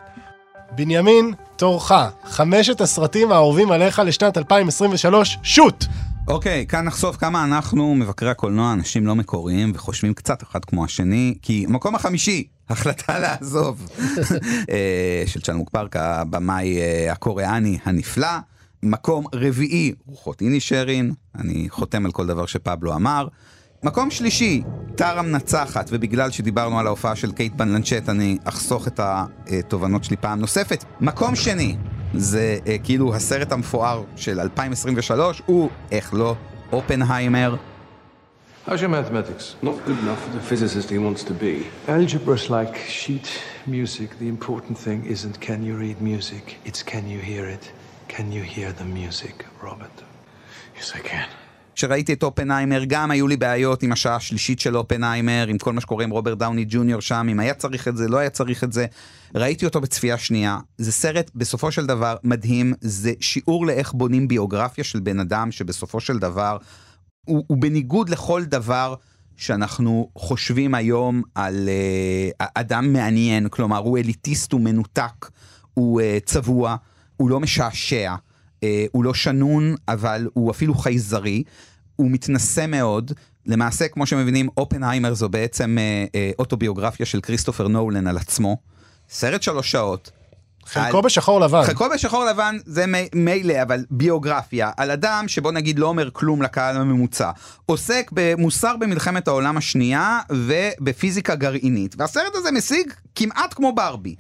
בנימין, 0.71 1.33
תורך, 1.55 1.91
חמשת 2.25 2.81
הסרטים 2.81 3.31
האהובים 3.31 3.71
עליך 3.71 4.01
לשנת 4.05 4.38
2023, 4.38 5.38
שוט! 5.43 5.86
אוקיי, 6.27 6.63
okay, 6.67 6.71
כאן 6.71 6.86
נחשוף 6.86 7.15
כמה 7.15 7.43
אנחנו, 7.43 7.95
מבקרי 7.95 8.29
הקולנוע, 8.29 8.73
אנשים 8.73 9.07
לא 9.07 9.15
מקוריים 9.15 9.71
וחושבים 9.75 10.13
קצת 10.13 10.43
אחד 10.43 10.65
כמו 10.65 10.86
השני, 10.86 11.38
כי 11.41 11.65
מקום 11.69 11.95
החמישי, 11.95 12.47
החלטה 12.69 13.19
לעזוב, 13.19 13.89
אה, 14.71 15.23
של 15.25 15.41
צ'אנמוק 15.41 15.69
פארק, 15.69 15.95
הבמאי 15.95 16.77
אה, 16.77 17.12
הקוריאני 17.12 17.77
הנפלא. 17.86 18.28
מקום 18.84 19.25
רביעי, 19.36 19.93
רוחות 20.05 20.41
איני 20.41 20.59
שרין, 20.59 21.13
אני 21.36 21.69
חותם 21.69 22.05
על 22.05 22.11
כל 22.11 22.28
דבר 22.28 22.45
שפבלו 22.45 22.95
אמר. 22.95 23.28
מקום 23.84 24.11
שלישי, 24.11 24.63
טרה 24.95 25.21
מנצחת, 25.21 25.89
ובגלל 25.93 26.32
שדיברנו 26.32 26.80
על 26.80 26.88
ההופעה 26.88 27.15
של 27.15 27.32
קייט 27.32 27.53
בנלנצ'ט, 27.53 28.09
אני 28.09 28.38
אחסוך 28.43 28.88
את 28.88 28.99
התובנות 29.03 30.03
שלי 30.03 30.17
פעם 30.17 30.39
נוספת. 30.39 30.84
מקום 31.01 31.36
שני, 31.36 31.75
זה 32.13 32.57
אה, 32.67 32.78
כאילו 32.84 33.15
הסרט 33.15 33.51
המפואר 33.51 34.03
של 34.15 34.39
2023 34.39 35.41
הוא, 35.45 35.69
איך 35.91 36.13
לא, 36.13 36.36
אופנהיימר. 36.71 37.55
How's 38.67 38.82
your 38.82 38.89
mathematics? 38.89 39.55
Not 39.61 39.78
good 39.86 39.97
enough 40.03 40.21
for 40.25 40.32
the 40.38 40.41
physicist 40.41 40.89
he 40.89 40.97
wants 40.97 41.23
to 41.23 41.34
be. 41.34 41.67
Algebra's 41.88 42.49
like 42.49 42.75
sheet 42.75 43.30
music. 43.65 44.09
The 44.19 44.28
important 44.28 44.78
thing 44.78 45.05
isn't 45.05 45.39
can 45.39 45.63
you 45.63 45.73
read 45.86 46.01
music, 46.01 46.57
it's 46.65 46.84
can 46.84 47.07
you 47.07 47.19
hear 47.19 47.45
it. 47.47 47.71
Can 48.10 48.32
you 48.32 48.43
hear 48.55 48.72
the 48.72 48.88
music, 48.99 49.45
Robert? 49.64 49.97
Yes, 50.78 50.91
I 50.95 51.08
can. 51.08 51.28
כשראיתי 51.76 52.14
את 52.14 52.24
אופנהיימר, 52.24 52.84
גם 52.88 53.12
היו 53.12 53.28
לי 53.28 53.38
בעיות 53.38 53.84
עם 53.84 53.91
השעה 53.91 54.16
השלישית 54.16 54.60
של 54.60 54.78
אופנהיימר, 54.78 55.45
עם 55.47 55.58
כל 55.58 55.74
מה 55.74 55.82
שקורה 55.82 56.03
עם 56.03 56.10
רוברט 56.10 56.38
דאוני 56.38 56.66
ג'וניור 56.68 57.01
שם, 57.01 57.28
אם 57.32 57.39
היה 57.39 57.53
צריך 57.53 57.88
את 57.88 57.97
זה, 57.97 58.08
לא 58.08 58.18
היה 58.18 58.30
צריך 58.30 58.64
את 58.64 58.74
זה. 58.74 58.86
ראיתי 59.36 59.66
אותו 59.66 59.82
בצפייה 59.82 60.18
שנייה. 60.18 60.60
זה 60.78 60.91
סרט, 60.91 61.32
בסופו 61.36 61.72
של 61.72 61.86
דבר, 61.86 62.16
מדהים. 62.24 62.74
זה 62.82 63.14
שיעור 63.20 63.66
לאיך 63.66 63.93
בונים 63.93 64.28
ביוגרפיה 64.28 64.84
של 64.84 64.99
בן 64.99 65.20
אדם, 65.20 65.51
שבסופו 65.51 65.99
של 65.99 66.20
דבר, 66.20 66.58
הוא, 67.26 67.43
הוא 67.47 67.58
בניגוד 67.58 68.10
לכל 68.10 68.43
דבר 68.45 68.95
שאנחנו 69.36 70.10
חושבים 70.16 70.76
היום 70.76 71.22
על 71.36 71.70
uh, 72.39 72.45
אדם 72.55 72.93
מעניין, 72.93 73.49
כלומר, 73.49 73.78
הוא 73.78 73.97
אליטיסט, 73.97 74.51
הוא 74.51 74.62
מנותק, 74.62 75.30
הוא 75.74 76.01
uh, 76.01 76.26
צבוע, 76.26 76.76
הוא 77.18 77.30
לא 77.30 77.39
משעשע. 77.39 78.15
Uh, 78.15 78.59
הוא 78.91 79.03
לא 79.03 79.13
שנון, 79.13 79.76
אבל 79.88 80.28
הוא 80.34 80.51
אפילו 80.51 80.76
חייזרי, 80.76 81.43
הוא 81.95 82.11
מתנשא 82.11 82.65
מאוד. 82.68 83.11
למעשה, 83.45 83.88
כמו 83.88 84.05
שמבינים, 84.05 84.49
אופנהיימר 84.57 85.13
זו 85.13 85.30
בעצם 85.30 85.78
uh, 85.78 86.09
uh, 86.09 86.36
אוטוביוגרפיה 86.39 87.05
של 87.05 87.22
כריסטופר 87.22 87.68
נולן 87.68 88.07
על 88.07 88.18
עצמו. 88.18 88.57
סרט 89.09 89.41
שלוש 89.41 89.72
שעות. 89.72 90.11
חלקו 90.65 91.01
בשחור 91.01 91.39
לבן. 91.39 91.63
חלקו 91.63 91.86
בשחור 91.93 92.26
לבן 92.26 92.57
זה 92.65 92.86
מילא, 93.15 93.61
אבל 93.61 93.86
ביוגרפיה 93.91 94.72
על 94.78 94.91
אדם 94.91 95.26
שבוא 95.28 95.51
נגיד 95.51 95.80
לא 95.80 95.88
אומר 95.88 96.09
כלום 96.13 96.41
לקהל 96.41 96.78
הממוצע. 96.78 97.32
עוסק 97.65 98.09
במוסר 98.13 98.76
במלחמת 98.80 99.28
העולם 99.28 99.57
השנייה 99.57 100.20
ובפיזיקה 100.32 101.36
גרעינית. 101.36 101.95
והסרט 101.97 102.36
הזה 102.36 102.51
משיג 102.51 102.93
כמעט 103.15 103.53
כמו 103.53 103.76
ברבי. 103.76 104.15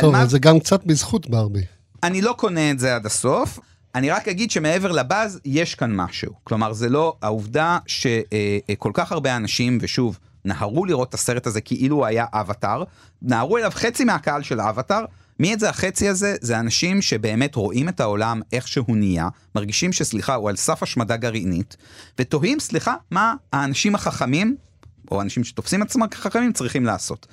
טוב, 0.00 0.12
מה... 0.12 0.18
אבל 0.18 0.28
זה 0.28 0.38
גם 0.38 0.60
קצת 0.60 0.84
בזכות 0.84 1.30
ברבי. 1.30 1.62
אני 2.04 2.22
לא 2.22 2.34
קונה 2.38 2.70
את 2.70 2.78
זה 2.78 2.94
עד 2.94 3.06
הסוף. 3.06 3.58
אני 3.94 4.10
רק 4.10 4.28
אגיד 4.28 4.50
שמעבר 4.50 4.92
לבאז, 4.92 5.40
יש 5.44 5.74
כאן 5.74 5.96
משהו. 5.96 6.32
כלומר, 6.44 6.72
זה 6.72 6.88
לא 6.88 7.16
העובדה 7.22 7.78
שכל 7.86 8.90
כך 8.94 9.12
הרבה 9.12 9.36
אנשים, 9.36 9.78
ושוב, 9.80 10.18
נהרו 10.44 10.84
לראות 10.84 11.08
את 11.08 11.14
הסרט 11.14 11.46
הזה 11.46 11.60
כאילו 11.60 11.96
הוא 11.96 12.06
היה 12.06 12.26
אבטאר, 12.32 12.84
נהרו 13.22 13.58
אליו 13.58 13.70
חצי 13.74 14.04
מהקהל 14.04 14.42
של 14.42 14.60
האבטאר, 14.60 15.04
מי 15.40 15.54
את 15.54 15.60
זה 15.60 15.70
החצי 15.70 16.08
הזה? 16.08 16.36
זה 16.40 16.60
אנשים 16.60 17.02
שבאמת 17.02 17.54
רואים 17.54 17.88
את 17.88 18.00
העולם 18.00 18.40
איך 18.52 18.68
שהוא 18.68 18.96
נהיה, 18.96 19.28
מרגישים 19.54 19.92
שסליחה, 19.92 20.34
הוא 20.34 20.48
על 20.48 20.56
סף 20.56 20.82
השמדה 20.82 21.16
גרעינית, 21.16 21.76
ותוהים, 22.18 22.60
סליחה, 22.60 22.94
מה 23.10 23.34
האנשים 23.52 23.94
החכמים, 23.94 24.56
או 25.10 25.20
אנשים 25.20 25.44
שתופסים 25.44 25.82
עצמם 25.82 26.06
כחכמים, 26.06 26.52
צריכים 26.52 26.84
לעשות. 26.84 27.26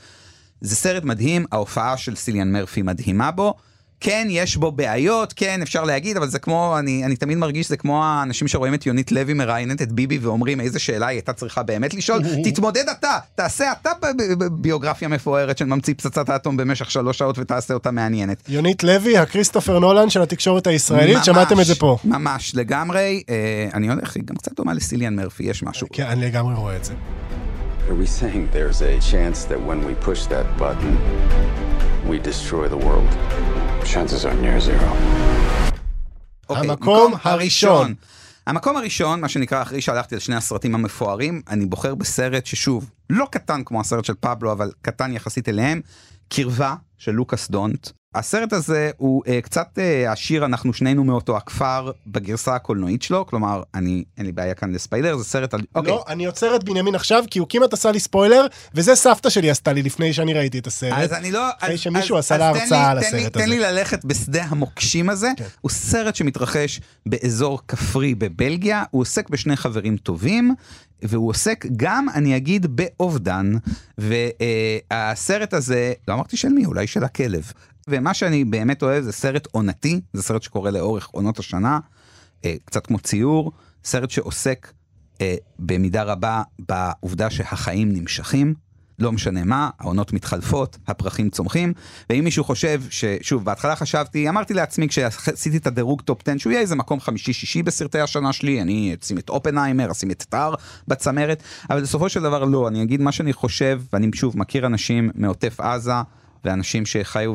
זה 0.62 0.76
סרט 0.76 1.04
מדהים, 1.04 1.46
ההופעה 1.52 1.98
של 1.98 2.16
סיליאן 2.16 2.52
מרפי 2.52 2.82
מדהימה 2.82 3.32
בו. 3.32 3.54
כן, 4.02 4.28
יש 4.30 4.58
בו 4.58 4.72
בעיות, 4.72 5.34
כן, 5.34 5.62
אפשר 5.62 5.84
להגיד, 5.84 6.18
אבל 6.18 6.28
זה 6.28 6.40
כמו, 6.40 6.76
אני, 6.80 7.06
אני 7.06 7.16
תמיד 7.16 7.38
מרגיש 7.38 7.66
שזה 7.66 7.78
כמו 7.78 8.04
האנשים 8.04 8.48
שרואים 8.48 8.74
את 8.74 8.86
יונית 8.86 9.12
לוי 9.12 9.34
מראיינת 9.34 9.82
את 9.82 9.92
ביבי 9.92 10.18
ואומרים 10.18 10.62
איזה 10.62 10.80
שאלה 10.80 11.08
היא 11.08 11.16
הייתה 11.16 11.34
צריכה 11.34 11.64
באמת 11.64 11.94
לשאול, 11.94 12.22
תתמודד 12.46 12.90
אתה, 13.00 13.18
תעשה 13.36 13.72
אתה 13.82 13.90
ביוגרפיה 14.52 15.08
מפוארת 15.08 15.58
של 15.58 15.66
ממציא 15.66 15.94
פצצת 15.94 16.30
האטום 16.30 16.58
במשך 16.58 16.92
שלוש 16.92 17.18
שעות 17.18 17.40
ותעשה 17.40 17.74
אותה 17.74 17.92
מעניינת. 17.92 18.44
יונית 18.50 18.84
לוי, 18.84 19.18
הכריסטופר 19.18 19.80
נולן 19.80 20.10
של 20.10 20.22
התקשורת 20.22 20.68
הישראלית, 20.68 21.16
ממש, 21.16 21.26
שמעתם 21.26 21.60
את 21.60 21.66
זה 21.66 21.76
פה. 21.76 21.98
ממש, 22.04 22.56
לגמרי, 22.56 23.24
אה, 23.30 23.70
אני 23.74 23.90
הולך, 23.90 24.16
היא 24.16 24.24
גם 24.26 24.36
קצת 24.36 24.52
דומה 24.56 24.74
לסיליאן 24.74 25.16
מרפי, 25.16 25.44
יש 25.44 25.64
משהו. 25.64 25.88
כן, 25.94 26.06
אני 26.06 26.26
לגמרי 26.26 26.56
רואה 26.56 26.76
את 26.76 26.86
זה. 26.86 26.94
Are 27.90 27.94
we 27.94 28.08
saying 28.08 28.48
there's 28.54 28.82
a 28.82 29.00
chance 29.12 29.44
that 29.46 29.60
when 29.70 29.80
we 29.88 29.94
push 30.08 30.22
that 30.28 30.48
button, 30.58 30.94
we 32.10 32.20
destroy 32.20 32.66
the 32.70 32.82
world? 32.88 33.51
Chances 33.94 34.26
are 34.26 34.38
near 34.44 34.60
zero. 34.60 34.90
Okay, 36.50 36.58
המקום 36.58 37.14
הראשון. 37.24 37.94
המקום 38.48 38.78
הראשון, 38.78 39.22
מה 39.22 39.30
שנקרא, 39.30 39.62
אחרי 39.62 39.82
שהלכתי 39.82 40.16
על 40.16 40.22
שני 40.22 40.36
הסרטים 40.36 40.76
המפוארים, 40.76 41.42
אני 41.50 41.66
בוחר 41.66 41.96
בסרט 41.96 42.46
ששוב, 42.46 42.90
לא 43.10 43.26
קטן 43.32 43.64
כמו 43.64 43.80
הסרט 43.82 44.06
של 44.06 44.14
פבלו, 44.20 44.52
אבל 44.52 44.72
קטן 44.82 45.14
יחסית 45.14 45.50
אליהם, 45.50 45.82
קרבה 46.30 46.76
של 46.98 47.12
לוקאס 47.12 47.50
דונט. 47.50 47.90
הסרט 48.16 48.54
הזה 48.54 48.92
הוא 48.98 49.24
uh, 49.26 49.42
קצת 49.42 49.78
uh, 49.78 50.10
השיר 50.10 50.46
אנחנו 50.46 50.74
שנינו 50.74 51.04
מאותו 51.04 51.38
הכפר 51.38 51.92
בגרסה 52.08 52.56
הקולנועית 52.56 53.02
שלו 53.02 53.26
כלומר 53.26 53.64
אני 53.76 54.04
אין 54.18 54.26
לי 54.26 54.32
בעיה 54.32 54.54
כאן 54.54 54.74
לספיילר 54.74 55.18
זה 55.18 55.24
סרט 55.24 55.54
על 55.54 55.62
אוקיי. 55.76 55.92
לא 55.92 56.04
אני 56.08 56.26
עוצר 56.26 56.56
את 56.56 56.64
בנימין 56.64 56.96
עכשיו 56.96 57.24
כי 57.32 57.40
הוא 57.40 57.48
כמעט 57.50 57.74
עשה 57.74 57.92
לי 57.92 58.00
ספוילר 58.00 58.48
וזה 58.74 58.96
סבתא 58.96 59.30
שלי 59.30 59.50
עשתה 59.50 59.74
לי 59.74 59.82
לפני 59.82 60.14
שאני 60.14 60.34
ראיתי 60.34 60.60
את 60.60 60.68
הסרט. 60.68 60.98
אז 60.98 61.14
אני 61.14 61.32
לא 61.32 61.50
אחרי 61.60 61.74
אז, 61.74 61.80
שמישהו 61.80 62.18
אז, 62.18 62.26
עשה 62.26 62.38
לה 62.38 62.50
הרצאה 62.50 62.92
על 62.92 62.98
הסרט 62.98 63.14
לי, 63.14 63.20
הזה. 63.20 63.30
תן 63.30 63.50
לי 63.50 63.60
ללכת 63.60 64.06
בשדה 64.06 64.44
המוקשים 64.44 65.10
הזה 65.10 65.30
כן. 65.38 65.46
הוא 65.62 65.72
סרט 65.72 66.16
שמתרחש 66.16 66.82
באזור 67.06 67.60
כפרי 67.68 68.16
בבלגיה 68.16 68.84
הוא 68.92 69.02
עוסק 69.02 69.30
בשני 69.30 69.56
חברים 69.56 69.98
טובים 69.98 70.56
והוא 71.04 71.30
עוסק 71.30 71.66
גם, 71.78 72.08
אני 72.14 72.38
אגיד, 72.38 72.68
באובדן, 72.76 73.54
והסרט 73.98 75.54
הזה, 75.54 75.94
לא 76.08 76.14
אמרתי 76.14 76.38
של 76.38 76.50
מי, 76.50 76.66
אולי 76.66 76.88
של 76.88 77.04
הכלב. 77.04 77.52
ומה 77.88 78.14
שאני 78.14 78.46
באמת 78.46 78.84
אוהב 78.84 79.04
זה 79.04 79.12
סרט 79.12 79.48
עונתי, 79.52 80.02
זה 80.14 80.24
סרט 80.24 80.42
שקורה 80.42 80.72
לאורך 80.72 81.08
עונות 81.08 81.40
השנה, 81.40 81.80
אה, 82.46 82.56
קצת 82.66 82.88
כמו 82.88 83.00
ציור, 83.00 83.52
סרט 83.84 84.10
שעוסק 84.10 84.72
אה, 85.22 85.36
במידה 85.60 86.04
רבה 86.04 86.42
בעובדה 86.60 87.30
שהחיים 87.30 87.94
נמשכים. 87.94 88.54
לא 89.00 89.12
משנה 89.12 89.44
מה, 89.44 89.70
העונות 89.80 90.14
מתחלפות, 90.14 90.78
הפרחים 90.88 91.30
צומחים, 91.30 91.74
ואם 92.10 92.24
מישהו 92.24 92.44
חושב 92.44 92.82
ששוב, 92.90 93.46
בהתחלה 93.46 93.76
חשבתי, 93.76 94.30
אמרתי 94.30 94.54
לעצמי 94.54 94.88
כשעשיתי 94.88 95.58
את 95.58 95.68
הדירוג 95.68 96.02
top 96.02 96.22
10, 96.28 96.38
שהוא 96.38 96.52
יהיה 96.52 96.62
איזה 96.62 96.76
מקום 96.76 97.00
חמישי-שישי 97.00 97.64
בסרטי 97.64 98.00
השנה 98.00 98.34
שלי, 98.34 98.62
אני 98.62 98.96
אשים 99.04 99.18
את 99.18 99.30
אופנהיימר, 99.30 99.92
אשים 99.92 100.12
את 100.12 100.26
טאר 100.30 100.54
בצמרת, 100.88 101.44
אבל 101.70 101.82
בסופו 101.82 102.10
של 102.10 102.22
דבר 102.22 102.44
לא, 102.44 102.68
אני 102.68 102.84
אגיד 102.84 103.02
מה 103.02 103.12
שאני 103.12 103.34
חושב, 103.34 103.82
ואני 103.94 104.10
שוב 104.16 104.38
מכיר 104.38 104.66
אנשים 104.66 105.10
מעוטף 105.16 105.60
עזה, 105.60 105.94
ואנשים 106.46 106.86
שחיו, 106.86 107.34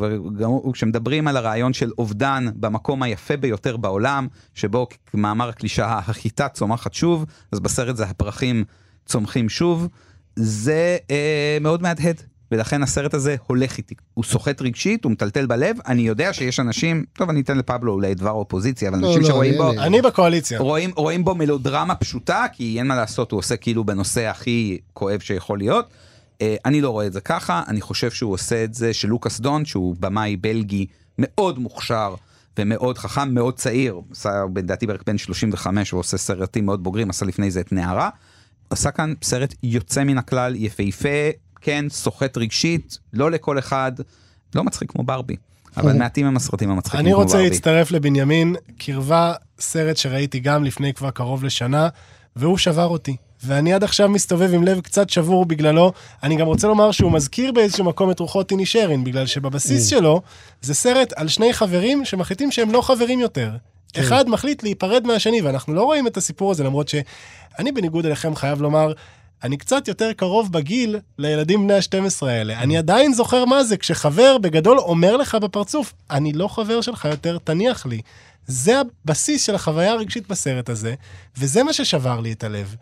כשמדברים 0.73 1.29
על 1.29 1.37
הרעיון 1.37 1.73
של 1.73 1.91
אובדן 1.99 2.47
במקום 2.55 3.03
היפה 3.03 3.37
ביותר 3.37 3.77
בעולם, 3.77 4.27
שבו 4.55 4.87
כמאמר 5.07 5.49
הקלישאה 5.49 5.99
החיטה 5.99 6.49
צומחת 6.49 6.95
שוב, 6.95 7.25
אז 7.53 7.61
בסרט 7.61 7.97
זה 7.97 8.05
הפרחים 8.05 8.65
צומחים 9.07 9.49
שוב. 9.49 9.89
זה 10.37 10.97
אה, 11.11 11.59
מאוד 11.61 11.83
מהדהד. 11.83 12.23
ולכן 12.53 12.83
הסרט 12.83 13.15
הזה 13.15 13.37
הולך 13.47 13.79
איתי. 13.79 13.95
הוא 14.15 14.25
סוחט 14.25 14.63
רגשית, 14.63 15.05
הוא 15.05 15.13
מטלטל 15.13 15.47
בלב, 15.47 15.77
אני 15.87 16.03
יודע 16.03 16.33
שיש 16.33 16.61
אנשים, 16.61 17.05
טוב 17.13 17.31
אני 17.31 17.41
אתן 17.41 17.59
לפבלו 17.59 17.93
אולי 17.93 18.15
דבר 18.15 18.31
אופוזיציה, 18.31 18.89
אבל 18.89 18.99
לא, 18.99 19.07
אנשים 19.07 19.23
לא, 19.23 19.29
שרואים 19.29 19.55
בו, 19.57 19.71
אני, 19.71 19.81
אני 19.81 20.03
בקואליציה, 20.03 20.59
רואים, 20.59 20.91
רואים 20.97 21.25
בו 21.25 21.35
מלודרמה 21.35 21.95
פשוטה, 21.95 22.45
כי 22.53 22.79
אין 22.79 22.87
מה 22.87 22.97
לעשות, 22.97 23.33
הוא 23.33 23.39
עושה 23.39 23.57
כאילו 23.57 23.85
בנושא 23.85 24.27
הכי 24.27 24.79
כואב 24.93 25.21
שיכול 25.21 25.59
להיות. 25.59 25.89
אה, 26.43 26.57
אני 26.64 26.80
לא 26.80 26.91
רואה 26.91 27.07
את 27.07 27.12
זה 27.12 27.20
ככה, 27.20 27.62
אני 27.68 27.80
חושב 27.80 28.11
שהוא 28.11 28.32
עושה 28.32 28.64
את 28.64 28.74
זה 28.74 28.95
שלוקאס 28.95 29.41
דון, 29.41 29.64
שהוא 29.64 29.97
במאי 30.01 30.37
בלגי 30.37 30.87
מאוד 31.18 31.59
מוכשר. 31.59 32.14
ומאוד 32.59 32.99
חכם, 32.99 33.34
מאוד 33.34 33.57
צעיר, 33.57 34.01
עשה 34.12 34.45
לדעתי 34.57 34.87
בערך 34.87 35.03
בן 35.07 35.18
35, 35.18 35.91
הוא 35.91 36.01
עושה 36.01 36.16
סרטים 36.16 36.66
מאוד 36.66 36.82
בוגרים, 36.82 37.11
עשה 37.11 37.26
לפני 37.26 37.51
זה 37.51 37.61
את 37.61 37.72
נערה. 37.72 38.11
עשה 38.70 38.91
כאן 38.91 39.14
סרט 39.22 39.55
יוצא 39.62 40.05
מן 40.05 40.18
הכלל, 40.18 40.55
יפהפה, 40.57 41.09
כן, 41.61 41.84
סוחט 41.89 42.37
רגשית, 42.37 42.99
לא 43.12 43.30
לכל 43.30 43.59
אחד, 43.59 43.93
לא 44.55 44.64
מצחיק 44.64 44.91
כמו 44.91 45.05
ברבי. 45.05 45.37
אבל 45.76 45.93
כן. 45.93 45.99
מעטים 45.99 46.26
הם 46.26 46.37
הסרטים 46.37 46.70
המצחיקים 46.70 47.07
כמו 47.07 47.16
ברבי. 47.16 47.22
אני 47.22 47.39
רוצה 47.39 47.43
להצטרף 47.43 47.91
לבנימין, 47.91 48.57
קרבה 48.78 49.32
סרט 49.61 49.97
שראיתי 49.97 50.41
גם 50.41 50.64
לפני 50.64 50.95
כבר 50.95 51.11
קרוב 51.11 51.45
לשנה, 51.45 51.89
והוא 52.37 52.59
שבר 52.59 52.87
אותי. 52.87 53.16
ואני 53.47 53.72
עד 53.72 53.84
עכשיו 53.84 54.09
מסתובב 54.09 54.55
עם 54.55 54.64
לב 54.64 54.80
קצת 54.80 55.11
שבור 55.11 55.44
בגללו. 55.44 55.92
אני 56.22 56.36
גם 56.36 56.47
רוצה 56.47 56.68
לומר 56.68 56.90
שהוא 56.90 57.12
מזכיר 57.12 57.53
באיזשהו 57.53 57.84
מקום 57.84 58.11
את 58.11 58.20
רוחות 58.20 58.49
טיני 58.49 58.66
שרין, 58.66 59.05
בגלל 59.05 59.26
שבבסיס 59.26 59.86
mm. 59.86 59.90
שלו 59.90 60.22
זה 60.62 60.74
סרט 60.74 61.12
על 61.16 61.28
שני 61.28 61.53
חברים 61.53 62.05
שמחליטים 62.05 62.51
שהם 62.53 62.72
לא 62.72 62.80
חברים 62.80 63.20
יותר. 63.20 63.51
כן. 63.92 64.01
אחד 64.01 64.28
מחליט 64.28 64.62
להיפרד 64.62 65.07
מהשני, 65.07 65.42
ואנחנו 65.42 65.74
לא 65.74 65.82
רואים 65.82 66.07
את 66.07 66.16
הסיפור 66.16 66.51
הזה, 66.51 66.64
למרות 66.64 66.88
שאני 66.88 67.72
בניגוד 67.72 68.07
אליכם 68.07 68.36
חייב 68.36 68.62
לומר, 68.62 68.92
אני 69.42 69.57
קצת 69.57 69.88
יותר 69.88 70.12
קרוב 70.12 70.53
בגיל 70.53 70.99
לילדים 71.18 71.64
בני 71.64 71.74
ה-12 71.74 72.26
האלה. 72.26 72.59
אני 72.59 72.78
עדיין 72.78 73.12
זוכר 73.12 73.44
מה 73.44 73.64
זה, 73.64 73.76
כשחבר 73.76 74.38
בגדול 74.38 74.78
אומר 74.78 75.16
לך 75.16 75.34
בפרצוף, 75.34 75.92
אני 76.11 76.32
לא 76.32 76.49
חבר 76.49 76.80
שלך 76.80 77.05
יותר, 77.05 77.38
תניח 77.44 77.86
לי. 77.86 78.01
זה 78.47 78.80
הבסיס 79.05 79.47
של 79.47 79.55
החוויה 79.55 79.92
הרגשית 79.92 80.28
בסרט 80.28 80.68
הזה, 80.68 80.94
וזה 81.38 81.62
מה 81.62 81.72
ששבר 81.72 82.20
לי 82.20 82.32
את 82.32 82.44
הלב. 82.44 82.76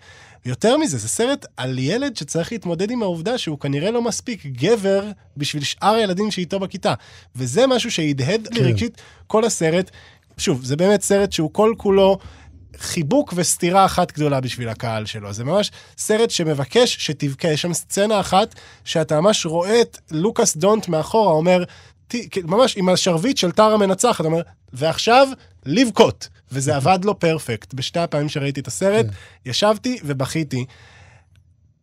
יותר 0.45 0.77
מזה, 0.77 0.99
זה 0.99 1.09
סרט 1.09 1.47
על 1.57 1.79
ילד 1.79 2.17
שצריך 2.17 2.53
להתמודד 2.53 2.91
עם 2.91 3.03
העובדה 3.03 3.39
שהוא 3.39 3.59
כנראה 3.59 3.91
לא 3.91 4.03
מספיק 4.03 4.47
גבר 4.47 5.05
בשביל 5.37 5.65
שאר 5.65 5.95
הילדים 5.95 6.31
שאיתו 6.31 6.61
בכיתה. 6.61 6.95
וזה 7.37 7.67
משהו 7.67 7.91
שהדהד 7.91 8.49
לי 8.53 8.61
כן. 8.61 8.65
רגשית 8.65 9.03
כל 9.27 9.45
הסרט. 9.45 9.91
שוב, 10.39 10.65
זה 10.65 10.77
באמת 10.77 11.03
סרט 11.03 11.33
שהוא 11.33 11.51
כל 11.53 11.75
כולו 11.77 12.19
חיבוק 12.79 13.33
וסתירה 13.37 13.85
אחת 13.85 14.13
גדולה 14.13 14.41
בשביל 14.41 14.69
הקהל 14.69 15.07
שלו. 15.07 15.33
זה 15.33 15.45
ממש 15.45 15.71
סרט 15.99 16.31
שמבקש 16.31 16.97
שתבכה. 17.07 17.49
יש 17.49 17.63
שם 17.63 17.75
סצנה 17.75 18.21
אחת 18.21 18.55
שאתה 18.85 19.21
ממש 19.21 19.47
רואה 19.47 19.81
את 19.81 19.99
לוקאס 20.11 20.57
דונט 20.57 20.89
מאחורה 20.89 21.33
אומר, 21.33 21.65
"ת- 22.09 22.15
כאילו, 22.31 22.49
ממש 22.49 22.77
עם 22.77 22.89
השרביט 22.89 23.37
של 23.37 23.51
טרה 23.53 23.77
מנצחת, 23.77 24.25
אומר, 24.25 24.41
ועכשיו 24.73 25.29
לבכות. 25.67 26.29
וזה 26.53 26.77
עבד 26.77 26.99
לו 27.05 27.19
פרפקט. 27.19 27.75
בשתי 27.75 27.99
הפעמים 27.99 28.29
שראיתי 28.29 28.61
את 28.61 28.67
הסרט, 28.67 29.07
ישבתי 29.47 29.99
ובכיתי. 30.05 30.65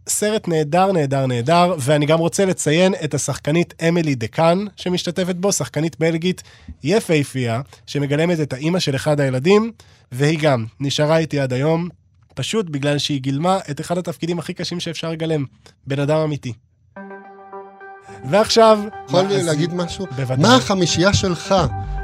סרט 0.10 0.48
נהדר, 0.48 0.92
נהדר, 0.92 1.26
נהדר, 1.26 1.76
ואני 1.80 2.06
גם 2.06 2.20
רוצה 2.20 2.46
לציין 2.46 2.94
את 3.04 3.14
השחקנית 3.14 3.74
אמילי 3.88 4.16
דקאן 4.16 4.66
שמשתתפת 4.76 5.36
בו, 5.36 5.52
שחקנית 5.52 6.00
בלגית 6.00 6.44
יפהפייה, 6.84 7.62
שמגלמת 7.86 8.40
את 8.40 8.54
האימא 8.54 8.80
של 8.80 8.96
אחד 8.96 9.20
הילדים, 9.20 9.72
והיא 10.12 10.40
גם 10.42 10.66
נשארה 10.80 11.18
איתי 11.18 11.40
עד 11.40 11.54
היום, 11.54 11.90
פשוט 12.36 12.70
בגלל 12.70 12.98
שהיא 12.98 13.22
גילמה 13.22 13.60
את 13.72 13.82
אחד 13.82 13.98
התפקידים 13.98 14.40
הכי 14.40 14.54
קשים 14.54 14.80
שאפשר 14.80 15.12
לגלם, 15.12 15.46
בן 15.88 16.00
אדם 16.00 16.18
אמיתי. 16.18 16.54
ועכשיו... 18.30 18.80
יכול 19.08 19.22
מאזין- 19.24 19.46
להגיד 19.46 19.74
משהו? 19.74 20.06
בוודאי. 20.16 20.38
מה 20.42 20.56
החמישייה 20.56 21.14
שלך? 21.14 21.56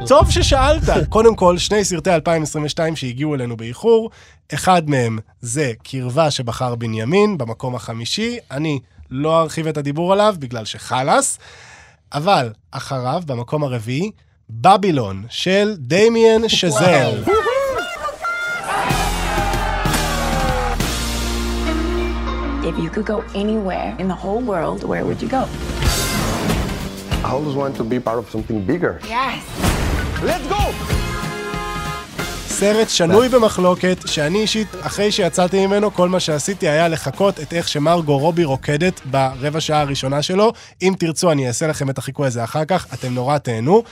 טוב 0.08 0.32
ששאלת. 0.32 0.84
קודם 1.10 1.36
כל, 1.36 1.58
שני 1.58 1.84
סרטי 1.86 2.14
2022 2.16 2.96
שהגיעו 2.96 3.36
אלינו 3.36 3.58
באיחור, 3.58 4.10
אחד 4.54 4.90
מהם 4.90 5.20
זה 5.42 5.72
קרבה 5.84 6.32
שבחר 6.32 6.76
בנימין, 6.76 7.38
במקום 7.38 7.76
החמישי. 7.76 8.38
אני 8.52 8.80
לא 9.12 9.42
ארחיב 9.42 9.68
את 9.68 9.78
הדיבור 9.78 10.14
עליו 10.14 10.36
בגלל 10.40 10.66
שחלאס, 10.66 11.40
אבל 12.14 12.50
אחריו, 12.72 13.22
במקום 13.26 13.64
הרביעי, 13.64 14.12
בבילון 14.50 15.24
של 15.30 15.74
דמיאן 15.78 16.50
שזל. 16.50 17.24
If 22.70 22.78
you 22.84 22.90
could 22.90 23.06
go 23.06 23.20
anywhere 23.34 23.96
in 23.98 24.08
the 24.10 24.16
whole 24.24 24.42
world, 24.42 24.84
where 24.84 25.06
would 25.06 25.22
you 25.22 25.30
go? 25.30 25.44
I 27.28 27.32
always 27.32 27.56
want 27.56 27.76
to 27.76 27.84
be 27.84 28.00
part 28.00 28.20
of 28.24 28.26
something 28.36 28.60
bigger. 28.72 28.94
Yes. 29.04 29.42
Let's 30.24 30.48
go! 30.48 30.62
סרט 32.48 32.90
שנוי 32.90 33.30
במחלוקת, 33.30 33.98
שאני 34.06 34.40
אישית, 34.40 34.68
אחרי 34.82 35.12
שיצאתי 35.12 35.68
ממנו, 35.68 35.94
כל 35.94 36.10
מה 36.10 36.20
שעשיתי 36.20 36.68
היה 36.68 36.88
לחכות 36.88 37.40
את 37.40 37.54
איך 37.54 37.68
שמרגו 37.68 38.18
רובי 38.18 38.44
רוקדת 38.44 39.02
ברבע 39.06 39.62
שעה 39.62 39.82
הראשונה 39.82 40.22
שלו. 40.22 40.54
אם 40.82 40.94
תרצו, 41.00 41.32
אני 41.32 41.48
אעשה 41.48 41.68
לכם 41.68 41.90
את 41.90 41.98
החיקוי 41.98 42.28
הזה 42.28 42.44
אחר 42.44 42.66
כך, 42.66 42.88
אתם 42.94 43.14
נורא 43.14 43.38
תהנו. 43.38 43.84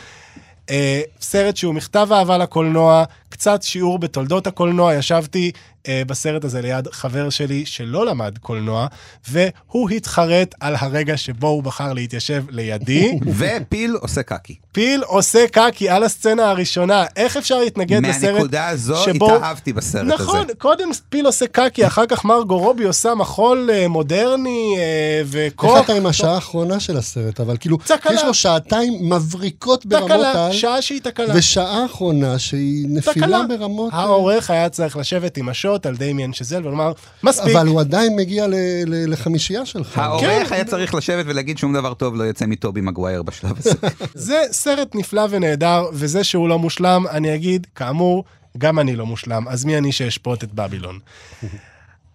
אה, 0.69 1.01
סרט 1.21 1.57
שהוא 1.57 1.73
מכתב 1.73 2.07
אהבה 2.11 2.37
לקולנוע, 2.37 3.03
קצת 3.35 3.63
שיעור 3.63 3.99
בתולדות 3.99 4.47
הקולנוע, 4.47 4.93
ישבתי 4.93 5.51
אה, 5.87 6.01
בסרט 6.07 6.43
הזה 6.43 6.61
ליד 6.61 6.87
חבר 6.91 7.29
שלי 7.29 7.65
שלא 7.65 8.05
למד 8.05 8.37
קולנוע, 8.37 8.87
והוא 9.29 9.89
התחרט 9.89 10.55
על 10.59 10.75
הרגע 10.79 11.17
שבו 11.17 11.47
הוא 11.47 11.63
בחר 11.63 11.93
להתיישב 11.93 12.43
לידי. 12.49 13.19
ופיל 13.37 13.95
עושה 14.01 14.23
קקי. 14.23 14.55
פיל 14.71 15.03
עושה 15.03 15.45
קקי 15.51 15.89
על 15.89 16.03
הסצנה 16.03 16.49
הראשונה, 16.49 17.05
איך 17.15 17.37
אפשר 17.37 17.59
להתנגד 17.59 18.05
לסרט 18.05 18.31
מהנקודה 18.31 18.67
הזו 18.67 18.95
שבו... 18.95 19.35
התאהבתי 19.35 19.73
בסרט 19.73 20.03
הזה. 20.03 20.13
נכון, 20.13 20.47
קודם 20.57 20.89
פיל 21.09 21.25
עושה 21.25 21.47
קקי, 21.47 21.87
אחר 21.87 22.05
כך 22.05 22.25
מרגו 22.25 22.57
רובי 22.57 22.83
עושה 22.83 23.15
מחול 23.15 23.69
אה, 23.73 23.87
מודרני 23.87 24.75
אה, 24.77 25.21
וכוח. 25.25 25.77
איך 25.77 25.85
אתה 25.85 25.93
עם 25.93 26.05
השעה 26.05 26.35
האחרונה 26.35 26.79
של 26.79 26.97
הסרט, 26.97 27.39
אבל 27.39 27.57
כאילו, 27.57 27.77
תקלה. 27.77 28.13
יש 28.13 28.23
לו 28.23 28.33
שעתיים 28.33 29.09
מבריקות 29.09 29.85
ברמות 29.85 30.11
תקלה, 30.11 30.45
על, 30.45 30.53
שעה 30.53 30.81
שהיא 30.81 31.01
תקלה. 31.01 31.33
ושעה 31.37 31.85
אחרונה 31.85 32.39
שהיא 32.39 32.85
נפילה 32.89 33.24
תקלה. 33.25 33.57
ברמות... 33.57 33.93
אה, 33.93 33.99
העורך 33.99 34.49
היה 34.49 34.69
צריך 34.69 34.97
לשבת 34.97 35.37
עם 35.37 35.49
השוט 35.49 35.85
על 35.85 35.95
דמיאן 35.95 36.33
שזל 36.33 36.67
ולומר, 36.67 36.91
מספיק. 37.23 37.55
אבל 37.55 37.67
הוא 37.67 37.79
עדיין 37.79 38.15
מגיע 38.15 38.47
ל- 38.47 38.53
ל- 38.85 39.11
לחמישייה 39.13 39.65
שלך. 39.65 39.97
העורך 39.97 40.51
היה 40.51 40.65
צריך 40.65 40.95
לשבת 40.95 41.25
ולהגיד 41.27 41.57
שום 41.57 41.73
דבר 41.73 41.93
טוב 41.93 42.15
לא 42.15 42.23
יוצא 42.23 42.45
מטובי 42.45 42.81
מגווייר 42.81 43.23
בשלב 43.23 43.57
הזה. 43.57 43.71
זה 44.13 44.41
סרט 44.51 44.95
נפלא 44.95 45.23
ונהדר, 45.29 45.85
וזה 45.93 46.23
שהוא 46.23 46.49
לא 46.49 46.59
מושלם, 46.59 47.05
אני 47.11 47.35
אגיד, 47.35 47.67
כאמור, 47.75 48.23
גם 48.57 48.79
אני 48.79 48.95
לא 48.95 49.05
מושלם, 49.05 49.47
אז 49.47 49.65
מי 49.65 49.77
אני 49.77 49.91
שאשפוט 49.91 50.43
את 50.43 50.53
בבילון? 50.53 50.99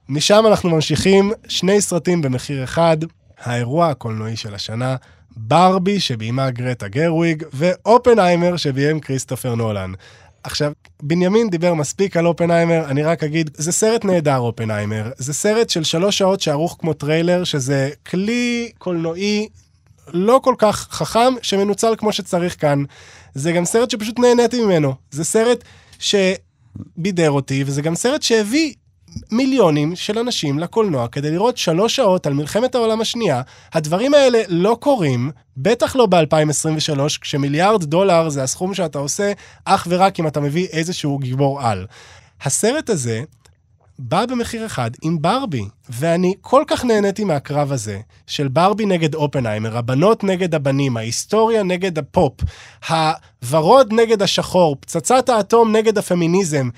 משם 0.08 0.44
אנחנו 0.46 0.70
ממשיכים, 0.70 1.32
שני 1.48 1.80
סרטים 1.80 2.22
במחיר 2.22 2.64
אחד, 2.64 2.96
האירוע 3.44 3.88
הקולנועי 3.88 4.36
של 4.36 4.54
השנה, 4.54 4.96
ברבי 5.36 6.00
שביימה 6.00 6.50
גרטה 6.50 6.88
גרוויג, 6.88 7.42
ואופנהיימר 7.52 8.56
שביים 8.56 9.00
כריסטופר 9.00 9.54
נולן. 9.54 9.92
עכשיו, 10.44 10.72
בנימין 11.02 11.50
דיבר 11.50 11.74
מספיק 11.74 12.16
על 12.16 12.26
אופנהיימר, 12.26 12.84
אני 12.84 13.02
רק 13.02 13.22
אגיד, 13.24 13.50
זה 13.54 13.72
סרט 13.72 14.04
נהדר 14.04 14.38
אופנהיימר. 14.38 15.10
זה 15.16 15.34
סרט 15.34 15.70
של 15.70 15.84
שלוש 15.84 16.18
שעות 16.18 16.40
שערוך 16.40 16.76
כמו 16.80 16.92
טריילר, 16.92 17.44
שזה 17.44 17.90
כלי 18.06 18.70
קולנועי 18.78 19.48
לא 20.12 20.40
כל 20.44 20.54
כך 20.58 20.88
חכם, 20.90 21.34
שמנוצל 21.42 21.94
כמו 21.98 22.12
שצריך 22.12 22.60
כאן. 22.60 22.84
זה 23.34 23.52
גם 23.52 23.64
סרט 23.64 23.90
שפשוט 23.90 24.18
נהניתי 24.18 24.64
ממנו. 24.64 24.94
זה 25.10 25.24
סרט 25.24 25.64
שבידר 25.98 27.30
אותי, 27.30 27.64
וזה 27.66 27.82
גם 27.82 27.94
סרט 27.94 28.22
שהביא 28.22 28.74
מיליונים 29.30 29.96
של 29.96 30.18
אנשים 30.18 30.58
לקולנוע 30.58 31.08
כדי 31.08 31.30
לראות 31.30 31.56
שלוש 31.56 31.96
שעות 31.96 32.26
על 32.26 32.32
מלחמת 32.32 32.74
העולם 32.74 33.00
השנייה. 33.00 33.42
הדברים 33.72 34.14
האלה 34.14 34.38
לא 34.48 34.76
קורים, 34.80 35.30
בטח 35.56 35.96
לא 35.96 36.06
ב-2023, 36.06 37.00
כשמיליארד 37.20 37.84
דולר 37.84 38.28
זה 38.28 38.42
הסכום 38.42 38.74
שאתה 38.74 38.98
עושה 38.98 39.32
אך 39.64 39.86
ורק 39.90 40.20
אם 40.20 40.26
אתה 40.26 40.40
מביא 40.40 40.66
איזשהו 40.72 41.18
גיבור 41.18 41.60
על. 41.62 41.86
הסרט 42.42 42.90
הזה 42.90 43.22
בא 44.02 44.26
במחיר 44.26 44.66
אחד 44.66 44.90
עם 45.02 45.22
ברבי, 45.22 45.64
ואני 45.88 46.34
כל 46.40 46.64
כך 46.66 46.84
נהניתי 46.84 47.24
מהקרב 47.24 47.72
הזה, 47.72 48.00
של 48.26 48.48
ברבי 48.48 48.86
נגד 48.86 49.14
אופנהיימר, 49.14 49.76
הבנות 49.76 50.24
נגד 50.24 50.54
הבנים, 50.54 50.96
ההיסטוריה 50.96 51.62
נגד 51.62 51.98
הפופ, 51.98 52.32
הוורוד 52.88 53.92
נגד 53.92 54.22
השחור, 54.22 54.76
פצצת 54.80 55.28
האטום 55.28 55.76
נגד 55.76 55.98
הפמיניזם. 55.98 56.68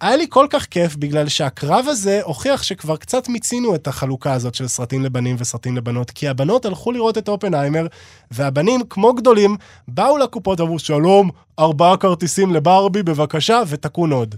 היה 0.00 0.16
לי 0.16 0.26
כל 0.28 0.46
כך 0.50 0.64
כיף 0.64 0.96
בגלל 0.96 1.28
שהקרב 1.28 1.84
הזה 1.88 2.20
הוכיח 2.24 2.62
שכבר 2.62 2.96
קצת 2.96 3.28
מיצינו 3.28 3.74
את 3.74 3.86
החלוקה 3.86 4.32
הזאת 4.32 4.54
של 4.54 4.68
סרטים 4.68 5.02
לבנים 5.02 5.36
וסרטים 5.38 5.76
לבנות, 5.76 6.10
כי 6.10 6.28
הבנות 6.28 6.64
הלכו 6.64 6.92
לראות 6.92 7.18
את 7.18 7.28
אופנהיימר, 7.28 7.86
והבנים, 8.30 8.80
כמו 8.90 9.14
גדולים, 9.14 9.56
באו 9.88 10.18
לקופות 10.18 10.60
ואמרו, 10.60 10.78
שלום, 10.78 11.30
ארבעה 11.58 11.96
כרטיסים 11.96 12.54
לברבי, 12.54 13.02
בבקשה, 13.02 13.62
ותקון 13.68 14.12
עוד. 14.12 14.34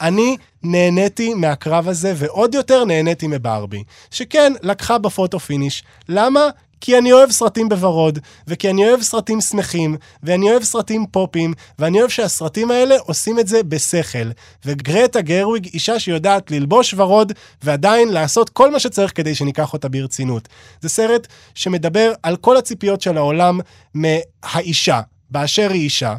אני 0.00 0.36
נהניתי 0.62 1.34
מהקרב 1.34 1.88
הזה, 1.88 2.12
ועוד 2.16 2.54
יותר 2.54 2.84
נהניתי 2.84 3.26
מברבי, 3.26 3.84
שכן, 4.10 4.52
לקחה 4.62 4.98
ב 4.98 5.05
photo 5.05 5.38
finish. 5.38 5.82
למה? 6.08 6.40
כי 6.80 6.98
אני 6.98 7.12
אוהב 7.12 7.30
סרטים 7.30 7.68
בוורוד, 7.68 8.18
וכי 8.48 8.70
אני 8.70 8.88
אוהב 8.88 9.02
סרטים 9.02 9.40
שמחים, 9.40 9.96
ואני 10.22 10.50
אוהב 10.50 10.62
סרטים 10.62 11.06
פופיים, 11.06 11.52
ואני 11.78 11.98
אוהב 11.98 12.10
שהסרטים 12.10 12.70
האלה 12.70 12.96
עושים 12.98 13.38
את 13.38 13.48
זה 13.48 13.62
בשכל. 13.62 14.30
וגרטה 14.64 15.20
גרוויג, 15.20 15.68
אישה 15.74 15.98
שיודעת 15.98 16.50
ללבוש 16.50 16.94
ורוד, 16.94 17.32
ועדיין 17.62 18.08
לעשות 18.08 18.50
כל 18.50 18.70
מה 18.70 18.80
שצריך 18.80 19.12
כדי 19.14 19.34
שניקח 19.34 19.72
אותה 19.72 19.88
ברצינות. 19.88 20.48
זה 20.80 20.88
סרט 20.88 21.26
שמדבר 21.54 22.12
על 22.22 22.36
כל 22.36 22.56
הציפיות 22.56 23.00
של 23.00 23.16
העולם 23.16 23.60
מהאישה, 23.94 25.00
באשר 25.30 25.70
היא 25.70 25.82
אישה. 25.82 26.14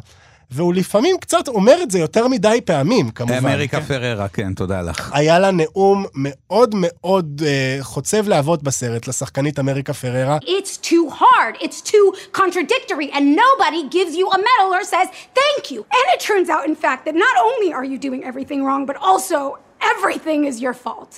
והוא 0.52 0.74
לפעמים 0.74 1.16
קצת 1.20 1.48
אומר 1.48 1.82
את 1.82 1.90
זה 1.90 1.98
יותר 1.98 2.28
מדי 2.28 2.60
פעמים, 2.64 3.10
כמובן. 3.10 3.36
אמריקה 3.36 3.80
כן? 3.80 3.86
פררה, 3.86 4.28
כן, 4.28 4.54
תודה 4.54 4.82
לך. 4.82 5.10
היה 5.14 5.38
לה 5.38 5.50
נאום 5.50 6.06
מאוד 6.14 6.74
מאוד 6.74 7.42
uh, 7.44 7.82
חוצב 7.84 8.28
להבות 8.28 8.62
בסרט, 8.62 9.08
לשחקנית 9.08 9.58
אמריקה 9.58 9.92
פררה. 9.92 10.38
It's 10.38 10.86
too 10.86 11.10
hard. 11.10 11.62
It's 11.62 11.80
too 11.80 12.36
contradictory, 12.40 13.10
and 13.12 13.24
nobody 13.44 13.82
gives 13.96 14.14
you 14.20 14.26
a 14.36 14.38
medal 14.38 14.70
or 14.78 14.84
says 14.84 15.08
thank 15.42 15.70
you. 15.72 15.80
And 15.98 16.06
it 16.14 16.20
turns 16.20 16.48
out, 16.54 16.64
in 16.70 16.76
fact, 16.84 17.04
that 17.06 17.14
not 17.14 17.36
only 17.48 17.72
are 17.72 17.84
you 17.84 17.98
doing 18.08 18.22
everything 18.30 18.60
wrong, 18.66 18.82
but 18.90 18.96
also 19.10 19.58
everything 19.94 20.40
is 20.50 20.56
your 20.64 20.74
fault. 20.84 21.12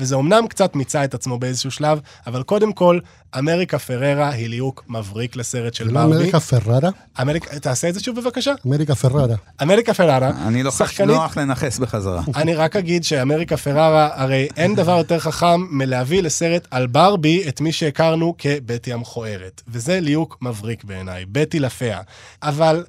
וזה 0.00 0.16
אמנם 0.16 0.46
קצת 0.48 0.76
מיצה 0.76 1.04
את 1.04 1.14
עצמו 1.14 1.38
באיזשהו 1.38 1.70
שלב, 1.70 1.98
אבל 2.26 2.42
קודם 2.42 2.72
כל, 2.72 2.98
אמריקה 3.38 3.78
פררה 3.78 4.30
היא 4.30 4.48
ליהוק 4.48 4.84
מבריק 4.88 5.36
לסרט 5.36 5.74
של 5.74 5.88
ברבי. 5.88 6.14
אמריקה 6.16 6.40
פררה? 6.40 6.90
אמריק... 7.20 7.54
תעשה 7.54 7.88
את 7.88 7.94
זה 7.94 8.00
שוב 8.00 8.20
בבקשה. 8.20 8.52
אמריקה 8.66 8.94
פררה. 8.94 9.34
אמריקה 9.62 9.94
פררה, 9.94 10.30
אני 10.46 10.62
לא 10.62 10.70
שחקנית- 10.70 11.16
נוח 11.16 11.36
לנכס 11.36 11.78
בחזרה. 11.78 12.22
אני 12.36 12.54
רק 12.54 12.76
אגיד 12.76 13.04
שאמריקה 13.04 13.56
פררה, 13.56 14.08
הרי 14.14 14.48
אין 14.56 14.74
דבר 14.74 14.98
יותר 14.98 15.18
חכם 15.18 15.66
מלהביא 15.70 16.22
לסרט 16.22 16.66
על 16.70 16.86
ברבי 16.86 17.48
את 17.48 17.60
מי 17.60 17.72
שהכרנו 17.72 18.34
כבטי 18.38 18.92
המכוערת. 18.92 19.62
וזה 19.68 20.00
ליהוק 20.00 20.38
מבריק 20.42 20.84
בעיניי, 20.84 21.24
בטי 21.32 21.60
לפיה. 21.60 22.00
אבל 22.42 22.84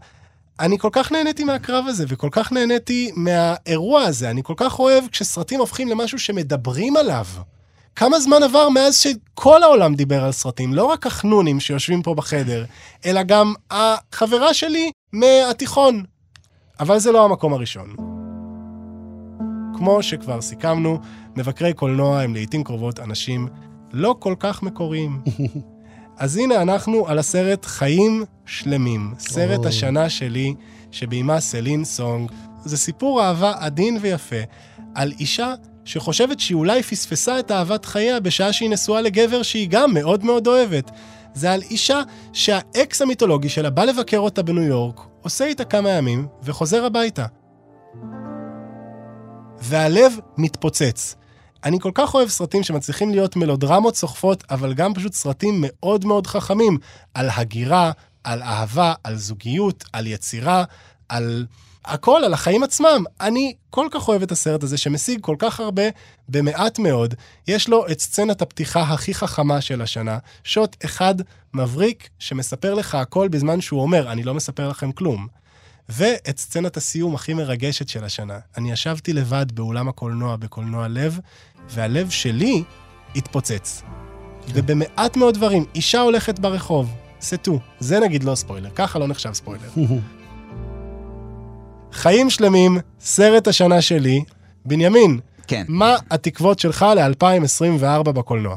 אני 0.60 0.78
כל 0.78 0.89
כך 0.91 1.12
נהניתי 1.12 1.43
מהקרב 1.43 1.86
הזה, 1.88 2.06
וכל 2.08 2.30
כך 2.32 2.52
נהניתי 2.52 3.12
מהאירוע 3.16 4.02
הזה. 4.02 4.30
אני 4.30 4.41
כל 4.43 4.54
כך 4.58 4.80
אוהב 4.80 5.08
כשסרטים 5.08 5.60
הופכים 5.60 5.88
למשהו 5.88 6.20
שמדברים 6.20 6.97
עליו. 6.97 7.26
כמה 7.95 8.20
זמן 8.20 8.43
עבר 8.43 8.70
מאז 8.70 8.97
שכל 8.97 9.64
העולם 9.64 9.95
דיבר 9.95 10.24
על 10.24 10.32
סרטים, 10.32 10.74
לא 10.74 10.86
רק 10.86 11.08
החנונים 11.08 11.60
שיושבים 11.60 12.02
פה 12.02 12.14
בחדר, 12.16 12.66
אלא 13.06 13.24
גם 13.24 13.54
החברה 13.72 14.54
שלי 14.54 14.91
מהתיכון. 15.14 16.04
אבל 16.80 16.99
זה 16.99 17.12
לא 17.12 17.26
המקום 17.26 17.54
הראשון. 17.54 17.95
כמו 19.78 20.04
שכבר 20.04 20.41
סיכמנו, 20.41 20.99
מבקרי 21.36 21.74
קולנוע 21.74 22.22
הם 22.22 22.34
לעיתים 22.34 22.64
קרובות 22.64 22.99
אנשים 22.99 23.47
לא 23.93 24.16
כל 24.20 24.36
כך 24.39 24.64
מקוריים. 24.64 25.22
אז 26.18 26.38
הנה 26.38 26.62
אנחנו 26.62 27.07
על 27.07 27.20
הסרט 27.20 27.66
חיים 27.66 28.26
שלמים, 28.45 29.14
סרט 29.20 29.59
אוי. 29.59 29.68
השנה 29.68 30.09
שלי, 30.09 30.53
שביימה 30.91 31.39
סלין 31.39 31.84
סונג. 31.86 32.32
זה 32.66 32.78
סיפור 32.78 33.24
אהבה 33.24 33.53
עדין 33.59 33.97
ויפה 34.01 34.36
על 34.95 35.14
אישה 35.20 35.53
שחושבת 35.86 36.39
שהיא 36.39 36.55
אולי 36.55 36.84
פספסה 36.84 37.39
את 37.39 37.51
אהבת 37.51 37.86
חייה 37.86 38.20
בשעה 38.20 38.53
שהיא 38.53 38.70
נשואה 38.70 39.01
לגבר 39.01 39.43
שהיא 39.43 39.68
גם 39.70 39.93
מאוד 39.93 40.26
מאוד 40.26 40.47
אוהבת. 40.47 40.91
זה 41.34 41.51
על 41.51 41.62
אישה 41.62 42.01
שהאקס 42.34 43.01
המיתולוגי 43.01 43.49
שלה 43.49 43.70
בא 43.70 43.84
לבקר 43.84 44.18
אותה 44.18 44.43
בניו 44.43 44.64
יורק, 44.64 45.01
עושה 45.22 45.45
איתה 45.45 45.64
כמה 45.64 45.89
ימים 45.89 46.28
וחוזר 46.43 46.86
הביתה. 46.86 47.26
והלב 49.62 50.14
מתפוצץ. 50.38 51.16
אני 51.64 51.80
כל 51.80 51.91
כך 51.93 52.14
אוהב 52.14 52.30
סרטים 52.30 52.64
שמצליחים 52.64 53.12
להיות 53.12 53.36
מלודרמות 53.36 53.95
סוחפות, 53.95 54.43
אבל 54.49 54.74
גם 54.74 54.93
פשוט 54.93 55.14
סרטים 55.14 55.64
מאוד 55.68 56.05
מאוד 56.05 56.28
חכמים 56.28 56.78
על 57.14 57.30
הגירה, 57.36 57.91
על 58.24 58.43
אהבה, 58.43 58.93
על 59.03 59.16
זוגיות, 59.18 59.84
על 59.93 60.07
יצירה, 60.07 60.64
על 61.09 61.45
הכל, 61.86 62.24
על 62.24 62.34
החיים 62.34 62.64
עצמם. 62.64 63.03
אני 63.22 63.53
כל 63.70 63.88
כך 63.91 64.07
אוהב 64.07 64.22
את 64.22 64.32
הסרט 64.32 64.64
הזה, 64.64 64.78
שמשיג 64.78 65.22
כל 65.22 65.36
כך 65.39 65.59
הרבה 65.59 65.84
במעט 66.30 66.80
מאוד. 66.80 67.14
יש 67.47 67.70
לו 67.70 67.88
את 67.88 67.99
סצנת 67.99 68.41
הפתיחה 68.41 68.82
הכי 68.82 69.14
חכמה 69.14 69.62
של 69.62 69.82
השנה, 69.82 70.18
שוט 70.43 70.76
אחד 70.86 71.16
מבריק 71.53 72.09
שמספר 72.20 72.74
לך 72.74 72.95
הכל 72.95 73.28
בזמן 73.28 73.62
שהוא 73.62 73.82
אומר, 73.82 74.12
אני 74.12 74.24
לא 74.24 74.34
מספר 74.34 74.70
לכם 74.70 74.91
כלום. 74.91 75.28
ואת 75.89 76.38
סצנת 76.38 76.78
הסיום 76.78 77.16
הכי 77.16 77.34
מרגשת 77.34 77.89
של 77.89 78.03
השנה. 78.03 78.39
אני 78.57 78.72
ישבתי 78.72 79.14
לבד 79.14 79.51
באולם 79.51 79.89
הקולנוע, 79.89 80.36
בקולנוע 80.36 80.88
לב, 80.88 81.20
והלב 81.74 82.09
שלי 82.09 82.63
התפוצץ. 83.15 83.82
ובמעט 84.53 85.17
מאוד 85.17 85.34
דברים, 85.34 85.65
אישה 85.76 86.01
הולכת 86.01 86.39
ברחוב, 86.39 86.93
סטו. 87.22 87.59
זה 87.80 87.99
נגיד 87.99 88.24
לא 88.24 88.36
ספוילר, 88.36 88.69
ככה 88.76 88.99
לא 88.99 89.07
נחשב 89.07 89.34
ספוילר. 89.34 89.69
חיים 91.93 92.30
שלמים, 92.30 92.78
סרט 92.99 93.47
השנה 93.47 93.82
שלי. 93.82 94.24
בנימין, 94.65 95.19
כן. 95.47 95.65
מה 95.67 95.95
התקוות 96.11 96.59
שלך 96.59 96.86
ל-2024 96.95 98.11
בקולנוע? 98.11 98.55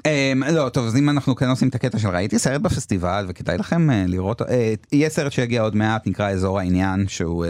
Um, 0.00 0.52
לא, 0.52 0.68
טוב, 0.68 0.86
אז 0.86 0.96
אם 0.96 1.10
אנחנו 1.10 1.36
כן 1.36 1.48
עושים 1.48 1.68
את 1.68 1.74
הקטע 1.74 1.98
של 1.98 2.08
ראיתי 2.08 2.38
סרט 2.38 2.60
בפסטיבל 2.60 3.26
וכדאי 3.28 3.58
לכם 3.58 3.90
uh, 3.90 4.10
לראות, 4.10 4.42
uh, 4.42 4.44
יהיה 4.92 5.08
סרט 5.08 5.32
שיגיע 5.32 5.62
עוד 5.62 5.76
מעט, 5.76 6.06
נקרא 6.06 6.30
אזור 6.30 6.58
העניין, 6.58 7.08
שהוא 7.08 7.46
uh, 7.46 7.48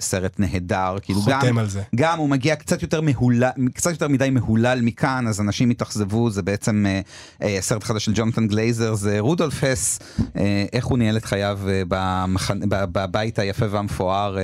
סרט 0.00 0.40
נהדר, 0.40 0.96
כאילו 1.02 1.20
חותם 1.20 1.38
גם, 1.46 1.58
על 1.58 1.68
זה. 1.68 1.82
גם 1.94 2.18
הוא 2.18 2.28
מגיע 2.28 2.56
קצת 2.56 2.82
יותר 2.82 3.00
מהולל, 3.00 3.50
קצת 3.74 3.90
יותר 3.90 4.08
מדי 4.08 4.30
מהולל 4.30 4.80
מכאן, 4.82 5.26
אז 5.28 5.40
אנשים 5.40 5.70
יתאכזבו, 5.70 6.30
זה 6.30 6.42
בעצם 6.42 6.86
אה, 6.86 7.42
אה, 7.42 7.46
סרט 7.60 7.84
חדש 7.84 8.04
של 8.04 8.12
ג'ונתן 8.14 8.46
גלייזר, 8.46 8.94
זה 8.94 9.20
רודולף 9.20 9.64
הס, 9.64 9.98
אה, 10.18 10.38
איך 10.72 10.86
הוא 10.86 10.98
ניהל 10.98 11.16
את 11.16 11.24
חייו 11.24 11.58
אה, 11.64 11.68
במחנ... 11.88 12.60
בב- 12.68 12.92
בבית 12.92 13.38
היפה 13.38 13.66
והמפואר. 13.70 14.36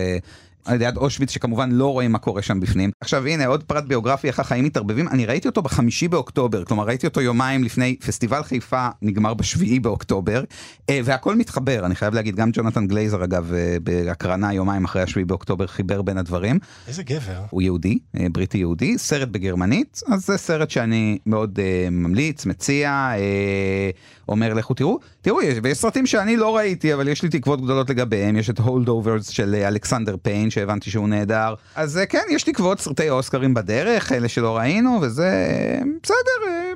אה, 0.67 0.71
על 0.71 0.83
יד 0.83 0.97
אושוויץ 0.97 1.31
שכמובן 1.31 1.71
לא 1.73 1.93
רואים 1.93 2.13
מה 2.13 2.19
קורה 2.19 2.43
שם 2.43 2.61
בפנים. 2.61 2.91
עכשיו 3.01 3.27
הנה 3.27 3.47
עוד 3.47 3.65
פרט 3.65 3.85
ביוגרפי 3.85 4.29
איך 4.29 4.41
החיים 4.41 4.65
מתערבבים, 4.65 5.09
אני 5.09 5.27
ראיתי 5.27 5.49
אותו 5.49 5.63
בחמישי 5.63 6.09
באוקטובר, 6.09 6.65
כלומר 6.65 6.85
ראיתי 6.85 7.07
אותו 7.07 7.21
יומיים 7.21 7.65
לפני 7.65 7.97
פסטיבל 7.97 8.43
חיפה 8.43 8.89
נגמר 9.03 9.35
בשביעי 9.35 9.81
באוקטובר, 9.81 10.45
אה, 10.91 11.01
והכל 11.05 11.37
מתחבר, 11.37 11.87
אני 11.87 11.95
חייב 11.95 12.15
להגיד, 12.15 12.37
גם 12.37 12.51
ג'ונתן 12.53 12.87
גלייזר 12.87 13.25
אגב 13.25 13.53
אה, 13.53 13.77
בהקרנה 13.83 14.55
יומיים 14.55 14.85
אחרי 14.85 15.03
השביעי 15.03 15.25
באוקטובר 15.25 15.67
חיבר 15.67 16.03
בין 16.03 16.19
הדברים. 16.19 16.59
איזה 16.89 17.03
גבר. 17.03 17.43
הוא 17.51 17.63
יהודי, 17.63 17.99
אה, 18.21 18.27
בריטי 18.33 18.59
יהודי, 18.59 18.99
סרט 18.99 19.29
בגרמנית, 19.29 20.01
אז 20.09 20.27
זה 20.27 20.37
סרט 20.37 20.71
שאני 20.71 21.19
מאוד 21.27 21.59
אה, 21.63 21.89
ממליץ, 21.91 22.47
מציע, 22.47 22.91
אה, 22.91 23.91
אומר 24.29 24.55
לכו 24.55 24.75
תראו, 24.75 24.99
תראו, 25.21 25.43
יש, 25.43 25.59
ויש 25.63 25.79
סרטים 25.79 26.07
שאני 26.07 26.37
לא 26.37 26.57
ראיתי, 26.57 26.95
אבל 26.95 27.09
יש 27.09 27.23
לי 27.23 27.29
תקוות 27.29 27.61
גדולות 27.61 27.91
לגביהם, 27.91 28.37
יש 28.37 28.51
את 28.51 28.59
ה 28.59 28.89
Holdovers 28.89 29.29
של 29.29 29.55
אלכסנדר 29.55 30.17
פיין, 30.23 30.50
שהבנתי 30.51 30.91
שהוא 30.91 31.09
נהדר, 31.09 31.55
אז 31.75 31.99
אה, 31.99 32.07
כן, 32.07 32.23
יש 32.31 32.43
תקוות 32.43 32.81
סרטי 32.81 33.11
אוסקרים 33.11 33.55
בדרך, 33.55 34.13
אלה 34.13 34.29
שלא 34.29 34.57
ראינו, 34.57 34.99
וזה 35.03 35.27
אה, 35.27 35.79
בסדר, 36.03 36.49
אה, 36.49 36.73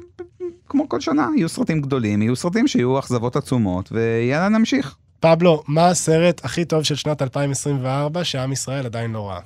כמו 0.69 0.89
כל 0.89 1.01
שנה, 1.01 1.29
יהיו 1.37 1.49
סרטים 1.49 1.81
גדולים, 1.81 2.23
יהיו 2.23 2.37
סרטים 2.37 2.69
שיהיו 2.69 2.99
אכזבות 2.99 3.37
עצומות, 3.37 3.93
ויאללה 3.93 4.49
נמשיך. 4.49 4.95
פבלו, 5.21 5.63
מה 5.69 5.89
הסרט 5.89 6.45
הכי 6.45 6.65
טוב 6.65 6.83
של 6.83 6.95
שנת 6.95 7.23
2024 7.23 8.25
שעם 8.25 8.53
ישראל 8.53 8.87
עדיין 8.87 9.13
לא 9.13 9.29
ראה? 9.29 9.41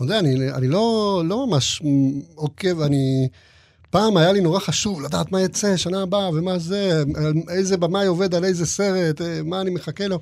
מודה, 0.00 0.18
אני, 0.18 0.50
אני 0.52 0.68
לא, 0.68 1.22
לא 1.24 1.46
ממש 1.46 1.82
עוקב, 2.34 2.80
אני... 2.80 3.28
פעם 3.90 4.16
היה 4.16 4.32
לי 4.32 4.40
נורא 4.40 4.60
חשוב 4.60 5.02
לדעת 5.02 5.32
מה 5.32 5.40
יצא 5.40 5.76
שנה 5.76 6.02
הבאה 6.02 6.28
ומה 6.28 6.58
זה, 6.58 7.02
איזה 7.48 7.76
במאי 7.76 8.06
עובד 8.06 8.34
על 8.34 8.44
איזה 8.44 8.66
סרט, 8.66 9.20
מה 9.44 9.60
אני 9.60 9.70
מחכה 9.70 10.06
לו. 10.06 10.18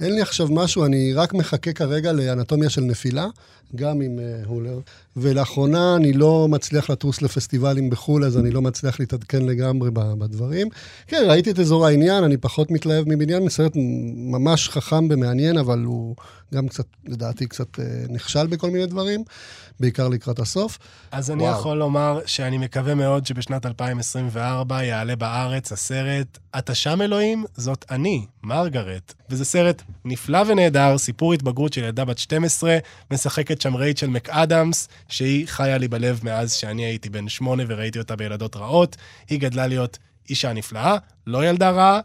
אין 0.00 0.14
לי 0.14 0.20
עכשיו 0.20 0.48
משהו, 0.50 0.84
אני 0.84 1.12
רק 1.12 1.34
מחכה 1.34 1.72
כרגע 1.72 2.12
לאנטומיה 2.12 2.70
של 2.70 2.80
נפילה, 2.80 3.26
גם 3.74 4.00
עם 4.00 4.18
uh, 4.18 4.48
הולר. 4.48 4.78
ולאחרונה 5.20 5.96
אני 5.96 6.12
לא 6.12 6.46
מצליח 6.50 6.90
לטוס 6.90 7.22
לפסטיבלים 7.22 7.90
בחו"ל, 7.90 8.24
אז 8.24 8.38
אני 8.38 8.50
לא 8.50 8.62
מצליח 8.62 9.00
להתעדכן 9.00 9.46
לגמרי 9.46 9.90
בדברים. 9.92 10.68
כן, 11.06 11.24
ראיתי 11.28 11.50
את 11.50 11.58
אזור 11.58 11.86
העניין, 11.86 12.24
אני 12.24 12.36
פחות 12.36 12.70
מתלהב 12.70 13.04
מבניין, 13.08 13.48
סרט 13.48 13.72
ממש 14.14 14.68
חכם 14.68 15.08
ומעניין, 15.10 15.58
אבל 15.58 15.78
הוא 15.84 16.16
גם 16.54 16.68
קצת, 16.68 16.86
לדעתי, 17.06 17.46
קצת 17.46 17.76
uh, 17.76 17.80
נכשל 18.08 18.46
בכל 18.46 18.70
מיני 18.70 18.86
דברים, 18.86 19.24
בעיקר 19.80 20.08
לקראת 20.08 20.38
הסוף. 20.38 20.78
אז 21.10 21.30
אני 21.30 21.42
וואו. 21.42 21.58
יכול 21.58 21.76
לומר 21.76 22.20
שאני 22.26 22.58
מקווה 22.58 22.94
מאוד 22.94 23.26
שבשנת 23.26 23.66
2024 23.66 24.82
יעלה 24.84 25.16
בארץ 25.16 25.72
הסרט 25.72 26.38
"אתה 26.58 26.74
שם 26.74 27.02
אלוהים? 27.02 27.44
זאת 27.56 27.84
אני, 27.90 28.26
מרגרט". 28.42 29.14
וזה 29.30 29.44
סרט 29.44 29.82
נפלא 30.04 30.42
ונהדר, 30.48 30.98
סיפור 30.98 31.34
התבגרות 31.34 31.72
של 31.72 31.84
ילדה 31.84 32.04
בת 32.04 32.18
12, 32.18 32.78
משחקת 33.10 33.60
שם 33.60 33.76
רייצ'ל 33.76 34.06
מקאדמס, 34.06 34.88
שהיא 35.08 35.46
חיה 35.48 35.78
לי 35.78 35.88
בלב 35.88 36.20
מאז 36.22 36.52
שאני 36.52 36.84
הייתי 36.84 37.08
בן 37.08 37.28
שמונה 37.28 37.62
וראיתי 37.66 37.98
אותה 37.98 38.16
בילדות 38.16 38.56
רעות. 38.56 38.96
היא 39.28 39.40
גדלה 39.40 39.66
להיות 39.66 39.98
אישה 40.30 40.52
נפלאה, 40.52 40.96
לא 41.26 41.46
ילדה 41.46 41.70
רעה. 41.70 42.00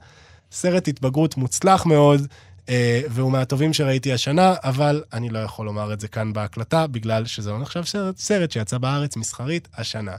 סרט 0.52 0.88
התבגרות 0.88 1.38
מוצלח 1.38 1.86
מאוד. 1.86 2.28
אה, 2.70 3.02
והוא 3.10 3.32
מהטובים 3.32 3.74
שראיתי 3.74 4.14
השנה, 4.14 4.54
אבל 4.64 5.04
אני 5.14 5.30
לא 5.30 5.40
יכול 5.40 5.66
לומר 5.66 5.94
את 5.94 6.00
זה 6.00 6.08
כאן 6.08 6.34
בהקלטה, 6.34 6.88
בגלל 6.88 7.26
שזה 7.26 7.52
לא 7.52 7.60
נחשב 7.60 7.84
סרט, 7.84 8.18
סרט 8.18 8.52
שיצא 8.52 8.78
בארץ 8.78 9.18
מסחרית 9.18 9.68
השנה. 9.78 10.16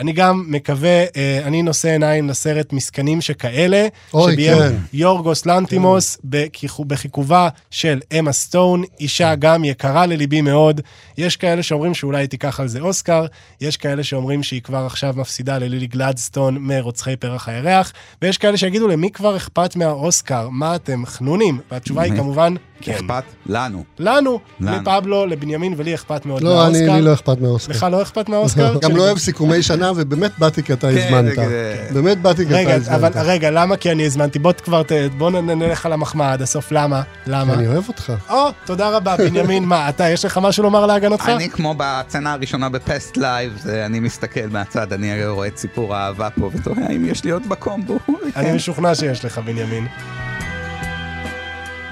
אני 0.00 0.12
גם 0.12 0.44
מקווה, 0.48 1.04
אה, 1.16 1.40
אני 1.44 1.62
נושא 1.62 1.88
עיניים 1.88 2.28
לסרט 2.28 2.72
מסכנים 2.72 3.20
שכאלה, 3.20 3.86
אוי, 4.14 4.32
שביים 4.32 4.58
כן. 4.58 4.74
יורגוס 4.92 5.46
לנטימוס 5.46 6.18
בכיכו- 6.24 6.84
בחיכובה 6.84 7.48
של 7.70 8.00
אמה 8.18 8.32
סטון, 8.32 8.82
אישה 9.00 9.34
גם 9.34 9.64
יקרה 9.64 10.06
לליבי 10.06 10.40
מאוד. 10.40 10.80
יש 11.18 11.36
כאלה 11.36 11.62
שאומרים 11.62 11.94
שאולי 11.94 12.18
היא 12.20 12.28
תיקח 12.28 12.60
על 12.60 12.68
זה 12.68 12.80
אוסקר, 12.80 13.26
יש 13.60 13.76
כאלה 13.76 14.04
שאומרים 14.04 14.42
שהיא 14.42 14.62
כבר 14.62 14.86
עכשיו 14.86 15.14
מפסידה 15.16 15.58
ללילי 15.58 15.86
גלדסטון 15.86 16.58
מרוצחי 16.60 17.16
פרח 17.16 17.48
הירח, 17.48 17.92
ויש 18.22 18.38
כאלה 18.38 18.56
שיגידו 18.56 18.88
למי 18.88 19.10
כבר 19.10 19.36
אכפת 19.36 19.76
מהאוסקר? 19.76 20.48
מה 20.48 20.74
אתם, 20.76 21.06
חנונים? 21.06 21.60
והתשובה 21.70 22.02
היא? 22.02 22.12
כמובן, 22.16 22.54
כן. 22.80 22.92
אכפת 22.92 23.24
לנו. 23.46 23.84
לנו, 23.98 24.40
לנו. 24.60 24.76
לפבלו, 24.76 25.26
לבנימין 25.26 25.74
ולי 25.76 25.94
אכפת 25.94 26.26
מאוד 26.26 26.42
לא, 26.42 26.66
אני, 26.66 26.72
מהאוסקר. 26.72 26.94
לי 26.94 27.02
לא 27.02 27.12
אכפת 27.12 27.40
מהאוסקר. 27.40 27.72
לך 27.72 27.86
לא 27.90 28.02
אכפת 28.02 28.28
מהאוסקר? 28.28 28.78
גם 28.82 28.96
לא 28.96 29.02
אוהב 29.02 29.18
סיכומי 29.18 29.62
שנה, 29.62 29.92
ובאמת 29.96 30.38
באתי 30.38 30.62
כי 30.62 30.72
אתה 30.72 30.88
הזמנת. 30.88 31.36
כן. 31.36 31.94
באמת 31.94 32.22
באתי 32.22 32.46
כי 32.46 32.50
אתה 32.50 32.58
רגע, 32.58 32.74
הזמנת. 32.74 33.16
אבל 33.16 33.22
רגע, 33.22 33.50
למה 33.50 33.76
כי 33.76 33.92
אני 33.92 34.06
הזמנתי? 34.06 34.38
בוא 34.38 34.52
כבר, 34.52 34.82
בוא 35.18 35.30
נלך 35.30 35.86
על 35.86 35.92
המחמאה 35.92 36.32
עד 36.32 36.42
הסוף, 36.42 36.72
למה? 36.72 37.02
למה? 37.26 37.54
אני 37.54 37.66
אוהב 37.66 37.88
אותך. 37.88 38.12
או, 38.30 38.48
תודה 38.64 38.88
רבה, 38.88 39.16
בנימין. 39.16 39.64
מה, 39.64 39.88
אתה, 39.88 40.08
יש 40.08 40.24
לך 40.24 40.38
משהו 40.42 40.62
לומר 40.62 40.86
להגנתך? 40.86 41.28
אני 41.28 41.50
כמו 41.50 41.74
בסצנה 41.76 42.32
הראשונה 42.32 42.68
ב 42.68 42.78
Past 42.78 43.16
Lives, 43.16 43.64
אני 43.86 44.00
מסתכל 44.00 44.48
מהצד, 44.50 44.92
אני 44.92 45.26
רואה 45.26 45.48
את 45.48 45.56
סיפור 45.58 45.94
האהבה 45.94 46.28
פה 46.30 46.50
ותוהה 46.54 46.90
אם 46.96 47.04
יש 47.04 47.24
לי 47.24 47.30
עוד 47.30 47.48
בקומבו. 47.48 47.98
אני 48.36 48.52
משוכנע 48.52 48.94
שיש 48.94 49.24
לך, 49.24 49.38
בנימין. 49.38 49.86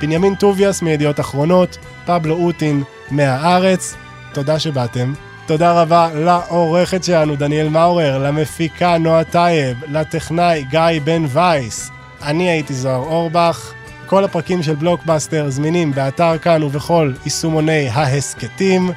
בנימין 0.01 0.35
טוביאס 0.35 0.83
מידיעות 0.83 1.21
אחרונות, 1.21 1.79
פבלו 2.07 2.35
אוטין 2.35 2.83
מהארץ, 3.11 3.97
תודה 4.33 4.59
שבאתם. 4.59 5.13
תודה 5.47 5.83
רבה 5.83 6.09
לעורכת 6.15 7.05
שלנו, 7.05 7.37
דניאל 7.37 7.69
מאורר, 7.69 8.19
למפיקה 8.19 8.99
נועה 8.99 9.25
טייב, 9.25 9.77
לטכנאי 9.89 10.65
גיא 10.71 11.01
בן 11.05 11.25
וייס. 11.29 11.91
אני 12.23 12.51
הייתי 12.51 12.75
זוהר 12.75 13.03
אורבך, 13.03 13.73
כל 14.07 14.25
הפרקים 14.25 14.63
של 14.63 14.75
בלוקבאסטר 14.75 15.51
זמינים 15.51 15.93
באתר 15.93 16.39
כאן 16.39 16.63
ובכל 16.63 17.13
יישומוני 17.25 17.89
ההסכתים. 17.89 18.91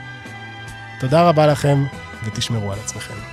תודה 0.99 1.29
רבה 1.29 1.47
לכם, 1.47 1.85
ותשמרו 2.25 2.71
על 2.71 2.79
עצמכם. 2.83 3.28